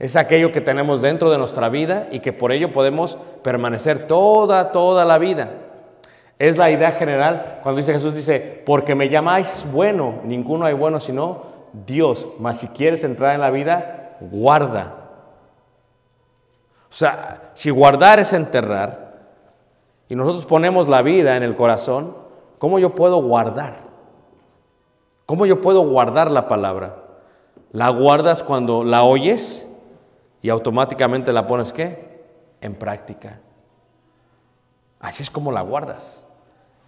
Es 0.05 0.17
aquello 0.17 0.53
que 0.53 0.61
tenemos 0.61 1.01
dentro 1.01 1.31
de 1.31 1.39
nuestra 1.39 1.71
vida 1.71 2.09
y 2.11 2.21
que 2.21 2.35
por 2.35 2.53
ello 2.53 2.75
podemos 2.75 3.17
permanecer 3.43 4.07
toda, 4.07 4.71
toda 4.71 5.07
la 5.07 5.17
vida. 5.17 5.53
Es 6.39 6.59
la 6.59 6.71
idea 6.71 6.93
general 6.93 7.61
cuando 7.63 7.79
dice 7.79 7.95
Jesús, 7.95 8.15
dice, 8.15 8.63
porque 8.67 8.95
me 8.95 9.09
llamáis 9.09 9.67
bueno, 9.73 10.17
ninguno 10.25 10.67
hay 10.67 10.75
bueno 10.75 11.01
sino 11.01 11.45
Dios. 11.87 12.29
Mas 12.39 12.59
si 12.59 12.69
quieres 12.69 13.03
entrar 13.03 13.35
en 13.35 13.41
la 13.41 13.49
vida, 13.49 14.19
guarda. 14.21 14.95
O 16.91 16.93
sea, 16.93 17.53
si 17.55 17.71
guardar 17.71 18.21
es 18.21 18.35
enterrar 18.35 19.15
y 20.11 20.17
nosotros 20.17 20.45
ponemos 20.45 20.87
la 20.87 21.01
vida 21.01 21.35
en 21.35 21.43
el 21.43 21.57
corazón, 21.57 22.15
¿cómo 22.59 22.79
yo 22.79 22.95
puedo 22.95 23.23
guardar? 23.23 23.77
¿Cómo 25.25 25.47
yo 25.47 25.63
puedo 25.63 25.81
guardar 25.81 26.31
la 26.31 26.47
palabra? 26.47 26.97
La 27.73 27.89
guardas 27.89 28.43
cuando 28.43 28.85
la 28.85 29.03
oyes 29.03 29.71
y 30.45 30.51
automáticamente 30.51 31.33
la 31.33 31.47
pones 31.47 31.73
qué? 31.73 32.23
En 32.61 32.75
práctica. 32.75 33.41
Así 35.01 35.23
es 35.23 35.31
como 35.31 35.51
la 35.51 35.63
guardas. 35.63 36.27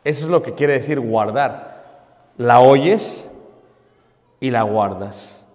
Eso 0.04 0.26
es 0.26 0.30
lo 0.30 0.42
que 0.42 0.52
quiere 0.52 0.74
decir 0.74 1.00
guardar. 1.00 1.82
La 2.36 2.61
oyes 2.61 3.30
y 4.40 4.50
la 4.50 4.61
guardas. 4.61 5.46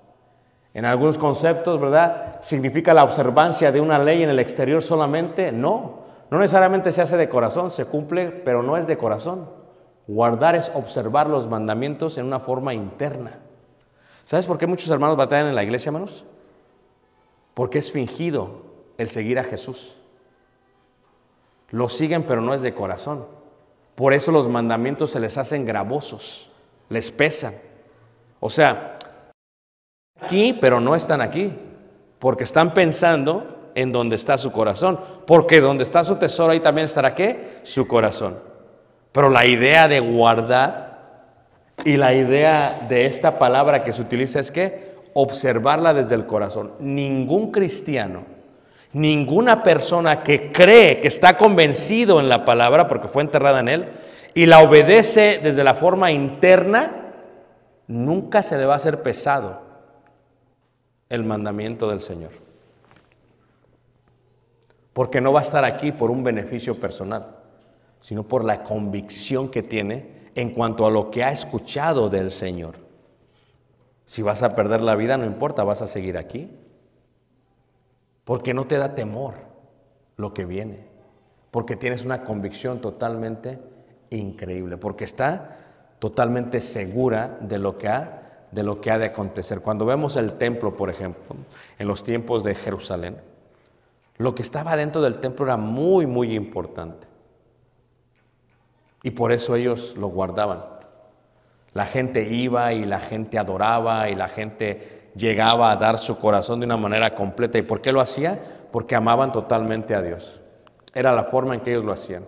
En 0.73 0.85
algunos 0.85 1.19
conceptos, 1.19 1.79
¿verdad? 1.79 2.39
¿Significa 2.41 2.91
la 2.95 3.03
observancia 3.03 3.71
de 3.71 3.79
una 3.79 3.99
ley 3.99 4.23
en 4.23 4.31
el 4.31 4.39
exterior 4.39 4.81
solamente? 4.81 5.51
No. 5.51 5.99
No 6.31 6.39
necesariamente 6.39 6.91
se 6.91 7.03
hace 7.03 7.17
de 7.17 7.29
corazón, 7.29 7.69
se 7.69 7.85
cumple, 7.85 8.31
pero 8.31 8.63
no 8.63 8.77
es 8.77 8.87
de 8.87 8.97
corazón. 8.97 9.47
Guardar 10.07 10.55
es 10.55 10.71
observar 10.73 11.29
los 11.29 11.47
mandamientos 11.47 12.17
en 12.17 12.25
una 12.25 12.39
forma 12.39 12.73
interna. 12.73 13.37
¿Sabes 14.25 14.47
por 14.47 14.57
qué 14.57 14.65
muchos 14.65 14.89
hermanos 14.89 15.17
batallan 15.17 15.49
en 15.49 15.55
la 15.55 15.61
iglesia, 15.61 15.89
hermanos? 15.89 16.25
Porque 17.61 17.77
es 17.77 17.91
fingido 17.91 18.63
el 18.97 19.11
seguir 19.11 19.37
a 19.37 19.43
Jesús. 19.43 19.95
Lo 21.69 21.89
siguen, 21.89 22.23
pero 22.23 22.41
no 22.41 22.55
es 22.55 22.63
de 22.63 22.73
corazón. 22.73 23.27
Por 23.93 24.13
eso 24.13 24.31
los 24.31 24.49
mandamientos 24.49 25.11
se 25.11 25.19
les 25.19 25.37
hacen 25.37 25.63
gravosos, 25.63 26.49
les 26.89 27.11
pesan. 27.11 27.53
O 28.39 28.49
sea, 28.49 28.97
aquí, 30.19 30.57
pero 30.59 30.79
no 30.79 30.95
están 30.95 31.21
aquí, 31.21 31.53
porque 32.17 32.45
están 32.45 32.73
pensando 32.73 33.69
en 33.75 33.91
donde 33.91 34.15
está 34.15 34.39
su 34.39 34.51
corazón, 34.51 34.99
porque 35.27 35.61
donde 35.61 35.83
está 35.83 36.03
su 36.03 36.15
tesoro 36.15 36.53
ahí 36.53 36.61
también 36.61 36.85
estará 36.85 37.13
qué? 37.13 37.59
Su 37.61 37.87
corazón. 37.87 38.39
Pero 39.11 39.29
la 39.29 39.45
idea 39.45 39.87
de 39.87 39.99
guardar 39.99 41.27
y 41.85 41.95
la 41.97 42.15
idea 42.15 42.87
de 42.89 43.05
esta 43.05 43.37
palabra 43.37 43.83
que 43.83 43.93
se 43.93 44.01
utiliza 44.01 44.39
es 44.39 44.49
que 44.49 44.90
observarla 45.13 45.93
desde 45.93 46.15
el 46.15 46.25
corazón. 46.25 46.73
Ningún 46.79 47.51
cristiano, 47.51 48.23
ninguna 48.93 49.63
persona 49.63 50.23
que 50.23 50.51
cree 50.51 50.99
que 51.01 51.07
está 51.07 51.37
convencido 51.37 52.19
en 52.19 52.29
la 52.29 52.45
palabra 52.45 52.87
porque 52.87 53.07
fue 53.07 53.23
enterrada 53.23 53.59
en 53.59 53.69
él 53.69 53.89
y 54.33 54.45
la 54.45 54.59
obedece 54.59 55.39
desde 55.43 55.63
la 55.63 55.73
forma 55.73 56.11
interna, 56.11 57.13
nunca 57.87 58.43
se 58.43 58.57
le 58.57 58.65
va 58.65 58.73
a 58.73 58.77
hacer 58.77 59.01
pesado 59.01 59.61
el 61.09 61.23
mandamiento 61.23 61.89
del 61.89 61.99
Señor. 61.99 62.31
Porque 64.93 65.21
no 65.21 65.33
va 65.33 65.39
a 65.39 65.43
estar 65.43 65.65
aquí 65.65 65.91
por 65.91 66.11
un 66.11 66.23
beneficio 66.23 66.79
personal, 66.79 67.35
sino 67.99 68.23
por 68.23 68.43
la 68.43 68.63
convicción 68.63 69.49
que 69.49 69.63
tiene 69.63 70.21
en 70.35 70.51
cuanto 70.51 70.85
a 70.85 70.91
lo 70.91 71.11
que 71.11 71.23
ha 71.23 71.31
escuchado 71.31 72.09
del 72.09 72.31
Señor. 72.31 72.80
Si 74.11 74.21
vas 74.21 74.43
a 74.43 74.55
perder 74.55 74.81
la 74.81 74.97
vida, 74.97 75.15
no 75.15 75.25
importa, 75.25 75.63
vas 75.63 75.81
a 75.81 75.87
seguir 75.87 76.17
aquí. 76.17 76.51
Porque 78.25 78.53
no 78.53 78.67
te 78.67 78.77
da 78.77 78.93
temor 78.93 79.35
lo 80.17 80.33
que 80.33 80.43
viene. 80.43 80.85
Porque 81.49 81.77
tienes 81.77 82.03
una 82.03 82.25
convicción 82.25 82.81
totalmente 82.81 83.57
increíble. 84.09 84.75
Porque 84.75 85.05
está 85.05 85.55
totalmente 85.99 86.59
segura 86.59 87.37
de 87.39 87.57
lo 87.57 87.77
que 87.77 87.87
ha, 87.87 88.49
de 88.51 89.05
acontecer. 89.05 89.61
Cuando 89.61 89.85
vemos 89.85 90.17
el 90.17 90.33
templo, 90.33 90.75
por 90.75 90.89
ejemplo, 90.89 91.37
en 91.79 91.87
los 91.87 92.03
tiempos 92.03 92.43
de 92.43 92.53
Jerusalén, 92.53 93.15
lo 94.17 94.35
que 94.35 94.41
estaba 94.41 94.75
dentro 94.75 95.01
del 95.01 95.19
templo 95.19 95.45
era 95.45 95.55
muy, 95.55 96.05
muy 96.05 96.35
importante. 96.35 97.07
Y 99.03 99.11
por 99.11 99.31
eso 99.31 99.55
ellos 99.55 99.95
lo 99.95 100.07
guardaban. 100.07 100.70
La 101.73 101.85
gente 101.85 102.27
iba 102.27 102.73
y 102.73 102.85
la 102.85 102.99
gente 102.99 103.39
adoraba 103.39 104.09
y 104.09 104.15
la 104.15 104.27
gente 104.27 105.11
llegaba 105.15 105.71
a 105.71 105.77
dar 105.77 105.97
su 105.97 106.17
corazón 106.17 106.59
de 106.59 106.65
una 106.65 106.77
manera 106.77 107.15
completa. 107.15 107.57
¿Y 107.57 107.63
por 107.63 107.81
qué 107.81 107.91
lo 107.91 108.01
hacía? 108.01 108.39
Porque 108.71 108.95
amaban 108.95 109.31
totalmente 109.31 109.95
a 109.95 110.01
Dios. 110.01 110.41
Era 110.93 111.13
la 111.13 111.25
forma 111.25 111.55
en 111.55 111.61
que 111.61 111.71
ellos 111.71 111.85
lo 111.85 111.93
hacían. 111.93 112.25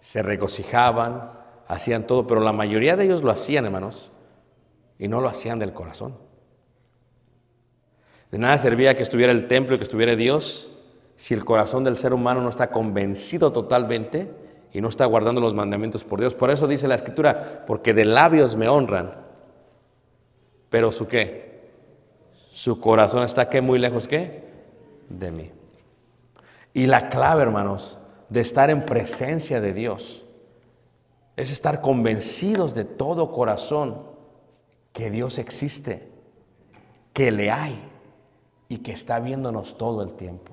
Se 0.00 0.22
regocijaban, 0.22 1.32
hacían 1.66 2.06
todo, 2.06 2.26
pero 2.26 2.40
la 2.40 2.52
mayoría 2.52 2.96
de 2.96 3.04
ellos 3.04 3.22
lo 3.22 3.30
hacían, 3.30 3.64
hermanos, 3.64 4.10
y 4.98 5.08
no 5.08 5.20
lo 5.20 5.28
hacían 5.28 5.58
del 5.58 5.72
corazón. 5.72 6.16
De 8.30 8.38
nada 8.38 8.58
servía 8.58 8.96
que 8.96 9.02
estuviera 9.02 9.32
el 9.32 9.46
templo 9.46 9.74
y 9.74 9.78
que 9.78 9.84
estuviera 9.84 10.14
Dios 10.14 10.70
si 11.14 11.32
el 11.32 11.44
corazón 11.44 11.84
del 11.84 11.96
ser 11.96 12.12
humano 12.12 12.40
no 12.40 12.48
está 12.48 12.70
convencido 12.70 13.52
totalmente 13.52 14.28
y 14.74 14.80
no 14.80 14.88
está 14.88 15.06
guardando 15.06 15.40
los 15.40 15.54
mandamientos 15.54 16.02
por 16.02 16.18
Dios. 16.18 16.34
Por 16.34 16.50
eso 16.50 16.66
dice 16.66 16.88
la 16.88 16.96
escritura, 16.96 17.64
porque 17.64 17.94
de 17.94 18.04
labios 18.04 18.56
me 18.56 18.68
honran, 18.68 19.14
pero 20.68 20.90
su 20.90 21.06
qué? 21.06 21.70
Su 22.50 22.80
corazón 22.80 23.22
está 23.22 23.48
qué 23.48 23.60
muy 23.60 23.78
lejos 23.78 24.08
qué? 24.08 24.42
De 25.08 25.30
mí. 25.30 25.52
Y 26.72 26.86
la 26.86 27.08
clave, 27.08 27.42
hermanos, 27.42 28.00
de 28.28 28.40
estar 28.40 28.68
en 28.68 28.84
presencia 28.84 29.60
de 29.60 29.72
Dios 29.72 30.26
es 31.36 31.52
estar 31.52 31.80
convencidos 31.80 32.74
de 32.74 32.84
todo 32.84 33.30
corazón 33.30 34.02
que 34.92 35.08
Dios 35.08 35.38
existe, 35.38 36.08
que 37.12 37.30
le 37.30 37.52
hay 37.52 37.80
y 38.68 38.78
que 38.78 38.90
está 38.90 39.20
viéndonos 39.20 39.78
todo 39.78 40.02
el 40.02 40.14
tiempo. 40.14 40.50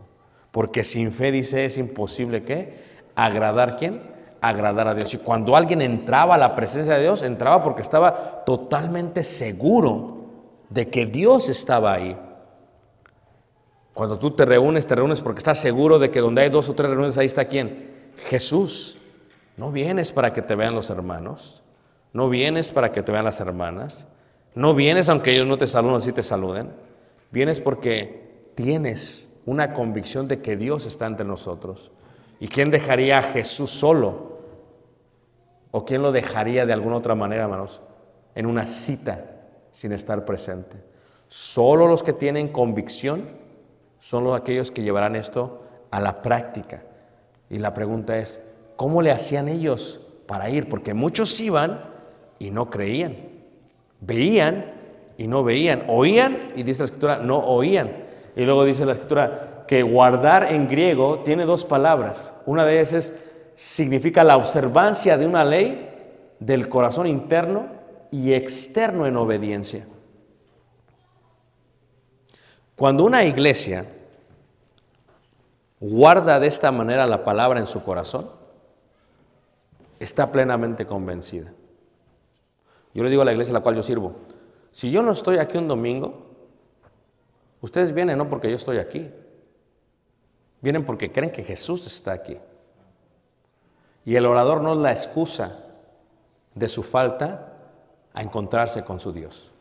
Porque 0.51 0.83
sin 0.83 1.11
fe, 1.11 1.31
dice, 1.31 1.65
es 1.65 1.79
imposible 1.79 2.43
que 2.43 2.75
agradar 3.15 3.77
quién? 3.77 4.10
Agradar 4.41 4.87
a 4.87 4.93
Dios. 4.95 5.13
Y 5.13 5.17
cuando 5.17 5.55
alguien 5.55 5.81
entraba 5.81 6.35
a 6.35 6.37
la 6.37 6.55
presencia 6.55 6.95
de 6.95 7.03
Dios, 7.03 7.21
entraba 7.21 7.63
porque 7.63 7.81
estaba 7.81 8.43
totalmente 8.43 9.23
seguro 9.23 10.25
de 10.69 10.89
que 10.89 11.05
Dios 11.05 11.47
estaba 11.47 11.93
ahí. 11.93 12.17
Cuando 13.93 14.17
tú 14.17 14.31
te 14.31 14.45
reúnes, 14.45 14.87
te 14.87 14.95
reúnes 14.95 15.21
porque 15.21 15.39
estás 15.39 15.59
seguro 15.59 15.99
de 15.99 16.09
que 16.09 16.21
donde 16.21 16.41
hay 16.41 16.49
dos 16.49 16.69
o 16.69 16.73
tres 16.73 16.89
reuniones, 16.89 17.17
ahí 17.17 17.25
está 17.25 17.45
quién? 17.45 18.11
Jesús. 18.29 18.97
No 19.57 19.71
vienes 19.71 20.11
para 20.11 20.33
que 20.33 20.41
te 20.41 20.55
vean 20.55 20.73
los 20.73 20.89
hermanos. 20.89 21.61
No 22.13 22.29
vienes 22.29 22.71
para 22.71 22.91
que 22.91 23.03
te 23.03 23.11
vean 23.11 23.25
las 23.25 23.39
hermanas. 23.39 24.07
No 24.55 24.73
vienes 24.73 25.07
aunque 25.09 25.33
ellos 25.33 25.47
no 25.47 25.57
te 25.57 25.67
saluden, 25.67 25.97
así 25.97 26.11
te 26.11 26.23
saluden. 26.23 26.71
Vienes 27.31 27.61
porque 27.61 28.51
tienes 28.55 29.29
una 29.45 29.73
convicción 29.73 30.27
de 30.27 30.41
que 30.41 30.57
Dios 30.57 30.85
está 30.85 31.05
entre 31.05 31.25
nosotros. 31.25 31.91
¿Y 32.39 32.47
quién 32.47 32.71
dejaría 32.71 33.19
a 33.19 33.23
Jesús 33.23 33.69
solo? 33.69 34.30
¿O 35.71 35.85
quién 35.85 36.01
lo 36.01 36.11
dejaría 36.11 36.65
de 36.65 36.73
alguna 36.73 36.97
otra 36.97 37.15
manera, 37.15 37.43
hermanos? 37.43 37.81
En 38.35 38.45
una 38.45 38.67
cita 38.67 39.25
sin 39.71 39.93
estar 39.93 40.25
presente. 40.25 40.77
Solo 41.27 41.87
los 41.87 42.03
que 42.03 42.13
tienen 42.13 42.49
convicción 42.49 43.29
son 43.99 44.25
los 44.25 44.37
aquellos 44.37 44.71
que 44.71 44.83
llevarán 44.83 45.15
esto 45.15 45.61
a 45.89 45.99
la 46.01 46.21
práctica. 46.21 46.83
Y 47.49 47.59
la 47.59 47.73
pregunta 47.73 48.17
es, 48.17 48.41
¿cómo 48.75 49.01
le 49.01 49.11
hacían 49.11 49.47
ellos 49.47 50.01
para 50.27 50.49
ir? 50.49 50.67
Porque 50.67 50.93
muchos 50.93 51.39
iban 51.39 51.85
y 52.39 52.51
no 52.51 52.69
creían. 52.69 53.15
Veían 54.01 54.73
y 55.17 55.27
no 55.27 55.43
veían. 55.43 55.83
Oían 55.87 56.51
y 56.55 56.63
dice 56.63 56.79
la 56.81 56.85
escritura, 56.85 57.17
no 57.19 57.39
oían. 57.39 57.91
Y 58.35 58.43
luego 58.43 58.65
dice 58.65 58.85
la 58.85 58.93
escritura 58.93 59.65
que 59.67 59.83
guardar 59.83 60.51
en 60.51 60.67
griego 60.67 61.19
tiene 61.19 61.45
dos 61.45 61.63
palabras. 61.63 62.33
Una 62.45 62.65
de 62.65 62.73
ellas 62.79 62.93
es, 62.93 63.13
significa 63.55 64.23
la 64.23 64.37
observancia 64.37 65.17
de 65.17 65.25
una 65.25 65.43
ley 65.43 65.89
del 66.39 66.69
corazón 66.69 67.07
interno 67.07 67.67
y 68.11 68.33
externo 68.33 69.05
en 69.05 69.15
obediencia. 69.15 69.85
Cuando 72.75 73.05
una 73.05 73.23
iglesia 73.23 73.85
guarda 75.79 76.39
de 76.39 76.47
esta 76.47 76.71
manera 76.71 77.07
la 77.07 77.23
palabra 77.23 77.59
en 77.59 77.65
su 77.65 77.83
corazón, 77.83 78.29
está 79.99 80.31
plenamente 80.31 80.85
convencida. 80.85 81.53
Yo 82.93 83.03
le 83.03 83.09
digo 83.09 83.21
a 83.21 83.25
la 83.25 83.31
iglesia 83.31 83.51
a 83.51 83.59
la 83.59 83.63
cual 83.63 83.75
yo 83.75 83.83
sirvo, 83.83 84.15
si 84.71 84.91
yo 84.91 85.03
no 85.03 85.11
estoy 85.11 85.37
aquí 85.37 85.57
un 85.57 85.67
domingo, 85.67 86.25
ustedes 87.61 87.93
vienen 87.93 88.17
no 88.17 88.27
porque 88.27 88.49
yo 88.49 88.55
estoy 88.55 88.79
aquí, 88.79 89.11
vienen 90.61 90.85
porque 90.85 91.11
creen 91.11 91.31
que 91.31 91.43
Jesús 91.43 91.85
está 91.85 92.13
aquí. 92.13 92.37
Y 94.05 94.15
el 94.15 94.25
orador 94.25 94.61
no 94.61 94.73
es 94.73 94.79
la 94.79 94.91
excusa 94.91 95.59
de 96.55 96.67
su 96.67 96.83
falta 96.83 97.53
a 98.13 98.21
encontrarse 98.21 98.83
con 98.83 98.99
su 98.99 99.11
Dios. 99.11 99.51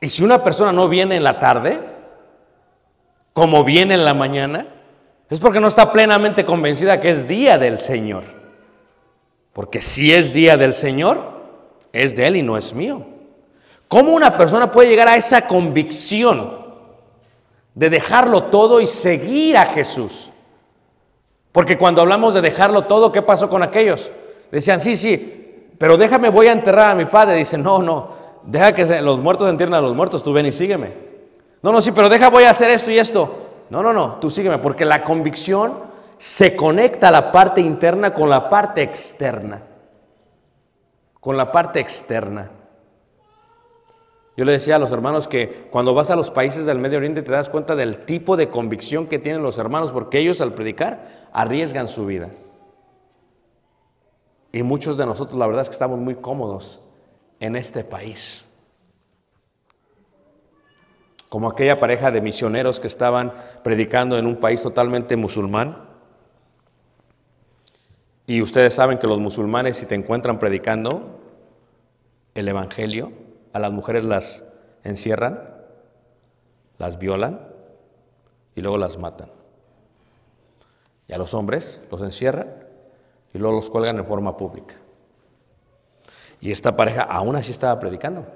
Y 0.00 0.08
si 0.08 0.24
una 0.24 0.42
persona 0.42 0.72
no 0.72 0.88
viene 0.88 1.16
en 1.16 1.24
la 1.24 1.38
tarde, 1.38 1.80
como 3.32 3.64
viene 3.64 3.94
en 3.94 4.04
la 4.04 4.14
mañana, 4.14 4.66
es 5.28 5.38
porque 5.38 5.60
no 5.60 5.68
está 5.68 5.92
plenamente 5.92 6.44
convencida 6.44 7.00
que 7.00 7.10
es 7.10 7.28
día 7.28 7.58
del 7.58 7.78
Señor. 7.78 8.24
Porque 9.52 9.80
si 9.80 10.12
es 10.12 10.32
día 10.32 10.56
del 10.56 10.72
Señor, 10.72 11.40
es 11.92 12.16
de 12.16 12.26
Él 12.26 12.36
y 12.36 12.42
no 12.42 12.56
es 12.56 12.72
mío. 12.72 13.04
¿Cómo 13.88 14.12
una 14.12 14.36
persona 14.36 14.70
puede 14.70 14.88
llegar 14.88 15.08
a 15.08 15.16
esa 15.16 15.46
convicción 15.46 16.60
de 17.74 17.90
dejarlo 17.90 18.44
todo 18.44 18.80
y 18.80 18.86
seguir 18.86 19.56
a 19.56 19.66
Jesús? 19.66 20.29
Porque 21.52 21.76
cuando 21.76 22.02
hablamos 22.02 22.34
de 22.34 22.40
dejarlo 22.40 22.82
todo, 22.82 23.10
¿qué 23.10 23.22
pasó 23.22 23.48
con 23.48 23.62
aquellos? 23.62 24.12
Decían, 24.50 24.80
sí, 24.80 24.96
sí, 24.96 25.66
pero 25.78 25.96
déjame, 25.96 26.28
voy 26.28 26.46
a 26.46 26.52
enterrar 26.52 26.90
a 26.90 26.94
mi 26.94 27.06
padre. 27.06 27.36
Dicen, 27.36 27.62
no, 27.62 27.82
no, 27.82 28.10
deja 28.44 28.74
que 28.74 28.84
los 29.00 29.18
muertos 29.18 29.48
entierren 29.48 29.74
a 29.74 29.80
los 29.80 29.94
muertos, 29.94 30.22
tú 30.22 30.32
ven 30.32 30.46
y 30.46 30.52
sígueme. 30.52 30.92
No, 31.62 31.72
no, 31.72 31.80
sí, 31.80 31.92
pero 31.92 32.08
deja, 32.08 32.30
voy 32.30 32.44
a 32.44 32.50
hacer 32.50 32.70
esto 32.70 32.90
y 32.90 32.98
esto. 32.98 33.46
No, 33.70 33.82
no, 33.82 33.92
no, 33.92 34.16
tú 34.20 34.30
sígueme, 34.30 34.58
porque 34.58 34.84
la 34.84 35.02
convicción 35.02 35.90
se 36.16 36.54
conecta 36.54 37.08
a 37.08 37.12
la 37.12 37.32
parte 37.32 37.60
interna 37.60 38.12
con 38.12 38.28
la 38.28 38.48
parte 38.48 38.82
externa. 38.82 39.62
Con 41.18 41.36
la 41.36 41.50
parte 41.50 41.80
externa. 41.80 42.50
Yo 44.36 44.44
le 44.44 44.52
decía 44.52 44.76
a 44.76 44.78
los 44.78 44.92
hermanos 44.92 45.28
que 45.28 45.68
cuando 45.70 45.92
vas 45.92 46.10
a 46.10 46.16
los 46.16 46.30
países 46.30 46.64
del 46.64 46.78
Medio 46.78 46.98
Oriente 46.98 47.22
te 47.22 47.32
das 47.32 47.50
cuenta 47.50 47.74
del 47.74 48.04
tipo 48.04 48.36
de 48.36 48.48
convicción 48.48 49.06
que 49.06 49.18
tienen 49.18 49.42
los 49.42 49.58
hermanos, 49.58 49.92
porque 49.92 50.18
ellos 50.18 50.40
al 50.40 50.54
predicar 50.54 51.28
arriesgan 51.32 51.88
su 51.88 52.06
vida. 52.06 52.30
Y 54.52 54.62
muchos 54.62 54.96
de 54.96 55.06
nosotros 55.06 55.38
la 55.38 55.46
verdad 55.46 55.62
es 55.62 55.68
que 55.68 55.74
estamos 55.74 55.98
muy 55.98 56.16
cómodos 56.16 56.80
en 57.38 57.56
este 57.56 57.84
país. 57.84 58.46
Como 61.28 61.48
aquella 61.48 61.78
pareja 61.78 62.10
de 62.10 62.20
misioneros 62.20 62.80
que 62.80 62.88
estaban 62.88 63.32
predicando 63.62 64.18
en 64.18 64.26
un 64.26 64.36
país 64.36 64.62
totalmente 64.62 65.16
musulmán. 65.16 65.88
Y 68.26 68.42
ustedes 68.42 68.74
saben 68.74 68.98
que 68.98 69.06
los 69.06 69.18
musulmanes 69.18 69.76
si 69.76 69.86
te 69.86 69.94
encuentran 69.94 70.38
predicando 70.38 71.20
el 72.34 72.48
Evangelio, 72.48 73.12
a 73.52 73.58
las 73.58 73.72
mujeres 73.72 74.04
las 74.04 74.44
encierran, 74.84 75.40
las 76.78 76.98
violan 76.98 77.48
y 78.54 78.60
luego 78.60 78.78
las 78.78 78.98
matan. 78.98 79.30
Y 81.06 81.12
a 81.12 81.18
los 81.18 81.34
hombres 81.34 81.82
los 81.90 82.02
encierran 82.02 82.48
y 83.32 83.38
luego 83.38 83.56
los 83.56 83.70
cuelgan 83.70 83.98
en 83.98 84.06
forma 84.06 84.36
pública. 84.36 84.74
Y 86.40 86.52
esta 86.52 86.76
pareja 86.76 87.02
aún 87.02 87.36
así 87.36 87.50
estaba 87.50 87.78
predicando. 87.78 88.26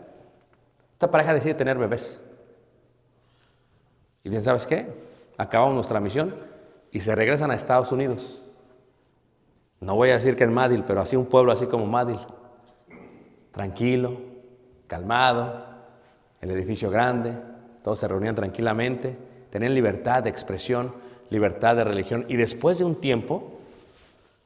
Esta 0.93 1.11
pareja 1.11 1.35
decide 1.35 1.55
tener 1.55 1.79
bebés. 1.79 2.21
Y 4.23 4.29
dicen, 4.29 4.45
¿sabes 4.45 4.67
qué? 4.67 4.93
Acabamos 5.37 5.75
nuestra 5.75 6.01
misión 6.01 6.35
y 6.91 7.01
se 7.01 7.15
regresan 7.15 7.51
a 7.51 7.55
Estados 7.55 7.93
Unidos. 7.93 8.43
No 9.81 9.97
voy 9.97 10.11
a 10.11 10.15
decir 10.15 10.37
que 10.37 10.45
en 10.45 10.53
Madil, 10.53 10.85
pero 10.85 11.01
así 11.01 11.17
un 11.17 11.27
pueblo 11.27 11.53
así 11.53 11.67
como 11.67 11.87
Madil. 11.87 12.21
Tranquilo, 13.53 14.34
calmado, 14.95 15.65
el 16.41 16.53
edificio 16.53 16.89
grande, 16.89 17.37
todos 17.83 17.99
se 17.99 18.07
reunían 18.07 18.37
tranquilamente, 18.37 19.17
tenían 19.51 19.75
libertad 19.75 20.23
de 20.23 20.31
expresión, 20.31 20.95
libertad 21.31 21.75
de 21.75 21.83
religión. 21.83 22.27
Y 22.29 22.37
después 22.37 22.79
de 22.79 22.85
un 22.85 23.01
tiempo, 23.01 23.59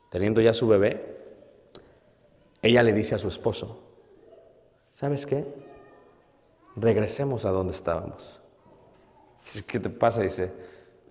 teniendo 0.08 0.40
ya 0.40 0.54
su 0.54 0.66
bebé, 0.66 1.18
ella 2.62 2.82
le 2.82 2.94
dice 2.94 3.14
a 3.14 3.18
su 3.18 3.28
esposo, 3.28 3.78
¿sabes 4.90 5.26
qué? 5.26 5.44
Regresemos 6.76 7.44
a 7.44 7.50
donde 7.50 7.74
estábamos. 7.74 8.40
¿Qué 9.66 9.78
te 9.78 9.90
pasa? 9.90 10.22
Dice, 10.22 10.50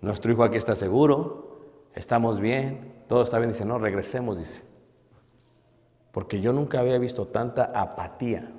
nuestro 0.02 0.32
hijo 0.32 0.44
aquí 0.44 0.58
está 0.58 0.76
seguro, 0.76 1.60
estamos 1.94 2.40
bien, 2.40 3.04
todo 3.08 3.22
está 3.22 3.38
bien. 3.38 3.52
Dice, 3.52 3.66
no, 3.66 3.78
regresemos, 3.78 4.40
dice. 4.40 4.64
Porque 6.12 6.42
yo 6.42 6.54
nunca 6.54 6.80
había 6.80 6.98
visto 6.98 7.28
tanta 7.28 7.66
apatía. 7.66 8.52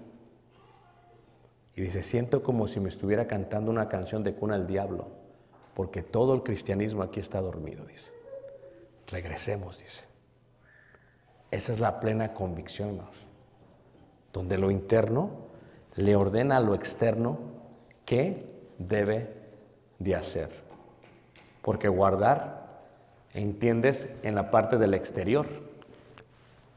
Y 1.79 1.83
dice, 1.83 2.03
siento 2.03 2.43
como 2.43 2.67
si 2.67 2.81
me 2.81 2.89
estuviera 2.89 3.29
cantando 3.29 3.71
una 3.71 3.89
canción 3.89 4.25
de 4.25 4.35
cuna 4.35 4.57
al 4.57 4.67
diablo, 4.67 5.07
porque 5.75 6.03
todo 6.03 6.35
el 6.35 6.43
cristianismo 6.43 7.05
aquí 7.05 7.21
está 7.21 7.41
dormido, 7.41 7.87
dice. 7.87 8.13
Regresemos, 9.07 9.79
dice. 9.79 10.03
Esa 11.53 11.71
es 11.71 11.79
la 11.79 12.01
plena 12.01 12.35
convicción, 12.35 12.89
hermanos. 12.89 13.29
Donde 14.33 14.59
lo 14.59 14.73
interno 14.73 15.31
le 15.95 16.17
ordena 16.17 16.57
a 16.57 16.61
lo 16.61 16.75
externo 16.75 17.39
qué 18.05 18.45
debe 18.79 19.33
de 20.01 20.17
hacer. 20.17 20.51
Porque 21.63 21.87
guardar, 21.87 22.81
entiendes, 23.35 24.09
en 24.25 24.35
la 24.35 24.51
parte 24.51 24.79
del 24.79 24.95
exterior. 24.95 25.47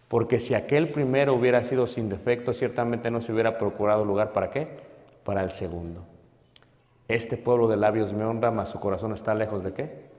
Porque 0.09 0.39
si 0.39 0.53
aquel 0.53 0.91
primero 0.91 1.33
hubiera 1.33 1.63
sido 1.63 1.87
sin 1.87 2.07
defecto, 2.07 2.53
ciertamente 2.53 3.09
no 3.09 3.19
se 3.19 3.33
hubiera 3.33 3.57
procurado 3.57 4.05
lugar 4.05 4.31
para 4.31 4.51
qué? 4.51 4.90
Para 5.23 5.43
el 5.43 5.51
segundo. 5.51 6.03
Este 7.07 7.37
pueblo 7.37 7.67
de 7.67 7.77
labios 7.77 8.13
me 8.13 8.23
honra, 8.23 8.51
mas 8.51 8.69
su 8.69 8.79
corazón 8.79 9.13
está 9.13 9.35
lejos 9.35 9.63
de 9.63 9.73
qué? 9.73 10.09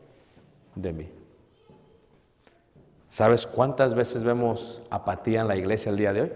De 0.74 0.92
mí. 0.92 1.10
¿Sabes 3.08 3.46
cuántas 3.46 3.94
veces 3.94 4.22
vemos 4.22 4.82
apatía 4.90 5.42
en 5.42 5.48
la 5.48 5.56
iglesia 5.56 5.90
el 5.90 5.96
día 5.96 6.12
de 6.12 6.22
hoy? 6.22 6.32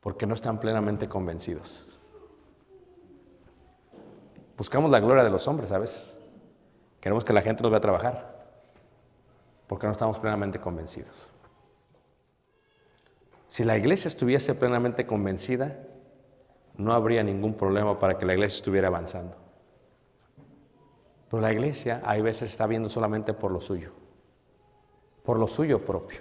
Porque 0.00 0.26
no 0.26 0.34
están 0.34 0.60
plenamente 0.60 1.08
convencidos. 1.08 1.86
Buscamos 4.56 4.90
la 4.90 5.00
gloria 5.00 5.24
de 5.24 5.30
los 5.30 5.46
hombres, 5.48 5.68
¿sabes? 5.68 6.18
Queremos 7.00 7.24
que 7.24 7.32
la 7.32 7.42
gente 7.42 7.62
nos 7.62 7.70
vea 7.70 7.80
trabajar, 7.80 8.48
porque 9.66 9.86
no 9.86 9.92
estamos 9.92 10.18
plenamente 10.18 10.58
convencidos. 10.58 11.30
Si 13.46 13.64
la 13.64 13.76
iglesia 13.78 14.08
estuviese 14.08 14.54
plenamente 14.54 15.06
convencida, 15.06 15.78
no 16.78 16.92
habría 16.92 17.22
ningún 17.22 17.54
problema 17.54 17.98
para 17.98 18.16
que 18.16 18.24
la 18.24 18.34
iglesia 18.34 18.56
estuviera 18.56 18.88
avanzando. 18.88 19.36
Pero 21.28 21.42
la 21.42 21.52
iglesia 21.52 22.00
hay 22.04 22.22
veces 22.22 22.50
está 22.50 22.66
viendo 22.66 22.88
solamente 22.88 23.34
por 23.34 23.50
lo 23.50 23.60
suyo, 23.60 23.92
por 25.24 25.38
lo 25.38 25.46
suyo 25.46 25.84
propio, 25.84 26.20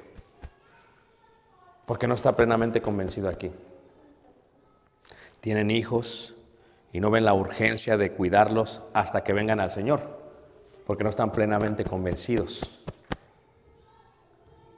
porque 1.85 2.07
no 2.07 2.15
está 2.15 2.35
plenamente 2.35 2.81
convencido 2.81 3.29
aquí. 3.29 3.51
Tienen 5.39 5.71
hijos 5.71 6.35
y 6.91 6.99
no 6.99 7.11
ven 7.11 7.23
la 7.23 7.35
urgencia 7.35 7.95
de 7.95 8.11
cuidarlos 8.11 8.81
hasta 8.93 9.23
que 9.23 9.33
vengan 9.33 9.59
al 9.59 9.71
Señor, 9.71 10.01
porque 10.85 11.03
no 11.03 11.11
están 11.11 11.31
plenamente 11.31 11.85
convencidos 11.85 12.83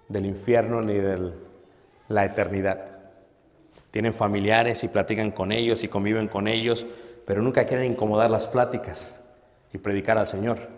del 0.09 0.25
infierno 0.25 0.81
ni 0.81 0.95
de 0.95 1.33
la 2.09 2.25
eternidad. 2.25 2.98
Tienen 3.91 4.13
familiares 4.13 4.83
y 4.83 4.87
platican 4.87 5.31
con 5.31 5.51
ellos 5.51 5.83
y 5.83 5.87
conviven 5.87 6.27
con 6.27 6.47
ellos, 6.47 6.85
pero 7.25 7.41
nunca 7.41 7.65
quieren 7.65 7.91
incomodar 7.91 8.29
las 8.29 8.47
pláticas 8.47 9.19
y 9.73 9.77
predicar 9.77 10.17
al 10.17 10.27
Señor, 10.27 10.69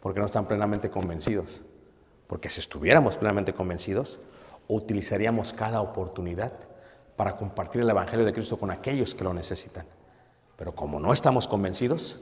porque 0.00 0.20
no 0.20 0.26
están 0.26 0.46
plenamente 0.46 0.90
convencidos. 0.90 1.62
Porque 2.26 2.48
si 2.48 2.60
estuviéramos 2.60 3.16
plenamente 3.16 3.52
convencidos, 3.52 4.20
utilizaríamos 4.68 5.52
cada 5.52 5.80
oportunidad 5.80 6.52
para 7.16 7.36
compartir 7.36 7.82
el 7.82 7.90
Evangelio 7.90 8.24
de 8.24 8.32
Cristo 8.32 8.58
con 8.58 8.70
aquellos 8.70 9.14
que 9.14 9.24
lo 9.24 9.32
necesitan. 9.32 9.86
Pero 10.56 10.74
como 10.74 11.00
no 11.00 11.12
estamos 11.12 11.48
convencidos, 11.48 12.20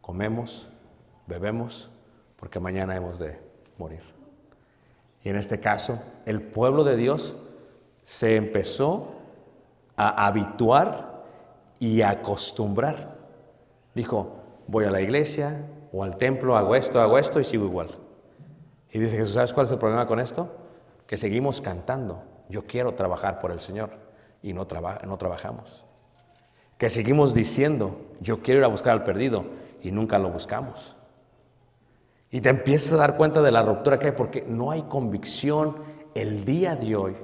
comemos, 0.00 0.68
bebemos, 1.26 1.90
porque 2.36 2.60
mañana 2.60 2.96
hemos 2.96 3.18
de 3.18 3.38
morir. 3.78 4.02
Y 5.24 5.28
en 5.28 5.36
este 5.36 5.60
caso, 5.60 6.00
el 6.26 6.42
pueblo 6.42 6.84
de 6.84 6.96
Dios 6.96 7.36
se 8.02 8.36
empezó 8.36 9.08
a 9.96 10.26
habituar 10.26 11.24
y 11.78 12.02
a 12.02 12.10
acostumbrar. 12.10 13.16
Dijo, 13.94 14.36
voy 14.66 14.84
a 14.84 14.90
la 14.90 15.00
iglesia 15.00 15.66
o 15.92 16.02
al 16.02 16.16
templo, 16.16 16.56
hago 16.56 16.74
esto, 16.74 17.00
hago 17.00 17.18
esto 17.18 17.40
y 17.40 17.44
sigo 17.44 17.64
igual. 17.64 17.88
Y 18.90 18.98
dice 18.98 19.16
Jesús, 19.16 19.34
¿sabes 19.34 19.52
cuál 19.52 19.66
es 19.66 19.72
el 19.72 19.78
problema 19.78 20.06
con 20.06 20.20
esto? 20.20 20.50
Que 21.06 21.16
seguimos 21.16 21.60
cantando. 21.60 22.22
Yo 22.48 22.66
quiero 22.66 22.94
trabajar 22.94 23.38
por 23.38 23.52
el 23.52 23.60
Señor 23.60 23.90
y 24.42 24.52
no, 24.52 24.66
no 25.06 25.18
trabajamos. 25.18 25.84
Que 26.76 26.90
seguimos 26.90 27.32
diciendo, 27.32 28.00
yo 28.20 28.42
quiero 28.42 28.60
ir 28.60 28.64
a 28.64 28.68
buscar 28.68 28.92
al 28.92 29.04
perdido 29.04 29.44
y 29.82 29.92
nunca 29.92 30.18
lo 30.18 30.30
buscamos. 30.30 30.96
Y 32.30 32.40
te 32.40 32.48
empiezas 32.48 32.94
a 32.94 32.96
dar 32.96 33.16
cuenta 33.16 33.42
de 33.42 33.52
la 33.52 33.62
ruptura 33.62 33.98
que 33.98 34.06
hay 34.06 34.12
porque 34.12 34.42
no 34.42 34.70
hay 34.70 34.82
convicción 34.82 35.76
el 36.14 36.44
día 36.44 36.76
de 36.76 36.96
hoy 36.96 37.16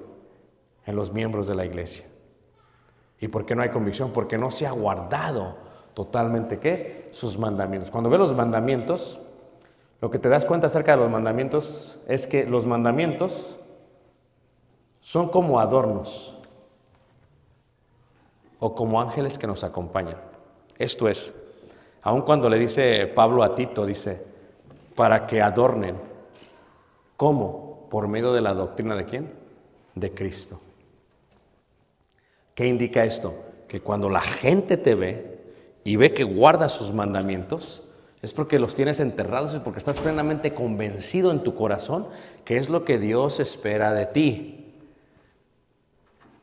en 0.89 0.97
los 0.97 1.13
miembros 1.13 1.47
de 1.47 1.55
la 1.55 1.67
iglesia. 1.67 2.07
¿Y 3.21 3.29
por 3.29 3.45
qué 3.45 3.55
no 3.55 3.61
hay 3.61 3.69
convicción? 3.69 4.11
Porque 4.11 4.39
no 4.39 4.51
se 4.51 4.67
ha 4.67 4.71
guardado 4.71 5.59
totalmente 5.93 6.59
qué? 6.59 7.11
Sus 7.13 7.39
mandamientos. 7.39 7.91
Cuando 7.91 8.09
ves 8.09 8.19
los 8.19 8.35
mandamientos, 8.35 9.21
lo 10.01 10.11
que 10.11 10.19
te 10.19 10.31
das 10.31 10.47
cuenta 10.47 10.69
acerca 10.69 10.93
de 10.93 11.03
los 11.03 11.11
mandamientos 11.11 11.99
es 12.09 12.27
que 12.27 12.47
los 12.47 12.65
mandamientos 12.65 13.55
son 15.03 15.29
como 15.29 15.61
adornos 15.61 16.39
o 18.59 18.75
como 18.75 18.99
ángeles 18.99 19.37
que 19.37 19.47
nos 19.47 19.65
acompañan. 19.65 20.17
Esto 20.79 21.07
es, 21.07 21.35
aun 22.01 22.23
cuando 22.23 22.49
le 22.49 22.59
dice 22.59 23.07
Pablo 23.09 23.43
a 23.43 23.55
Tito, 23.55 23.85
dice, 23.85 24.25
para 24.95 25.27
que 25.27 25.43
adornen. 25.43 25.97
¿Cómo? 27.19 27.89
Por 27.91 28.09
medio 28.09 28.33
de 28.33 28.41
la 28.41 28.55
doctrina 28.55 28.97
de 28.97 29.05
quién? 29.05 29.35
De 29.95 30.15
Cristo. 30.15 30.59
¿Qué 32.59 32.67
indica 32.67 33.05
esto? 33.05 33.37
Que 33.69 33.81
cuando 33.81 34.11
la 34.11 34.21
gente 34.21 34.77
te 34.77 34.97
ve 34.97 35.39
y 35.85 35.95
ve 35.95 36.13
que 36.13 36.25
guardas 36.25 36.73
sus 36.73 36.93
mandamientos, 36.93 37.85
es 38.21 38.33
porque 38.33 38.59
los 38.59 38.75
tienes 38.75 38.99
enterrados, 38.99 39.55
es 39.55 39.61
porque 39.61 39.79
estás 39.79 40.01
plenamente 40.01 40.55
convencido 40.55 41.31
en 41.31 41.45
tu 41.45 41.55
corazón 41.55 42.09
que 42.45 42.57
es 42.57 42.69
lo 42.69 42.85
que 42.85 42.99
Dios 42.99 43.39
espera 43.39 43.93
de 43.93 44.07
ti. 44.07 44.75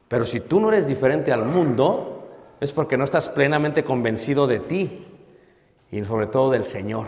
Pero 0.07 0.23
si 0.23 0.39
tú 0.39 0.61
no 0.61 0.69
eres 0.69 0.87
diferente 0.87 1.33
al 1.33 1.43
mundo, 1.43 2.29
es 2.61 2.71
porque 2.71 2.95
no 2.95 3.03
estás 3.03 3.27
plenamente 3.27 3.83
convencido 3.83 4.47
de 4.47 4.61
ti 4.61 5.05
y 5.91 6.01
sobre 6.05 6.27
todo 6.27 6.49
del 6.49 6.63
Señor. 6.63 7.07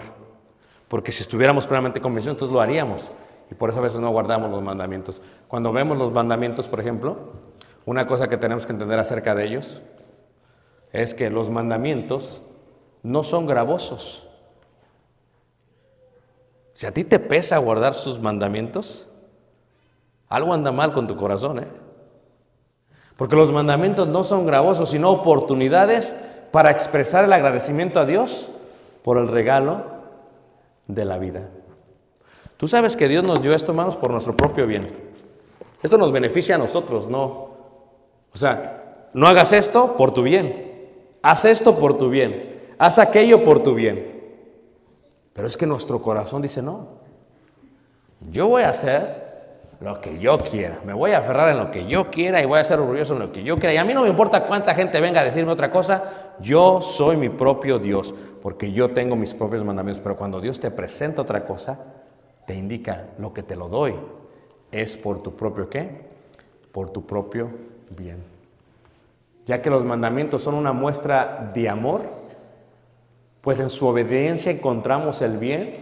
Porque 0.89 1.13
si 1.13 1.21
estuviéramos 1.21 1.65
plenamente 1.65 2.01
convencidos, 2.01 2.35
entonces 2.35 2.53
lo 2.53 2.59
haríamos. 2.59 3.09
Y 3.49 3.55
por 3.55 3.69
eso 3.69 3.79
a 3.79 3.83
veces 3.83 4.01
no 4.01 4.09
guardamos 4.09 4.51
los 4.51 4.61
mandamientos. 4.61 5.21
Cuando 5.47 5.71
vemos 5.71 5.97
los 5.97 6.11
mandamientos, 6.11 6.67
por 6.67 6.81
ejemplo, 6.81 7.46
una 7.87 8.05
cosa 8.05 8.27
que 8.27 8.35
tenemos 8.35 8.65
que 8.65 8.73
entender 8.73 8.99
acerca 8.99 9.33
de 9.33 9.45
ellos 9.45 9.81
es 10.91 11.13
que 11.13 11.29
los 11.29 11.49
mandamientos 11.49 12.41
no 13.01 13.23
son 13.23 13.45
gravosos. 13.45 14.27
Si 16.73 16.85
a 16.85 16.93
ti 16.93 17.05
te 17.05 17.17
pesa 17.17 17.57
guardar 17.59 17.93
sus 17.93 18.19
mandamientos, 18.19 19.07
algo 20.27 20.53
anda 20.53 20.73
mal 20.73 20.91
con 20.91 21.07
tu 21.07 21.15
corazón, 21.15 21.59
¿eh? 21.59 21.67
Porque 23.15 23.37
los 23.37 23.53
mandamientos 23.53 24.05
no 24.05 24.25
son 24.25 24.45
gravosos, 24.45 24.89
sino 24.89 25.09
oportunidades 25.09 26.13
para 26.51 26.71
expresar 26.71 27.23
el 27.23 27.31
agradecimiento 27.31 28.01
a 28.01 28.05
Dios 28.05 28.49
por 29.01 29.17
el 29.17 29.29
regalo 29.29 29.85
de 30.87 31.05
la 31.05 31.17
vida. 31.17 31.47
Tú 32.57 32.67
sabes 32.67 32.97
que 32.97 33.07
Dios 33.07 33.23
nos 33.23 33.41
dio 33.41 33.53
esto, 33.53 33.71
hermanos, 33.71 33.95
por 33.95 34.11
nuestro 34.11 34.35
propio 34.35 34.67
bien. 34.67 34.91
Esto 35.81 35.97
nos 35.97 36.11
beneficia 36.11 36.55
a 36.55 36.57
nosotros, 36.57 37.07
no 37.07 37.46
o 38.33 38.37
sea, 38.37 39.09
no 39.13 39.27
hagas 39.27 39.51
esto 39.53 39.95
por 39.95 40.11
tu 40.11 40.21
bien. 40.23 40.67
Haz 41.21 41.45
esto 41.45 41.77
por 41.79 41.97
tu 41.97 42.09
bien. 42.09 42.61
Haz 42.77 42.99
aquello 42.99 43.43
por 43.43 43.63
tu 43.63 43.73
bien. 43.73 44.17
Pero 45.33 45.47
es 45.47 45.57
que 45.57 45.65
nuestro 45.65 46.01
corazón 46.01 46.41
dice, 46.41 46.61
no, 46.61 46.87
yo 48.31 48.47
voy 48.47 48.63
a 48.63 48.69
hacer 48.69 49.27
lo 49.79 50.01
que 50.01 50.17
yo 50.19 50.37
quiera. 50.39 50.79
Me 50.85 50.93
voy 50.93 51.11
a 51.11 51.19
aferrar 51.19 51.49
en 51.49 51.57
lo 51.57 51.69
que 51.69 51.85
yo 51.85 52.09
quiera 52.09 52.41
y 52.41 52.45
voy 52.45 52.59
a 52.59 52.63
ser 52.63 52.79
orgulloso 52.79 53.13
en 53.13 53.19
lo 53.19 53.31
que 53.31 53.43
yo 53.43 53.57
quiera. 53.57 53.73
Y 53.73 53.77
a 53.77 53.83
mí 53.83 53.93
no 53.93 54.03
me 54.03 54.09
importa 54.09 54.45
cuánta 54.47 54.73
gente 54.73 54.99
venga 54.99 55.21
a 55.21 55.23
decirme 55.23 55.51
otra 55.51 55.71
cosa. 55.71 56.35
Yo 56.39 56.81
soy 56.81 57.17
mi 57.17 57.29
propio 57.29 57.77
Dios, 57.79 58.13
porque 58.41 58.71
yo 58.71 58.89
tengo 58.89 59.15
mis 59.15 59.33
propios 59.33 59.63
mandamientos. 59.63 60.01
Pero 60.01 60.15
cuando 60.15 60.41
Dios 60.41 60.59
te 60.59 60.71
presenta 60.71 61.21
otra 61.21 61.45
cosa, 61.45 61.79
te 62.45 62.55
indica 62.55 63.09
lo 63.19 63.33
que 63.33 63.43
te 63.43 63.55
lo 63.55 63.67
doy. 63.67 63.95
Es 64.71 64.97
por 64.97 65.21
tu 65.21 65.35
propio 65.35 65.69
qué? 65.69 66.07
Por 66.71 66.89
tu 66.89 67.05
propio 67.05 67.49
bien. 67.89 68.23
Ya 69.45 69.61
que 69.61 69.69
los 69.69 69.85
mandamientos 69.85 70.43
son 70.43 70.55
una 70.55 70.73
muestra 70.73 71.51
de 71.53 71.69
amor, 71.69 72.03
pues 73.41 73.59
en 73.59 73.69
su 73.69 73.87
obediencia 73.87 74.51
encontramos 74.51 75.21
el 75.21 75.37
bien 75.37 75.73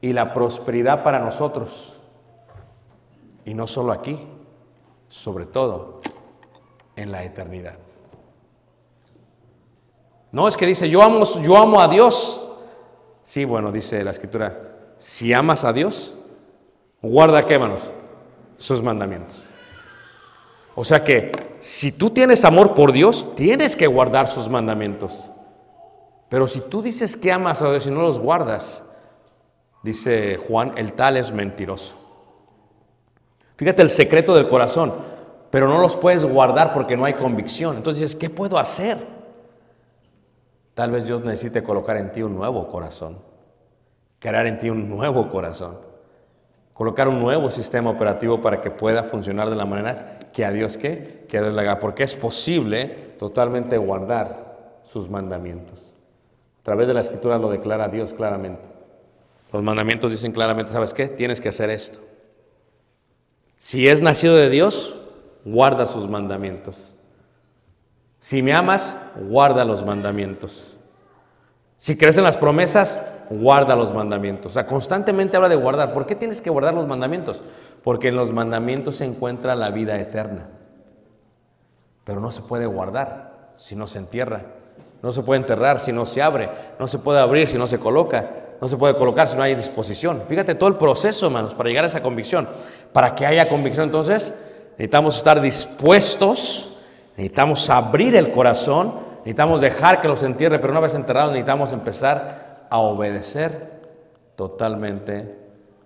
y 0.00 0.12
la 0.12 0.32
prosperidad 0.32 1.02
para 1.02 1.18
nosotros. 1.18 2.00
Y 3.44 3.52
no 3.52 3.66
solo 3.66 3.92
aquí, 3.92 4.26
sobre 5.08 5.46
todo 5.46 6.00
en 6.96 7.12
la 7.12 7.24
eternidad. 7.24 7.76
No 10.32 10.48
es 10.48 10.56
que 10.56 10.66
dice, 10.66 10.88
yo 10.88 11.02
amo, 11.02 11.24
yo 11.42 11.56
amo 11.56 11.80
a 11.80 11.88
Dios. 11.88 12.42
Sí, 13.22 13.44
bueno, 13.44 13.70
dice 13.70 14.02
la 14.02 14.10
escritura, 14.10 14.74
si 14.98 15.32
amas 15.32 15.64
a 15.64 15.72
Dios, 15.72 16.14
guarda, 17.00 17.42
qué 17.42 17.58
manos, 17.58 17.92
sus 18.56 18.82
mandamientos. 18.82 19.48
O 20.74 20.84
sea 20.84 21.04
que 21.04 21.32
si 21.60 21.92
tú 21.92 22.10
tienes 22.10 22.44
amor 22.44 22.74
por 22.74 22.92
Dios, 22.92 23.34
tienes 23.36 23.76
que 23.76 23.86
guardar 23.86 24.28
sus 24.28 24.48
mandamientos. 24.48 25.30
Pero 26.28 26.48
si 26.48 26.60
tú 26.60 26.82
dices 26.82 27.16
que 27.16 27.30
amas 27.30 27.62
a 27.62 27.70
Dios 27.70 27.86
y 27.86 27.90
no 27.90 28.02
los 28.02 28.18
guardas, 28.18 28.84
dice 29.82 30.36
Juan, 30.36 30.72
el 30.76 30.94
tal 30.94 31.16
es 31.16 31.30
mentiroso. 31.32 31.96
Fíjate 33.56 33.82
el 33.82 33.90
secreto 33.90 34.34
del 34.34 34.48
corazón, 34.48 34.94
pero 35.50 35.68
no 35.68 35.80
los 35.80 35.96
puedes 35.96 36.24
guardar 36.24 36.72
porque 36.72 36.96
no 36.96 37.04
hay 37.04 37.14
convicción. 37.14 37.76
Entonces 37.76 38.02
dices, 38.02 38.16
¿qué 38.16 38.30
puedo 38.30 38.58
hacer? 38.58 39.06
Tal 40.74 40.90
vez 40.90 41.06
Dios 41.06 41.22
necesite 41.22 41.62
colocar 41.62 41.96
en 41.96 42.10
ti 42.10 42.20
un 42.20 42.34
nuevo 42.34 42.66
corazón, 42.66 43.18
crear 44.18 44.46
en 44.48 44.58
ti 44.58 44.70
un 44.70 44.88
nuevo 44.88 45.30
corazón 45.30 45.93
colocar 46.74 47.08
un 47.08 47.20
nuevo 47.20 47.50
sistema 47.50 47.88
operativo 47.88 48.42
para 48.42 48.60
que 48.60 48.70
pueda 48.70 49.04
funcionar 49.04 49.48
de 49.48 49.56
la 49.56 49.64
manera 49.64 50.18
que 50.32 50.44
a 50.44 50.50
Dios 50.50 50.76
que, 50.76 51.24
que 51.28 51.40
le 51.40 51.60
haga, 51.60 51.78
porque 51.78 52.02
es 52.02 52.14
posible 52.14 53.14
totalmente 53.18 53.78
guardar 53.78 54.80
sus 54.82 55.08
mandamientos. 55.08 55.82
A 56.60 56.64
través 56.64 56.88
de 56.88 56.94
la 56.94 57.00
escritura 57.00 57.38
lo 57.38 57.50
declara 57.50 57.88
Dios 57.88 58.12
claramente. 58.12 58.68
Los 59.52 59.62
mandamientos 59.62 60.10
dicen 60.10 60.32
claramente, 60.32 60.72
¿sabes 60.72 60.92
qué? 60.92 61.06
Tienes 61.06 61.40
que 61.40 61.48
hacer 61.48 61.70
esto. 61.70 62.00
Si 63.56 63.86
es 63.86 64.02
nacido 64.02 64.34
de 64.34 64.50
Dios, 64.50 64.98
guarda 65.44 65.86
sus 65.86 66.08
mandamientos. 66.08 66.94
Si 68.18 68.42
me 68.42 68.52
amas, 68.52 68.96
guarda 69.28 69.64
los 69.64 69.84
mandamientos. 69.84 70.80
Si 71.76 71.96
crees 71.96 72.18
en 72.18 72.24
las 72.24 72.38
promesas, 72.38 72.98
guarda 73.30 73.76
los 73.76 73.92
mandamientos. 73.92 74.52
O 74.52 74.54
sea, 74.54 74.66
constantemente 74.66 75.36
habla 75.36 75.48
de 75.48 75.56
guardar. 75.56 75.92
¿Por 75.92 76.06
qué 76.06 76.14
tienes 76.14 76.40
que 76.40 76.50
guardar 76.50 76.74
los 76.74 76.86
mandamientos? 76.86 77.42
Porque 77.82 78.08
en 78.08 78.16
los 78.16 78.32
mandamientos 78.32 78.96
se 78.96 79.04
encuentra 79.04 79.54
la 79.54 79.70
vida 79.70 79.98
eterna. 79.98 80.48
Pero 82.04 82.20
no 82.20 82.32
se 82.32 82.42
puede 82.42 82.66
guardar 82.66 83.52
si 83.56 83.76
no 83.76 83.86
se 83.86 83.98
entierra. 83.98 84.42
No 85.02 85.12
se 85.12 85.22
puede 85.22 85.40
enterrar 85.40 85.78
si 85.78 85.92
no 85.92 86.04
se 86.04 86.22
abre. 86.22 86.50
No 86.78 86.86
se 86.86 86.98
puede 86.98 87.20
abrir 87.20 87.46
si 87.46 87.58
no 87.58 87.66
se 87.66 87.78
coloca. 87.78 88.30
No 88.60 88.68
se 88.68 88.76
puede 88.76 88.96
colocar 88.96 89.28
si 89.28 89.36
no 89.36 89.42
hay 89.42 89.54
disposición. 89.54 90.22
Fíjate 90.28 90.54
todo 90.54 90.68
el 90.68 90.76
proceso, 90.76 91.26
hermanos, 91.26 91.54
para 91.54 91.68
llegar 91.68 91.84
a 91.84 91.88
esa 91.88 92.02
convicción. 92.02 92.48
Para 92.92 93.14
que 93.14 93.26
haya 93.26 93.48
convicción, 93.48 93.84
entonces, 93.84 94.32
necesitamos 94.72 95.16
estar 95.16 95.40
dispuestos, 95.40 96.72
necesitamos 97.16 97.68
abrir 97.68 98.14
el 98.16 98.30
corazón, 98.30 98.94
necesitamos 99.18 99.60
dejar 99.60 100.00
que 100.00 100.08
los 100.08 100.22
entierre, 100.22 100.58
pero 100.58 100.72
una 100.72 100.80
vez 100.80 100.94
enterrados 100.94 101.32
necesitamos 101.32 101.72
empezar 101.72 102.43
a 102.70 102.78
obedecer 102.78 103.74
totalmente, 104.36 105.36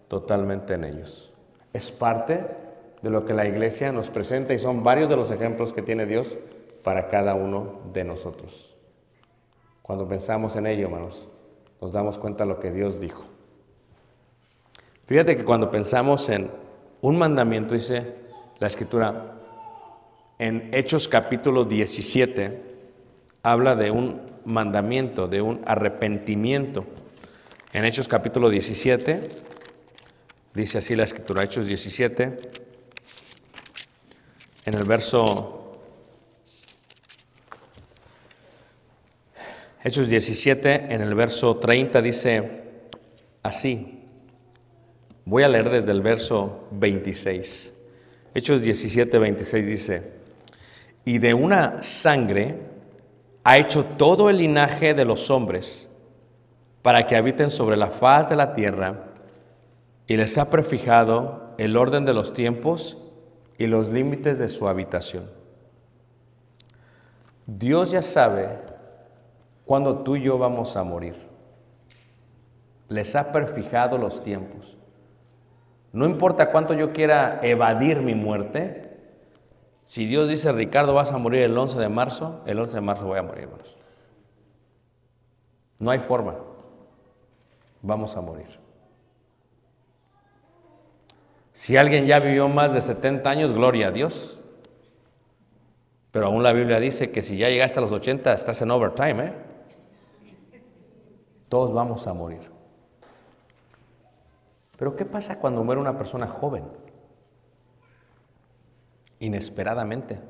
totalmente 0.08 0.74
en 0.74 0.84
ellos. 0.84 1.32
Es 1.72 1.90
parte 1.92 2.46
de 3.02 3.10
lo 3.10 3.24
que 3.24 3.34
la 3.34 3.46
iglesia 3.46 3.92
nos 3.92 4.10
presenta 4.10 4.54
y 4.54 4.58
son 4.58 4.82
varios 4.82 5.08
de 5.08 5.16
los 5.16 5.30
ejemplos 5.30 5.72
que 5.72 5.82
tiene 5.82 6.06
Dios 6.06 6.36
para 6.82 7.08
cada 7.08 7.34
uno 7.34 7.80
de 7.92 8.04
nosotros. 8.04 8.76
Cuando 9.82 10.08
pensamos 10.08 10.56
en 10.56 10.66
ello, 10.66 10.86
hermanos, 10.86 11.28
nos 11.80 11.92
damos 11.92 12.18
cuenta 12.18 12.44
de 12.44 12.50
lo 12.50 12.60
que 12.60 12.70
Dios 12.70 13.00
dijo. 13.00 13.24
Fíjate 15.06 15.36
que 15.36 15.44
cuando 15.44 15.70
pensamos 15.70 16.28
en 16.28 16.50
un 17.00 17.16
mandamiento, 17.16 17.74
dice 17.74 18.14
la 18.58 18.66
escritura, 18.66 19.36
en 20.38 20.70
Hechos 20.72 21.08
capítulo 21.08 21.64
17, 21.64 22.62
habla 23.42 23.74
de 23.74 23.90
un 23.90 24.27
mandamiento, 24.48 25.28
de 25.28 25.42
un 25.42 25.60
arrepentimiento. 25.66 26.84
En 27.72 27.84
Hechos 27.84 28.08
capítulo 28.08 28.48
17, 28.50 29.20
dice 30.54 30.78
así 30.78 30.96
la 30.96 31.04
escritura, 31.04 31.44
Hechos 31.44 31.66
17, 31.66 32.38
en 34.64 34.74
el 34.74 34.84
verso 34.84 35.58
Hechos 39.84 40.08
17, 40.08 40.92
en 40.92 41.00
el 41.00 41.14
verso 41.14 41.56
30 41.56 42.02
dice 42.02 42.62
así. 43.42 44.02
Voy 45.24 45.42
a 45.44 45.48
leer 45.48 45.70
desde 45.70 45.92
el 45.92 46.02
verso 46.02 46.68
26. 46.72 47.74
Hechos 48.34 48.60
17, 48.60 49.18
26 49.18 49.66
dice, 49.66 50.02
y 51.04 51.18
de 51.18 51.32
una 51.32 51.82
sangre 51.82 52.67
ha 53.48 53.56
hecho 53.56 53.82
todo 53.82 54.28
el 54.28 54.36
linaje 54.36 54.92
de 54.92 55.06
los 55.06 55.30
hombres 55.30 55.88
para 56.82 57.06
que 57.06 57.16
habiten 57.16 57.48
sobre 57.48 57.78
la 57.78 57.86
faz 57.86 58.28
de 58.28 58.36
la 58.36 58.52
tierra 58.52 59.06
y 60.06 60.18
les 60.18 60.36
ha 60.36 60.50
prefijado 60.50 61.54
el 61.56 61.78
orden 61.78 62.04
de 62.04 62.12
los 62.12 62.34
tiempos 62.34 62.98
y 63.56 63.66
los 63.66 63.88
límites 63.88 64.38
de 64.38 64.50
su 64.50 64.68
habitación. 64.68 65.30
Dios 67.46 67.90
ya 67.90 68.02
sabe 68.02 68.50
cuando 69.64 70.00
tú 70.00 70.16
y 70.16 70.24
yo 70.24 70.36
vamos 70.36 70.76
a 70.76 70.84
morir. 70.84 71.14
Les 72.90 73.16
ha 73.16 73.32
perfijado 73.32 73.96
los 73.96 74.22
tiempos. 74.22 74.76
No 75.94 76.04
importa 76.04 76.50
cuánto 76.50 76.74
yo 76.74 76.92
quiera 76.92 77.40
evadir 77.42 78.02
mi 78.02 78.14
muerte, 78.14 78.87
si 79.88 80.04
Dios 80.04 80.28
dice, 80.28 80.52
Ricardo, 80.52 80.92
vas 80.92 81.12
a 81.12 81.16
morir 81.16 81.40
el 81.40 81.56
11 81.56 81.78
de 81.78 81.88
marzo, 81.88 82.42
el 82.44 82.58
11 82.60 82.74
de 82.74 82.80
marzo 82.82 83.06
voy 83.06 83.18
a 83.18 83.22
morir, 83.22 83.44
hermanos. 83.44 83.74
No 85.78 85.90
hay 85.90 85.98
forma. 85.98 86.36
Vamos 87.80 88.14
a 88.14 88.20
morir. 88.20 88.48
Si 91.52 91.78
alguien 91.78 92.04
ya 92.04 92.20
vivió 92.20 92.50
más 92.50 92.74
de 92.74 92.82
70 92.82 93.30
años, 93.30 93.54
gloria 93.54 93.88
a 93.88 93.90
Dios. 93.90 94.38
Pero 96.10 96.26
aún 96.26 96.42
la 96.42 96.52
Biblia 96.52 96.80
dice 96.80 97.10
que 97.10 97.22
si 97.22 97.38
ya 97.38 97.48
llegaste 97.48 97.78
a 97.78 97.80
los 97.80 97.92
80, 97.92 98.30
estás 98.34 98.60
en 98.60 98.70
overtime, 98.70 99.24
¿eh? 99.24 99.32
Todos 101.48 101.72
vamos 101.72 102.06
a 102.06 102.12
morir. 102.12 102.42
Pero 104.76 104.94
¿qué 104.96 105.06
pasa 105.06 105.38
cuando 105.38 105.64
muere 105.64 105.80
una 105.80 105.96
persona 105.96 106.26
joven? 106.26 106.64
Inesperadamente. 109.20 110.20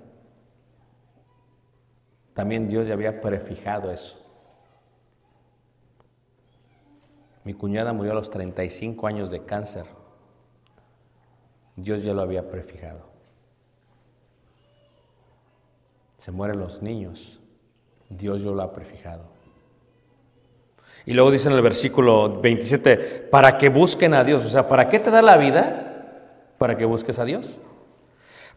También 2.35 2.69
Dios 2.69 2.87
ya 2.87 2.95
había 2.95 3.21
prefijado 3.21 3.91
eso. 3.91 4.25
Mi 7.45 7.55
cuñada 7.55 7.93
murió 7.93 8.13
a 8.13 8.15
los 8.15 8.31
35 8.31 9.07
años 9.07 9.31
de 9.31 9.45
cáncer. 9.45 9.87
Dios 11.77 12.03
ya 12.05 12.13
lo 12.13 12.23
había 12.23 12.49
prefijado. 12.49 13.09
Se 16.17 16.31
mueren 16.31 16.59
los 16.59 16.83
niños. 16.83 17.41
Dios 18.09 18.43
ya 18.43 18.51
lo 18.51 18.63
ha 18.63 18.73
prefijado. 18.73 19.25
Y 21.07 21.15
luego 21.15 21.31
dice 21.31 21.49
en 21.49 21.55
el 21.55 21.63
versículo 21.63 22.41
27, 22.41 23.29
para 23.31 23.57
que 23.57 23.69
busquen 23.69 24.15
a 24.15 24.25
Dios. 24.25 24.45
O 24.45 24.49
sea, 24.49 24.69
¿para 24.69 24.89
qué 24.89 24.99
te 24.99 25.11
da 25.11 25.23
la 25.23 25.37
vida? 25.37 26.53
Para 26.59 26.77
que 26.77 26.85
busques 26.85 27.19
a 27.19 27.25
Dios. 27.25 27.59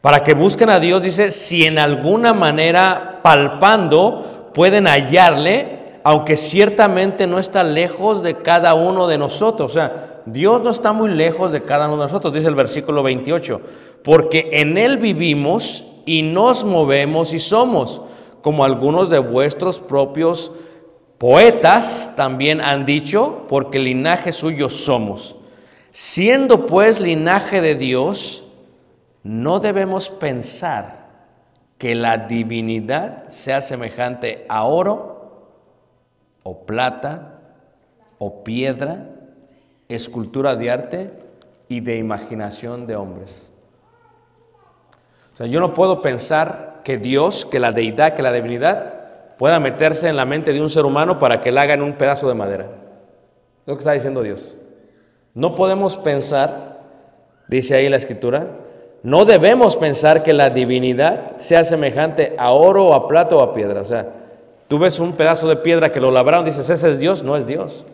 Para 0.01 0.23
que 0.23 0.33
busquen 0.33 0.69
a 0.69 0.79
Dios, 0.79 1.03
dice, 1.03 1.31
si 1.31 1.63
en 1.63 1.77
alguna 1.77 2.33
manera 2.33 3.19
palpando 3.21 4.51
pueden 4.53 4.87
hallarle, 4.87 5.99
aunque 6.03 6.37
ciertamente 6.37 7.27
no 7.27 7.37
está 7.37 7.63
lejos 7.63 8.23
de 8.23 8.37
cada 8.37 8.73
uno 8.73 9.07
de 9.07 9.19
nosotros. 9.19 9.71
O 9.71 9.73
sea, 9.73 10.21
Dios 10.25 10.61
no 10.61 10.71
está 10.71 10.91
muy 10.91 11.11
lejos 11.11 11.51
de 11.51 11.63
cada 11.63 11.85
uno 11.87 11.97
de 11.97 12.03
nosotros, 12.03 12.33
dice 12.33 12.47
el 12.47 12.55
versículo 12.55 13.03
28, 13.03 13.61
porque 14.03 14.49
en 14.53 14.77
Él 14.77 14.97
vivimos 14.97 15.85
y 16.05 16.23
nos 16.23 16.63
movemos 16.63 17.33
y 17.33 17.39
somos, 17.39 18.01
como 18.41 18.65
algunos 18.65 19.09
de 19.09 19.19
vuestros 19.19 19.79
propios 19.79 20.51
Poetas 21.21 22.13
también 22.15 22.61
han 22.61 22.87
dicho, 22.87 23.45
porque 23.47 23.77
linaje 23.77 24.31
suyo 24.31 24.69
somos. 24.69 25.35
Siendo 25.91 26.65
pues 26.65 26.99
linaje 26.99 27.61
de 27.61 27.75
Dios, 27.75 28.40
no 29.23 29.59
debemos 29.59 30.09
pensar 30.09 31.01
que 31.77 31.95
la 31.95 32.17
divinidad 32.17 33.29
sea 33.29 33.61
semejante 33.61 34.45
a 34.49 34.63
oro 34.63 35.57
o 36.43 36.65
plata 36.65 37.39
o 38.17 38.43
piedra, 38.43 39.07
escultura 39.89 40.55
de 40.55 40.71
arte 40.71 41.11
y 41.67 41.79
de 41.79 41.97
imaginación 41.97 42.85
de 42.85 42.95
hombres. 42.95 43.51
O 45.33 45.37
sea, 45.37 45.47
yo 45.47 45.59
no 45.59 45.73
puedo 45.73 46.01
pensar 46.01 46.81
que 46.83 46.97
Dios, 46.97 47.45
que 47.45 47.59
la 47.59 47.71
deidad, 47.71 48.13
que 48.13 48.21
la 48.21 48.31
divinidad 48.31 49.37
pueda 49.37 49.59
meterse 49.59 50.07
en 50.07 50.15
la 50.15 50.25
mente 50.25 50.53
de 50.53 50.61
un 50.61 50.69
ser 50.69 50.85
humano 50.85 51.17
para 51.17 51.41
que 51.41 51.51
la 51.51 51.61
haga 51.61 51.73
en 51.73 51.81
un 51.81 51.93
pedazo 51.93 52.27
de 52.27 52.35
madera. 52.35 52.65
Es 52.65 53.67
lo 53.67 53.73
que 53.75 53.79
está 53.79 53.93
diciendo 53.93 54.21
Dios. 54.21 54.57
No 55.33 55.55
podemos 55.55 55.97
pensar, 55.97 56.81
dice 57.47 57.75
ahí 57.75 57.89
la 57.89 57.97
escritura, 57.97 58.47
no 59.03 59.25
debemos 59.25 59.75
pensar 59.77 60.23
que 60.23 60.33
la 60.33 60.49
divinidad 60.49 61.35
sea 61.37 61.63
semejante 61.63 62.35
a 62.37 62.51
oro 62.51 62.87
o 62.87 62.93
a 62.93 63.07
plata 63.07 63.35
o 63.35 63.41
a 63.41 63.53
piedra. 63.53 63.81
O 63.81 63.85
sea, 63.85 64.07
tú 64.67 64.77
ves 64.77 64.99
un 64.99 65.13
pedazo 65.13 65.47
de 65.47 65.55
piedra 65.55 65.91
que 65.91 65.99
lo 65.99 66.11
labraron, 66.11 66.45
dices, 66.45 66.69
ese 66.69 66.89
es 66.91 66.99
Dios, 66.99 67.23
no 67.23 67.35
es 67.35 67.47
Dios. 67.47 67.85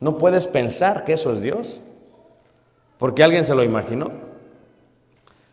No 0.00 0.16
puedes 0.16 0.46
pensar 0.46 1.04
que 1.04 1.14
eso 1.14 1.32
es 1.32 1.40
Dios, 1.40 1.80
porque 2.98 3.22
alguien 3.22 3.44
se 3.44 3.54
lo 3.54 3.62
imaginó. 3.62 4.10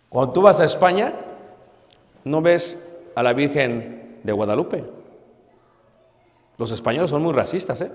Cuando 0.07 0.33
tú 0.33 0.41
vas 0.41 0.59
a 0.61 0.65
España, 0.65 1.13
no 2.23 2.41
ves 2.41 2.81
a 3.15 3.23
la 3.23 3.33
Virgen 3.33 4.19
de 4.23 4.31
Guadalupe. 4.31 4.83
Los 6.57 6.71
españoles 6.71 7.09
son 7.09 7.21
muy 7.21 7.33
racistas, 7.33 7.81
¿eh? 7.81 7.91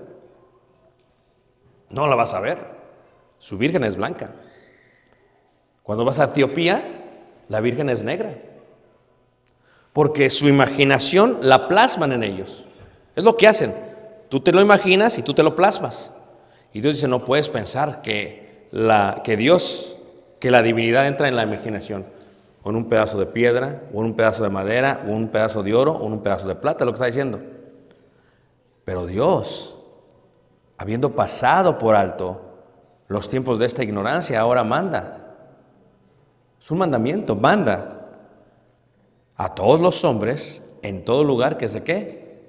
No 1.89 2.07
la 2.07 2.15
vas 2.15 2.33
a 2.33 2.39
ver. 2.39 2.59
Su 3.39 3.57
virgen 3.57 3.83
es 3.83 3.95
blanca. 3.95 4.31
Cuando 5.83 6.05
vas 6.05 6.19
a 6.19 6.25
Etiopía, 6.25 6.83
la 7.49 7.59
virgen 7.59 7.89
es 7.89 8.03
negra. 8.03 8.35
Porque 9.93 10.29
su 10.29 10.47
imaginación 10.47 11.39
la 11.41 11.67
plasman 11.67 12.11
en 12.13 12.23
ellos. 12.23 12.65
Es 13.15 13.23
lo 13.23 13.35
que 13.35 13.47
hacen. 13.47 13.75
Tú 14.29 14.39
te 14.39 14.53
lo 14.53 14.61
imaginas 14.61 15.17
y 15.17 15.23
tú 15.23 15.33
te 15.33 15.43
lo 15.43 15.55
plasmas. 15.55 16.11
Y 16.71 16.79
Dios 16.79 16.95
dice, 16.95 17.07
no 17.07 17.25
puedes 17.25 17.49
pensar 17.49 18.01
que, 18.01 18.69
Dios, 19.37 19.97
que 20.39 20.51
la 20.51 20.61
divinidad 20.61 21.07
entra 21.07 21.27
en 21.27 21.35
la 21.35 21.43
imaginación. 21.43 22.05
Con 22.63 22.75
un 22.75 22.87
pedazo 22.87 23.19
de 23.19 23.25
piedra, 23.25 23.81
o 23.93 23.99
un 23.99 24.15
pedazo 24.15 24.43
de 24.43 24.49
madera, 24.49 25.03
o 25.07 25.11
un 25.11 25.27
pedazo 25.27 25.63
de 25.63 25.73
oro, 25.73 25.91
o 25.93 26.05
un 26.05 26.21
pedazo 26.21 26.47
de 26.47 26.55
plata, 26.55 26.85
lo 26.85 26.91
que 26.91 26.95
está 26.95 27.07
diciendo. 27.07 27.41
Pero 28.85 29.05
Dios, 29.05 29.77
habiendo 30.77 31.13
pasado 31.15 31.77
por 31.77 31.95
alto 31.95 32.41
los 33.07 33.27
tiempos 33.27 33.59
de 33.59 33.65
esta 33.65 33.83
ignorancia, 33.83 34.39
ahora 34.39 34.63
manda. 34.63 35.20
Es 36.61 36.69
un 36.69 36.77
mandamiento, 36.77 37.35
manda 37.35 38.11
a 39.35 39.55
todos 39.55 39.81
los 39.81 40.03
hombres 40.03 40.61
en 40.83 41.03
todo 41.03 41.23
lugar 41.23 41.57
que 41.57 41.67
se 41.67 41.83
qué, 41.83 42.39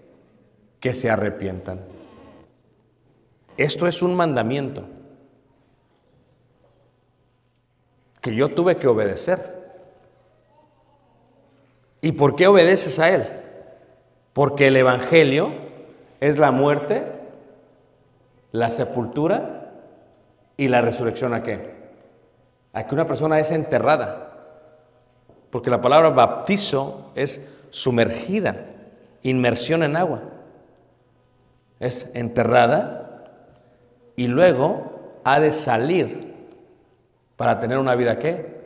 que 0.80 0.92
se 0.92 1.08
arrepientan. 1.08 1.80
Esto 3.56 3.86
es 3.86 4.02
un 4.02 4.14
mandamiento 4.14 4.84
que 8.20 8.34
yo 8.34 8.50
tuve 8.50 8.76
que 8.76 8.86
obedecer. 8.86 9.80
¿Y 12.02 12.12
por 12.12 12.36
qué 12.36 12.48
obedeces 12.48 12.98
a 12.98 13.08
Él? 13.08 13.26
Porque 14.34 14.66
el 14.66 14.76
Evangelio 14.76 15.52
es 16.20 16.38
la 16.38 16.50
muerte, 16.50 17.02
la 18.50 18.68
sepultura 18.68 19.72
y 20.58 20.68
la 20.68 20.82
resurrección 20.82 21.32
a 21.32 21.42
qué? 21.42 21.81
A 22.72 22.86
que 22.86 22.94
una 22.94 23.06
persona 23.06 23.38
es 23.38 23.50
enterrada. 23.50 24.30
Porque 25.50 25.70
la 25.70 25.80
palabra 25.80 26.10
bautizo 26.10 27.12
es 27.14 27.40
sumergida, 27.70 28.66
inmersión 29.22 29.82
en 29.82 29.96
agua. 29.96 30.22
Es 31.78 32.08
enterrada 32.14 33.24
y 34.16 34.28
luego 34.28 35.20
ha 35.24 35.40
de 35.40 35.52
salir 35.52 36.32
para 37.36 37.58
tener 37.60 37.78
una 37.78 37.94
vida 37.94 38.18
qué? 38.18 38.62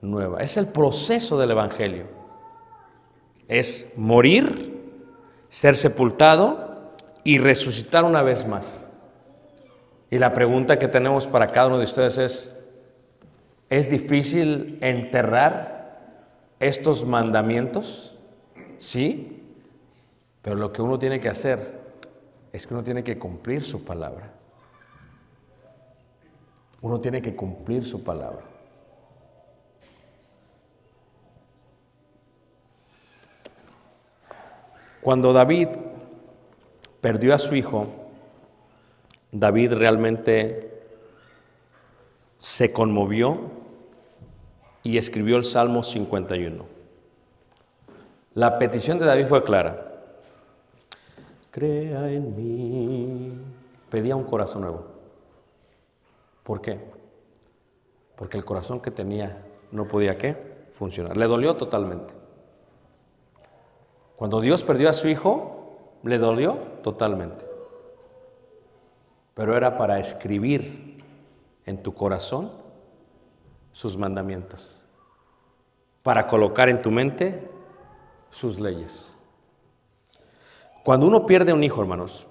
Nueva. 0.00 0.40
Es 0.40 0.56
el 0.56 0.66
proceso 0.66 1.38
del 1.38 1.52
Evangelio. 1.52 2.06
Es 3.48 3.86
morir, 3.96 4.80
ser 5.48 5.76
sepultado 5.76 6.94
y 7.24 7.38
resucitar 7.38 8.04
una 8.04 8.22
vez 8.22 8.46
más. 8.46 8.88
Y 10.10 10.18
la 10.18 10.32
pregunta 10.32 10.78
que 10.78 10.88
tenemos 10.88 11.26
para 11.26 11.46
cada 11.46 11.68
uno 11.68 11.78
de 11.78 11.84
ustedes 11.84 12.18
es, 12.18 12.50
¿es 13.70 13.88
difícil 13.88 14.78
enterrar 14.82 15.80
estos 16.58 17.06
mandamientos? 17.06 18.18
Sí, 18.76 19.54
pero 20.42 20.56
lo 20.56 20.72
que 20.72 20.82
uno 20.82 20.98
tiene 20.98 21.20
que 21.20 21.28
hacer 21.28 21.80
es 22.52 22.66
que 22.66 22.74
uno 22.74 22.82
tiene 22.82 23.04
que 23.04 23.18
cumplir 23.18 23.64
su 23.64 23.84
palabra. 23.84 24.32
Uno 26.82 27.00
tiene 27.00 27.22
que 27.22 27.36
cumplir 27.36 27.84
su 27.84 28.02
palabra. 28.02 28.44
Cuando 35.00 35.32
David 35.32 35.68
perdió 37.00 37.34
a 37.34 37.38
su 37.38 37.54
hijo, 37.54 37.86
David 39.30 39.74
realmente 39.74 40.82
se 42.38 42.72
conmovió 42.72 43.59
y 44.82 44.98
escribió 44.98 45.36
el 45.36 45.44
Salmo 45.44 45.82
51. 45.82 46.64
La 48.34 48.58
petición 48.58 48.98
de 48.98 49.06
David 49.06 49.26
fue 49.26 49.44
clara. 49.44 49.86
Crea 51.50 52.10
en 52.10 52.36
mí. 52.36 53.32
Pedía 53.90 54.16
un 54.16 54.24
corazón 54.24 54.62
nuevo. 54.62 54.86
¿Por 56.44 56.60
qué? 56.60 56.78
Porque 58.16 58.36
el 58.36 58.44
corazón 58.44 58.80
que 58.80 58.90
tenía 58.90 59.44
no 59.72 59.88
podía 59.88 60.16
qué? 60.16 60.68
Funcionar. 60.72 61.16
Le 61.16 61.26
dolió 61.26 61.56
totalmente. 61.56 62.14
Cuando 64.16 64.40
Dios 64.40 64.62
perdió 64.62 64.90
a 64.90 64.92
su 64.92 65.08
hijo, 65.08 65.98
le 66.02 66.18
dolió 66.18 66.54
totalmente. 66.82 67.44
Pero 69.34 69.56
era 69.56 69.76
para 69.76 69.98
escribir 69.98 70.98
en 71.66 71.82
tu 71.82 71.92
corazón 71.92 72.59
sus 73.72 73.96
mandamientos. 73.96 74.80
Para 76.02 76.26
colocar 76.26 76.68
en 76.68 76.82
tu 76.82 76.90
mente 76.90 77.50
sus 78.30 78.58
leyes. 78.58 79.16
Cuando 80.84 81.06
uno 81.06 81.26
pierde 81.26 81.52
un 81.52 81.62
hijo, 81.62 81.80
hermanos, 81.80 82.26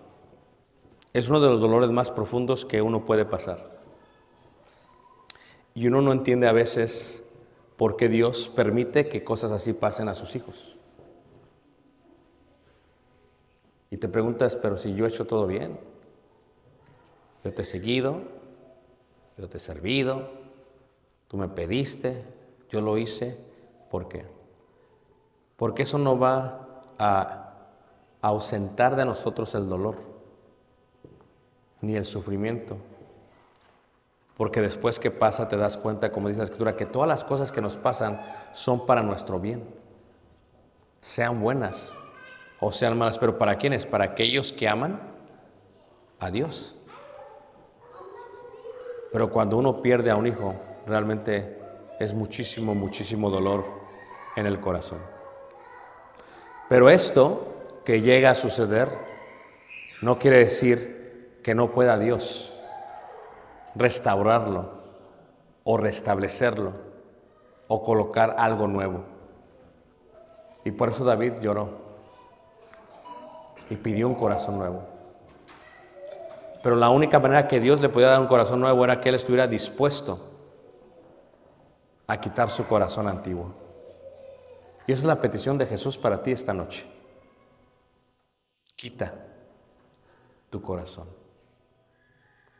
es 1.13 1.29
uno 1.29 1.39
de 1.39 1.49
los 1.49 1.61
dolores 1.61 1.89
más 1.89 2.11
profundos 2.11 2.65
que 2.65 2.81
uno 2.81 3.05
puede 3.05 3.25
pasar. 3.25 3.79
Y 5.73 5.87
uno 5.87 6.01
no 6.01 6.11
entiende 6.11 6.47
a 6.47 6.51
veces 6.51 7.23
por 7.77 7.95
qué 7.95 8.09
Dios 8.09 8.49
permite 8.49 9.07
que 9.07 9.23
cosas 9.23 9.51
así 9.51 9.73
pasen 9.73 10.09
a 10.09 10.13
sus 10.13 10.35
hijos. 10.35 10.75
Y 13.91 13.97
te 13.97 14.07
preguntas, 14.07 14.55
pero 14.55 14.77
si 14.77 14.93
yo 14.93 15.05
he 15.05 15.09
hecho 15.09 15.25
todo 15.25 15.47
bien, 15.47 15.79
yo 17.43 17.53
te 17.53 17.61
he 17.61 17.65
seguido, 17.65 18.21
yo 19.37 19.47
te 19.47 19.57
he 19.57 19.59
servido, 19.59 20.29
tú 21.29 21.37
me 21.37 21.47
pediste, 21.47 22.25
yo 22.69 22.81
lo 22.81 22.97
hice, 22.97 23.37
¿por 23.89 24.09
qué? 24.09 24.25
Porque 25.55 25.83
eso 25.83 25.97
no 25.97 26.19
va 26.19 26.83
a 26.97 27.53
ausentar 28.21 28.97
de 28.97 29.05
nosotros 29.05 29.55
el 29.55 29.69
dolor, 29.69 29.95
ni 31.81 31.95
el 31.95 32.03
sufrimiento. 32.03 32.77
Porque 34.35 34.61
después 34.61 34.99
que 34.99 35.11
pasa 35.11 35.47
te 35.47 35.57
das 35.57 35.77
cuenta, 35.77 36.11
como 36.11 36.29
dice 36.29 36.39
la 36.39 36.45
Escritura, 36.45 36.75
que 36.75 36.85
todas 36.85 37.07
las 37.07 37.23
cosas 37.23 37.51
que 37.51 37.61
nos 37.61 37.77
pasan 37.77 38.21
son 38.53 38.85
para 38.85 39.03
nuestro 39.03 39.39
bien. 39.39 39.63
Sean 41.01 41.41
buenas 41.41 41.93
o 42.59 42.71
sean 42.71 42.97
malas, 42.97 43.17
pero 43.17 43.37
¿para 43.37 43.57
quiénes? 43.57 43.85
Para 43.85 44.05
aquellos 44.05 44.51
que 44.51 44.67
aman 44.67 44.99
a 46.19 46.31
Dios. 46.31 46.75
Pero 49.11 49.29
cuando 49.29 49.57
uno 49.57 49.81
pierde 49.81 50.09
a 50.09 50.15
un 50.15 50.27
hijo, 50.27 50.55
realmente 50.89 51.57
es 51.99 52.13
muchísimo, 52.13 52.73
muchísimo 52.73 53.29
dolor 53.29 53.65
en 54.35 54.45
el 54.45 54.59
corazón. 54.59 54.99
Pero 56.67 56.89
esto 56.89 57.81
que 57.85 58.01
llega 58.01 58.31
a 58.31 58.35
suceder 58.35 58.89
no 60.01 60.17
quiere 60.17 60.39
decir 60.39 61.39
que 61.43 61.55
no 61.55 61.71
pueda 61.71 61.97
Dios 61.97 62.55
restaurarlo 63.75 64.79
o 65.63 65.77
restablecerlo 65.77 66.73
o 67.67 67.83
colocar 67.83 68.35
algo 68.37 68.67
nuevo. 68.67 69.03
Y 70.63 70.71
por 70.71 70.89
eso 70.89 71.03
David 71.03 71.33
lloró 71.41 71.69
y 73.69 73.75
pidió 73.75 74.07
un 74.07 74.15
corazón 74.15 74.57
nuevo. 74.57 74.83
Pero 76.61 76.75
la 76.75 76.89
única 76.89 77.19
manera 77.19 77.47
que 77.47 77.59
Dios 77.59 77.81
le 77.81 77.89
podía 77.89 78.09
dar 78.09 78.19
un 78.19 78.27
corazón 78.27 78.59
nuevo 78.59 78.83
era 78.83 78.99
que 78.99 79.09
él 79.09 79.15
estuviera 79.15 79.47
dispuesto 79.47 80.28
a 82.09 82.19
quitar 82.19 82.49
su 82.49 82.65
corazón 82.65 83.07
antiguo. 83.07 83.53
Y 84.87 84.91
esa 84.91 85.01
es 85.01 85.05
la 85.05 85.21
petición 85.21 85.59
de 85.59 85.67
Jesús 85.67 85.95
para 85.95 86.23
ti 86.23 86.31
esta 86.31 86.53
noche. 86.53 86.83
Quita 88.75 89.13
tu 90.49 90.59
corazón. 90.59 91.07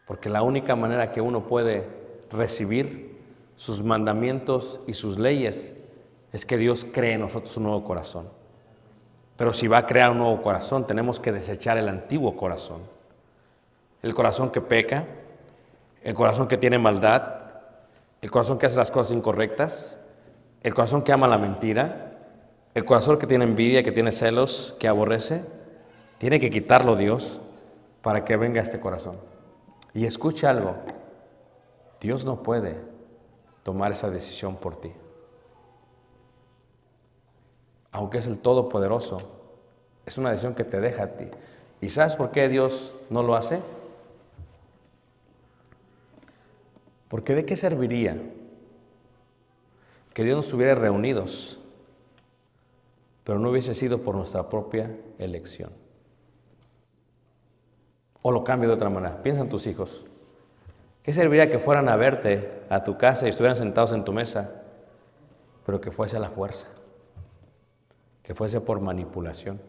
Porque 0.05 0.29
la 0.29 0.43
única 0.43 0.75
manera 0.75 1.11
que 1.11 1.19
uno 1.19 1.47
puede 1.47 1.89
recibir 2.29 3.17
sus 3.55 3.81
mandamientos 3.81 4.81
y 4.85 4.93
sus 4.93 5.17
leyes 5.17 5.75
es 6.31 6.45
que 6.45 6.57
Dios 6.57 6.85
cree 6.85 7.13
en 7.13 7.21
nosotros 7.21 7.57
un 7.57 7.63
nuevo 7.63 7.83
corazón. 7.83 8.29
Pero 9.35 9.51
si 9.51 9.67
va 9.67 9.79
a 9.79 9.87
crear 9.87 10.11
un 10.11 10.19
nuevo 10.19 10.43
corazón, 10.43 10.85
tenemos 10.85 11.19
que 11.19 11.31
desechar 11.31 11.79
el 11.79 11.89
antiguo 11.89 12.37
corazón. 12.37 12.83
El 14.03 14.13
corazón 14.13 14.51
que 14.51 14.61
peca, 14.61 15.07
el 16.03 16.13
corazón 16.13 16.47
que 16.47 16.57
tiene 16.57 16.77
maldad, 16.77 17.38
el 18.21 18.31
corazón 18.31 18.57
que 18.57 18.65
hace 18.65 18.77
las 18.77 18.91
cosas 18.91 19.15
incorrectas, 19.15 19.97
el 20.61 20.73
corazón 20.73 21.03
que 21.03 21.11
ama 21.11 21.27
la 21.27 21.37
mentira, 21.37 22.09
el 22.73 22.85
corazón 22.85 23.17
que 23.17 23.27
tiene 23.27 23.45
envidia, 23.45 23.83
que 23.83 23.91
tiene 23.91 24.11
celos, 24.11 24.75
que 24.79 24.87
aborrece. 24.87 25.43
Tiene 26.17 26.39
que 26.39 26.49
quitarlo 26.49 26.95
Dios 26.95 27.39
para 28.01 28.25
que 28.25 28.37
venga 28.37 28.61
este 28.61 28.79
corazón. 28.79 29.17
Y 29.93 30.05
escucha 30.05 30.49
algo, 30.49 30.75
Dios 31.99 32.25
no 32.25 32.43
puede 32.43 32.77
tomar 33.63 33.91
esa 33.91 34.09
decisión 34.09 34.57
por 34.57 34.75
ti. 34.75 34.91
Aunque 37.91 38.19
es 38.19 38.27
el 38.27 38.39
Todopoderoso, 38.39 39.21
es 40.05 40.17
una 40.17 40.29
decisión 40.29 40.55
que 40.55 40.63
te 40.63 40.79
deja 40.79 41.03
a 41.03 41.07
ti. 41.07 41.27
¿Y 41.81 41.89
sabes 41.89 42.15
por 42.15 42.31
qué 42.31 42.49
Dios 42.49 42.95
no 43.09 43.23
lo 43.23 43.35
hace? 43.35 43.59
Porque 47.09 47.35
de 47.35 47.45
qué 47.45 47.55
serviría 47.55 48.17
que 50.13 50.23
Dios 50.23 50.37
nos 50.37 50.45
estuviera 50.45 50.75
reunidos, 50.75 51.59
pero 53.23 53.39
no 53.39 53.49
hubiese 53.49 53.73
sido 53.73 54.01
por 54.03 54.15
nuestra 54.15 54.47
propia 54.47 54.95
elección. 55.17 55.71
O 58.21 58.31
lo 58.31 58.43
cambio 58.43 58.69
de 58.69 58.75
otra 58.75 58.89
manera. 58.89 59.21
Piensa 59.21 59.41
en 59.41 59.49
tus 59.49 59.65
hijos. 59.67 60.05
¿Qué 61.03 61.13
serviría 61.13 61.49
que 61.49 61.57
fueran 61.57 61.89
a 61.89 61.95
verte 61.95 62.63
a 62.69 62.83
tu 62.83 62.97
casa 62.97 63.25
y 63.25 63.29
estuvieran 63.29 63.55
sentados 63.55 63.91
en 63.93 64.03
tu 64.03 64.13
mesa, 64.13 64.61
pero 65.65 65.81
que 65.81 65.91
fuese 65.91 66.17
a 66.17 66.19
la 66.19 66.29
fuerza? 66.29 66.67
Que 68.21 68.35
fuese 68.35 68.61
por 68.61 68.79
manipulación 68.81 69.59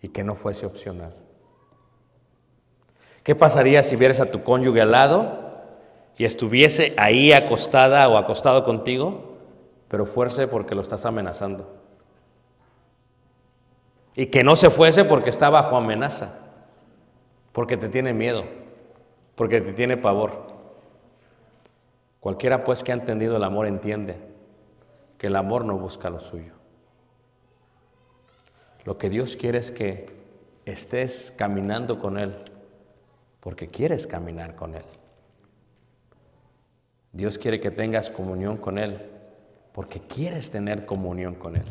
y 0.00 0.08
que 0.08 0.24
no 0.24 0.36
fuese 0.36 0.64
opcional. 0.64 1.14
¿Qué 3.22 3.34
pasaría 3.34 3.82
si 3.82 3.96
vieras 3.96 4.20
a 4.20 4.30
tu 4.30 4.42
cónyuge 4.42 4.80
al 4.80 4.92
lado 4.92 5.51
y 6.22 6.24
estuviese 6.24 6.94
ahí 6.98 7.32
acostada 7.32 8.08
o 8.08 8.16
acostado 8.16 8.62
contigo, 8.62 9.38
pero 9.88 10.06
fuese 10.06 10.46
porque 10.46 10.76
lo 10.76 10.80
estás 10.80 11.04
amenazando? 11.04 11.68
Y 14.14 14.26
que 14.26 14.44
no 14.44 14.54
se 14.54 14.70
fuese 14.70 15.04
porque 15.04 15.30
está 15.30 15.50
bajo 15.50 15.76
amenaza, 15.76 16.38
porque 17.50 17.76
te 17.76 17.88
tiene 17.88 18.12
miedo, 18.12 18.44
porque 19.34 19.60
te 19.60 19.72
tiene 19.72 19.96
pavor. 19.96 20.46
Cualquiera 22.20 22.62
pues 22.62 22.84
que 22.84 22.92
ha 22.92 22.94
entendido 22.94 23.36
el 23.36 23.42
amor 23.42 23.66
entiende 23.66 24.16
que 25.18 25.26
el 25.26 25.34
amor 25.34 25.64
no 25.64 25.76
busca 25.76 26.08
lo 26.08 26.20
suyo. 26.20 26.52
Lo 28.84 28.96
que 28.96 29.10
Dios 29.10 29.36
quiere 29.36 29.58
es 29.58 29.72
que 29.72 30.06
estés 30.66 31.34
caminando 31.36 31.98
con 31.98 32.16
Él 32.16 32.36
porque 33.40 33.70
quieres 33.70 34.06
caminar 34.06 34.54
con 34.54 34.76
Él. 34.76 34.84
Dios 37.12 37.38
quiere 37.38 37.60
que 37.60 37.70
tengas 37.70 38.10
comunión 38.10 38.56
con 38.56 38.78
Él 38.78 39.00
porque 39.72 40.00
quieres 40.00 40.50
tener 40.50 40.86
comunión 40.86 41.34
con 41.34 41.56
Él. 41.56 41.64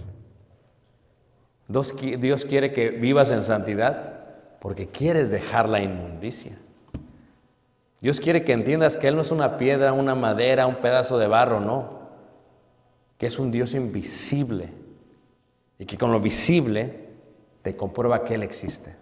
Dios 1.67 1.95
qui- 1.95 2.17
Dios 2.17 2.45
quiere 2.45 2.73
que 2.73 2.89
vivas 2.89 3.31
en 3.31 3.43
santidad 3.43 4.19
porque 4.59 4.87
quieres 4.87 5.31
dejar 5.31 5.69
la 5.69 5.81
inmundicia. 5.81 6.57
Dios 8.01 8.19
quiere 8.19 8.43
que 8.43 8.53
entiendas 8.53 8.97
que 8.97 9.07
Él 9.07 9.15
no 9.15 9.21
es 9.21 9.31
una 9.31 9.57
piedra, 9.57 9.93
una 9.93 10.15
madera, 10.15 10.67
un 10.67 10.75
pedazo 10.77 11.17
de 11.17 11.27
barro, 11.27 11.59
no. 11.59 12.01
Que 13.17 13.27
es 13.27 13.37
un 13.39 13.51
Dios 13.51 13.73
invisible 13.75 14.69
y 15.77 15.85
que 15.85 15.97
con 15.97 16.11
lo 16.11 16.19
visible 16.19 17.09
te 17.61 17.75
comprueba 17.75 18.23
que 18.23 18.35
Él 18.35 18.43
existe. 18.43 18.95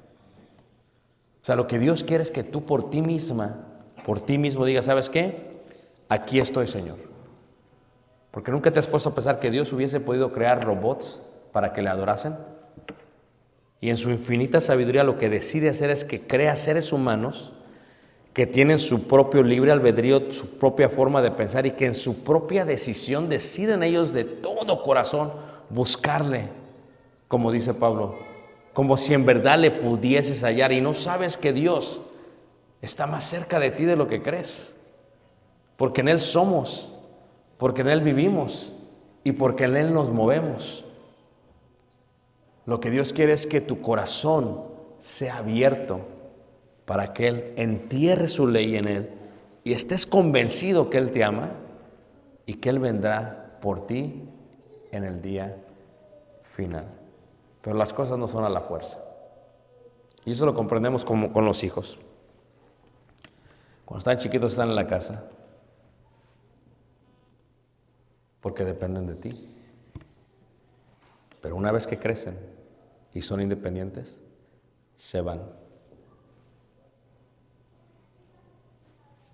O 1.42 1.46
sea, 1.46 1.56
lo 1.56 1.68
que 1.68 1.80
Dios 1.80 2.04
quiere 2.04 2.24
es 2.24 2.32
que 2.32 2.44
tú 2.44 2.66
por 2.66 2.90
ti 2.90 3.02
misma, 3.02 3.66
por 4.06 4.20
ti 4.20 4.38
mismo 4.38 4.66
digas, 4.66 4.86
¿sabes 4.86 5.10
qué? 5.10 5.49
Aquí 6.10 6.40
estoy, 6.40 6.66
Señor. 6.68 6.98
Porque 8.32 8.52
nunca 8.52 8.72
te 8.72 8.80
has 8.80 8.88
puesto 8.88 9.10
a 9.10 9.16
pensar 9.16 9.40
que 9.40 9.52
Dios 9.52 9.72
hubiese 9.72 10.00
podido 10.00 10.32
crear 10.32 10.64
robots 10.64 11.22
para 11.52 11.72
que 11.72 11.82
le 11.82 11.90
adorasen. 11.90 12.36
Y 13.80 13.90
en 13.90 13.98
su 13.98 14.10
infinita 14.10 14.60
sabiduría 14.60 15.04
lo 15.04 15.18
que 15.18 15.30
decide 15.30 15.70
hacer 15.70 15.90
es 15.90 16.04
que 16.04 16.28
crea 16.28 16.56
seres 16.56 16.92
humanos 16.92 17.54
que 18.34 18.46
tienen 18.46 18.78
su 18.78 19.08
propio 19.08 19.44
libre 19.44 19.72
albedrío, 19.72 20.32
su 20.32 20.58
propia 20.58 20.90
forma 20.90 21.22
de 21.22 21.32
pensar 21.32 21.66
y 21.66 21.72
que 21.72 21.86
en 21.86 21.96
su 21.96 22.24
propia 22.24 22.66
decisión 22.66 23.30
deciden 23.30 23.84
ellos 23.84 24.14
de 24.14 24.24
todo 24.24 24.84
corazón 24.84 25.32
buscarle, 25.70 26.50
como 27.28 27.52
dice 27.52 27.74
Pablo, 27.74 28.18
como 28.74 28.98
si 28.98 29.14
en 29.14 29.26
verdad 29.26 29.60
le 29.60 29.72
pudieses 29.72 30.44
hallar 30.44 30.72
y 30.72 30.82
no 30.82 30.94
sabes 30.94 31.38
que 31.38 31.54
Dios 31.54 32.02
está 32.82 33.08
más 33.08 33.24
cerca 33.24 33.60
de 33.60 33.72
ti 33.72 33.86
de 33.86 33.96
lo 33.96 34.08
que 34.08 34.22
crees, 34.22 34.76
porque 35.80 36.02
en 36.02 36.10
Él 36.10 36.20
somos, 36.20 36.92
porque 37.58 37.84
en 37.84 37.88
Él 37.88 38.02
vivimos 38.02 38.74
y 39.24 39.32
porque 39.32 39.64
en 39.64 39.78
Él 39.78 39.94
nos 39.94 40.12
movemos. 40.12 40.84
Lo 42.66 42.82
que 42.82 42.92
Dios 42.92 43.14
quiere 43.14 43.32
es 43.32 43.48
que 43.48 43.62
tu 43.62 43.80
corazón 43.80 44.62
sea 45.00 45.38
abierto 45.38 46.02
para 46.84 47.14
que 47.14 47.30
Él 47.30 47.54
entierre 47.56 48.28
su 48.28 48.46
ley 48.46 48.76
en 48.76 48.90
Él 48.90 49.10
y 49.64 49.72
estés 49.72 50.06
convencido 50.06 50.90
que 50.90 50.98
Él 50.98 51.14
te 51.14 51.24
ama 51.24 51.52
y 52.46 52.56
que 52.56 52.68
Él 52.72 52.80
vendrá 52.80 53.58
por 53.62 53.88
ti 53.88 54.28
en 54.92 55.06
el 55.06 55.22
día 55.22 55.56
final. 56.44 56.88
Pero 57.62 57.78
las 57.78 57.94
cosas 57.94 58.18
no 58.18 58.28
son 58.28 58.44
a 58.44 58.50
la 58.50 58.60
fuerza. 58.60 59.00
Y 60.26 60.32
eso 60.32 60.46
lo 60.46 60.54
comprendemos 60.54 61.06
como 61.06 61.32
con 61.32 61.46
los 61.46 61.64
hijos. 61.64 62.00
Cuando 63.86 64.00
están 64.00 64.18
chiquitos 64.18 64.52
están 64.52 64.68
en 64.68 64.76
la 64.76 64.86
casa 64.86 65.24
porque 68.42 68.66
dependen 68.66 69.08
de 69.08 69.16
ti. 69.16 69.56
Pero 71.42 71.56
una 71.56 71.72
vez 71.72 71.88
que 71.88 72.00
crecen 72.00 72.38
y 73.14 73.22
son 73.22 73.42
independientes, 73.42 74.22
se 74.96 75.22
van. 75.22 75.42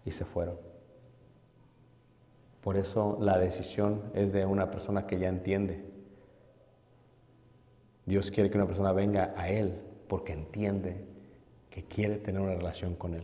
Y 0.04 0.12
se 0.12 0.26
fueron. 0.26 0.58
Por 2.62 2.78
eso 2.78 3.18
la 3.20 3.38
decisión 3.38 4.04
es 4.14 4.34
de 4.34 4.46
una 4.46 4.72
persona 4.72 5.06
que 5.08 5.20
ya 5.20 5.30
entiende. 5.30 5.84
Dios 8.06 8.30
quiere 8.30 8.50
que 8.50 8.58
una 8.58 8.68
persona 8.68 8.92
venga 8.92 9.34
a 9.36 9.50
Él 9.50 9.80
porque 10.08 10.34
entiende 10.34 11.06
que 11.70 11.84
quiere 11.84 12.18
tener 12.18 12.42
una 12.42 12.54
relación 12.54 12.96
con 12.96 13.16
Él. 13.16 13.24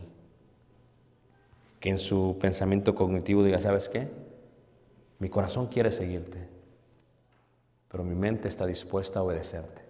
Que 1.78 1.90
en 1.90 1.98
su 1.98 2.36
pensamiento 2.40 2.94
cognitivo 2.94 3.42
diga, 3.42 3.58
¿sabes 3.58 3.88
qué? 3.88 4.08
Mi 5.22 5.28
corazón 5.28 5.68
quiere 5.68 5.92
seguirte, 5.92 6.48
pero 7.88 8.02
mi 8.02 8.16
mente 8.16 8.48
está 8.48 8.66
dispuesta 8.66 9.20
a 9.20 9.22
obedecerte. 9.22 9.80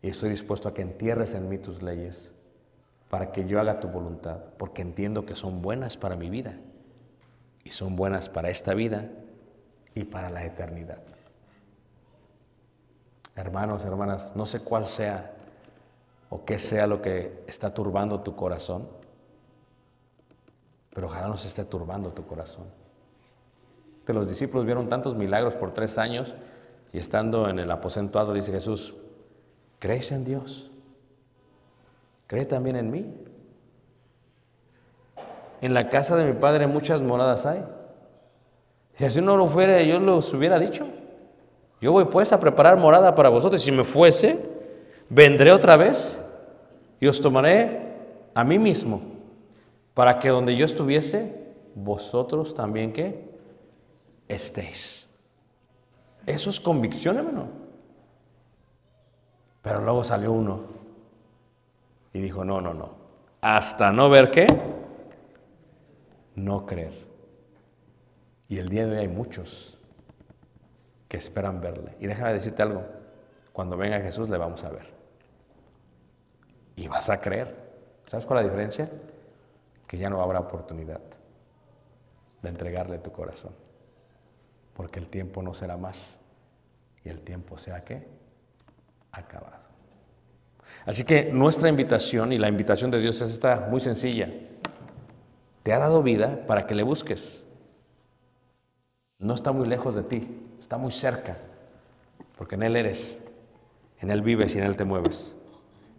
Y 0.00 0.08
estoy 0.08 0.30
dispuesto 0.30 0.70
a 0.70 0.72
que 0.72 0.80
entierres 0.80 1.34
en 1.34 1.46
mí 1.46 1.58
tus 1.58 1.82
leyes 1.82 2.32
para 3.10 3.30
que 3.30 3.44
yo 3.44 3.60
haga 3.60 3.78
tu 3.78 3.88
voluntad, 3.88 4.38
porque 4.56 4.80
entiendo 4.80 5.26
que 5.26 5.34
son 5.34 5.60
buenas 5.60 5.98
para 5.98 6.16
mi 6.16 6.30
vida 6.30 6.54
y 7.62 7.72
son 7.72 7.94
buenas 7.94 8.30
para 8.30 8.48
esta 8.48 8.72
vida 8.72 9.10
y 9.94 10.04
para 10.04 10.30
la 10.30 10.46
eternidad. 10.46 11.02
Hermanos, 13.36 13.84
hermanas, 13.84 14.32
no 14.34 14.46
sé 14.46 14.60
cuál 14.60 14.86
sea 14.86 15.34
o 16.30 16.46
qué 16.46 16.58
sea 16.58 16.86
lo 16.86 17.02
que 17.02 17.44
está 17.46 17.74
turbando 17.74 18.22
tu 18.22 18.34
corazón, 18.34 18.88
pero 20.94 21.06
ojalá 21.06 21.28
no 21.28 21.36
se 21.36 21.48
esté 21.48 21.66
turbando 21.66 22.14
tu 22.14 22.26
corazón. 22.26 22.79
Los 24.12 24.28
discípulos 24.28 24.66
vieron 24.66 24.88
tantos 24.88 25.14
milagros 25.14 25.54
por 25.54 25.72
tres 25.72 25.98
años 25.98 26.34
y 26.92 26.98
estando 26.98 27.48
en 27.48 27.58
el 27.58 27.70
aposento 27.70 28.18
alto 28.18 28.32
dice 28.32 28.52
Jesús, 28.52 28.94
¿crees 29.78 30.12
en 30.12 30.24
Dios? 30.24 30.70
¿Cree 32.26 32.46
también 32.46 32.76
en 32.76 32.90
mí? 32.90 33.14
En 35.60 35.74
la 35.74 35.88
casa 35.88 36.16
de 36.16 36.24
mi 36.24 36.32
padre 36.32 36.66
muchas 36.66 37.02
moradas 37.02 37.46
hay. 37.46 37.64
Si 38.94 39.04
así 39.04 39.20
no 39.20 39.36
lo 39.36 39.48
fuera, 39.48 39.82
yo 39.82 39.98
los 39.98 40.32
hubiera 40.32 40.58
dicho. 40.58 40.86
Yo 41.80 41.92
voy 41.92 42.04
pues 42.06 42.32
a 42.32 42.40
preparar 42.40 42.76
morada 42.76 43.14
para 43.14 43.28
vosotros. 43.28 43.62
Si 43.62 43.72
me 43.72 43.84
fuese, 43.84 44.38
vendré 45.08 45.52
otra 45.52 45.76
vez 45.76 46.20
y 47.00 47.06
os 47.06 47.20
tomaré 47.20 47.90
a 48.34 48.44
mí 48.44 48.58
mismo, 48.58 49.00
para 49.94 50.18
que 50.18 50.28
donde 50.28 50.54
yo 50.54 50.64
estuviese, 50.64 51.34
vosotros 51.74 52.54
también 52.54 52.92
que 52.92 53.29
estéis. 54.34 55.08
Eso 56.26 56.50
es 56.50 56.60
convicción, 56.60 57.16
hermano. 57.16 57.48
Pero 59.62 59.80
luego 59.80 60.04
salió 60.04 60.32
uno 60.32 60.62
y 62.12 62.20
dijo, 62.20 62.44
no, 62.44 62.60
no, 62.60 62.72
no. 62.72 62.94
Hasta 63.40 63.92
no 63.92 64.08
ver 64.08 64.30
qué, 64.30 64.46
no 66.34 66.66
creer. 66.66 67.06
Y 68.48 68.58
el 68.58 68.68
día 68.68 68.86
de 68.86 68.92
hoy 68.92 68.98
hay 68.98 69.08
muchos 69.08 69.78
que 71.08 71.16
esperan 71.16 71.60
verle. 71.60 71.96
Y 72.00 72.06
déjame 72.06 72.32
decirte 72.32 72.62
algo, 72.62 72.84
cuando 73.52 73.76
venga 73.76 74.00
Jesús 74.00 74.28
le 74.28 74.38
vamos 74.38 74.64
a 74.64 74.70
ver. 74.70 74.90
Y 76.76 76.88
vas 76.88 77.10
a 77.10 77.20
creer. 77.20 77.70
¿Sabes 78.06 78.26
cuál 78.26 78.40
es 78.40 78.46
la 78.46 78.50
diferencia? 78.50 78.90
Que 79.86 79.98
ya 79.98 80.08
no 80.08 80.22
habrá 80.22 80.40
oportunidad 80.40 81.00
de 82.42 82.48
entregarle 82.48 82.98
tu 82.98 83.12
corazón. 83.12 83.52
Porque 84.80 84.98
el 84.98 85.08
tiempo 85.08 85.42
no 85.42 85.52
será 85.52 85.76
más. 85.76 86.18
Y 87.04 87.10
el 87.10 87.20
tiempo 87.20 87.58
sea 87.58 87.84
que 87.84 88.02
acabado. 89.12 89.60
Así 90.86 91.04
que 91.04 91.24
nuestra 91.24 91.68
invitación 91.68 92.32
y 92.32 92.38
la 92.38 92.48
invitación 92.48 92.90
de 92.90 92.98
Dios 92.98 93.20
es 93.20 93.28
esta 93.28 93.68
muy 93.70 93.80
sencilla. 93.80 94.32
Te 95.62 95.74
ha 95.74 95.78
dado 95.78 96.02
vida 96.02 96.46
para 96.46 96.66
que 96.66 96.74
le 96.74 96.82
busques. 96.82 97.44
No 99.18 99.34
está 99.34 99.52
muy 99.52 99.66
lejos 99.66 99.94
de 99.94 100.02
ti, 100.02 100.26
está 100.58 100.78
muy 100.78 100.92
cerca, 100.92 101.36
porque 102.38 102.54
en 102.54 102.62
Él 102.62 102.74
eres, 102.74 103.20
en 104.00 104.10
Él 104.10 104.22
vives 104.22 104.54
y 104.54 104.60
en 104.60 104.64
Él 104.64 104.76
te 104.76 104.86
mueves. 104.86 105.36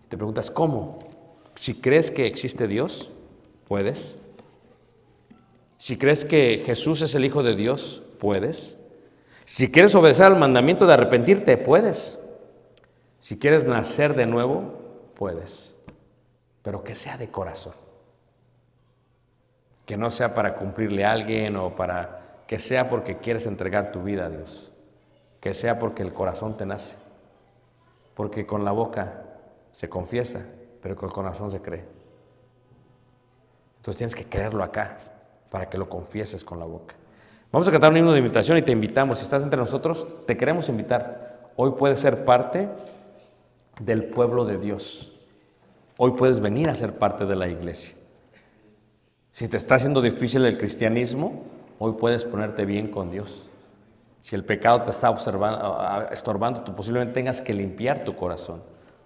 Te 0.09 0.17
preguntas, 0.17 0.49
¿cómo? 0.49 0.97
Si 1.53 1.75
crees 1.75 2.09
que 2.09 2.25
existe 2.25 2.67
Dios, 2.67 3.11
puedes. 3.67 4.17
Si 5.77 5.97
crees 5.97 6.25
que 6.25 6.63
Jesús 6.65 7.03
es 7.03 7.13
el 7.13 7.25
Hijo 7.25 7.43
de 7.43 7.55
Dios, 7.55 8.01
puedes. 8.21 8.77
Si 9.45 9.71
quieres 9.71 9.95
obedecer 9.95 10.27
al 10.27 10.37
mandamiento 10.37 10.85
de 10.85 10.93
arrepentirte, 10.93 11.57
puedes. 11.57 12.19
Si 13.19 13.39
quieres 13.39 13.65
nacer 13.65 14.15
de 14.15 14.27
nuevo, 14.27 15.11
puedes. 15.15 15.75
Pero 16.61 16.83
que 16.83 16.93
sea 16.93 17.17
de 17.17 17.31
corazón. 17.31 17.73
Que 19.87 19.97
no 19.97 20.11
sea 20.11 20.35
para 20.35 20.53
cumplirle 20.53 21.03
a 21.03 21.11
alguien 21.11 21.57
o 21.57 21.75
para 21.75 22.43
que 22.45 22.59
sea 22.59 22.89
porque 22.89 23.17
quieres 23.17 23.47
entregar 23.47 23.91
tu 23.91 24.03
vida 24.03 24.27
a 24.27 24.29
Dios. 24.29 24.71
Que 25.39 25.55
sea 25.55 25.79
porque 25.79 26.03
el 26.03 26.13
corazón 26.13 26.55
te 26.55 26.67
nace. 26.67 26.97
Porque 28.13 28.45
con 28.45 28.63
la 28.63 28.71
boca 28.71 29.23
se 29.71 29.89
confiesa, 29.89 30.45
pero 30.79 30.95
con 30.95 31.09
el 31.09 31.13
corazón 31.13 31.49
se 31.49 31.59
cree. 31.59 31.85
Entonces 33.77 33.97
tienes 33.97 34.13
que 34.13 34.29
creerlo 34.29 34.63
acá 34.63 34.99
para 35.49 35.67
que 35.67 35.79
lo 35.79 35.89
confieses 35.89 36.43
con 36.43 36.59
la 36.59 36.65
boca. 36.65 37.00
Vamos 37.51 37.67
a 37.67 37.71
cantar 37.71 37.91
un 37.91 37.97
himno 37.97 38.13
de 38.13 38.19
invitación 38.19 38.57
y 38.57 38.61
te 38.61 38.71
invitamos. 38.71 39.17
Si 39.17 39.23
estás 39.23 39.43
entre 39.43 39.59
nosotros, 39.59 40.07
te 40.25 40.37
queremos 40.37 40.69
invitar. 40.69 41.49
Hoy 41.57 41.71
puedes 41.77 41.99
ser 41.99 42.23
parte 42.23 42.69
del 43.81 44.05
pueblo 44.05 44.45
de 44.45 44.57
Dios. 44.57 45.11
Hoy 45.97 46.11
puedes 46.11 46.39
venir 46.39 46.69
a 46.69 46.75
ser 46.75 46.93
parte 46.93 47.25
de 47.25 47.35
la 47.35 47.49
iglesia. 47.49 47.93
Si 49.31 49.49
te 49.49 49.57
está 49.57 49.75
haciendo 49.75 50.01
difícil 50.01 50.45
el 50.45 50.57
cristianismo, 50.57 51.43
hoy 51.77 51.93
puedes 51.99 52.23
ponerte 52.23 52.63
bien 52.63 52.87
con 52.87 53.11
Dios. 53.11 53.49
Si 54.21 54.33
el 54.33 54.45
pecado 54.45 54.83
te 54.83 54.91
está 54.91 55.09
observando, 55.09 56.07
estorbando, 56.09 56.61
tú 56.61 56.73
posiblemente 56.73 57.15
tengas 57.15 57.41
que 57.41 57.53
limpiar 57.53 58.05
tu 58.05 58.15
corazón. 58.15 58.61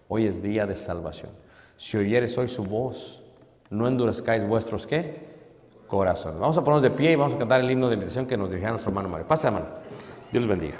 Hoy 0.07 0.27
es 0.27 0.43
día 0.43 0.67
de 0.67 0.75
salvación. 0.75 1.31
Si 1.77 1.97
oyeres 1.97 2.37
hoy 2.37 2.47
su 2.47 2.63
voz, 2.63 3.23
no 3.71 3.87
endurezcáis 3.87 4.45
vuestros 4.45 4.85
qué? 4.85 5.34
corazón. 5.87 6.39
Vamos 6.39 6.57
a 6.57 6.63
ponernos 6.63 6.83
de 6.83 6.91
pie 6.91 7.11
y 7.11 7.15
vamos 7.15 7.35
a 7.35 7.37
cantar 7.37 7.59
el 7.59 7.69
himno 7.69 7.87
de 7.87 7.95
invitación 7.95 8.25
que 8.25 8.37
nos 8.37 8.49
dirigirá 8.49 8.71
nuestro 8.71 8.89
hermano 8.89 9.09
Mario. 9.09 9.27
Pasa, 9.27 9.47
hermano. 9.47 9.67
Dios 10.31 10.45
los 10.45 10.49
bendiga. 10.57 10.77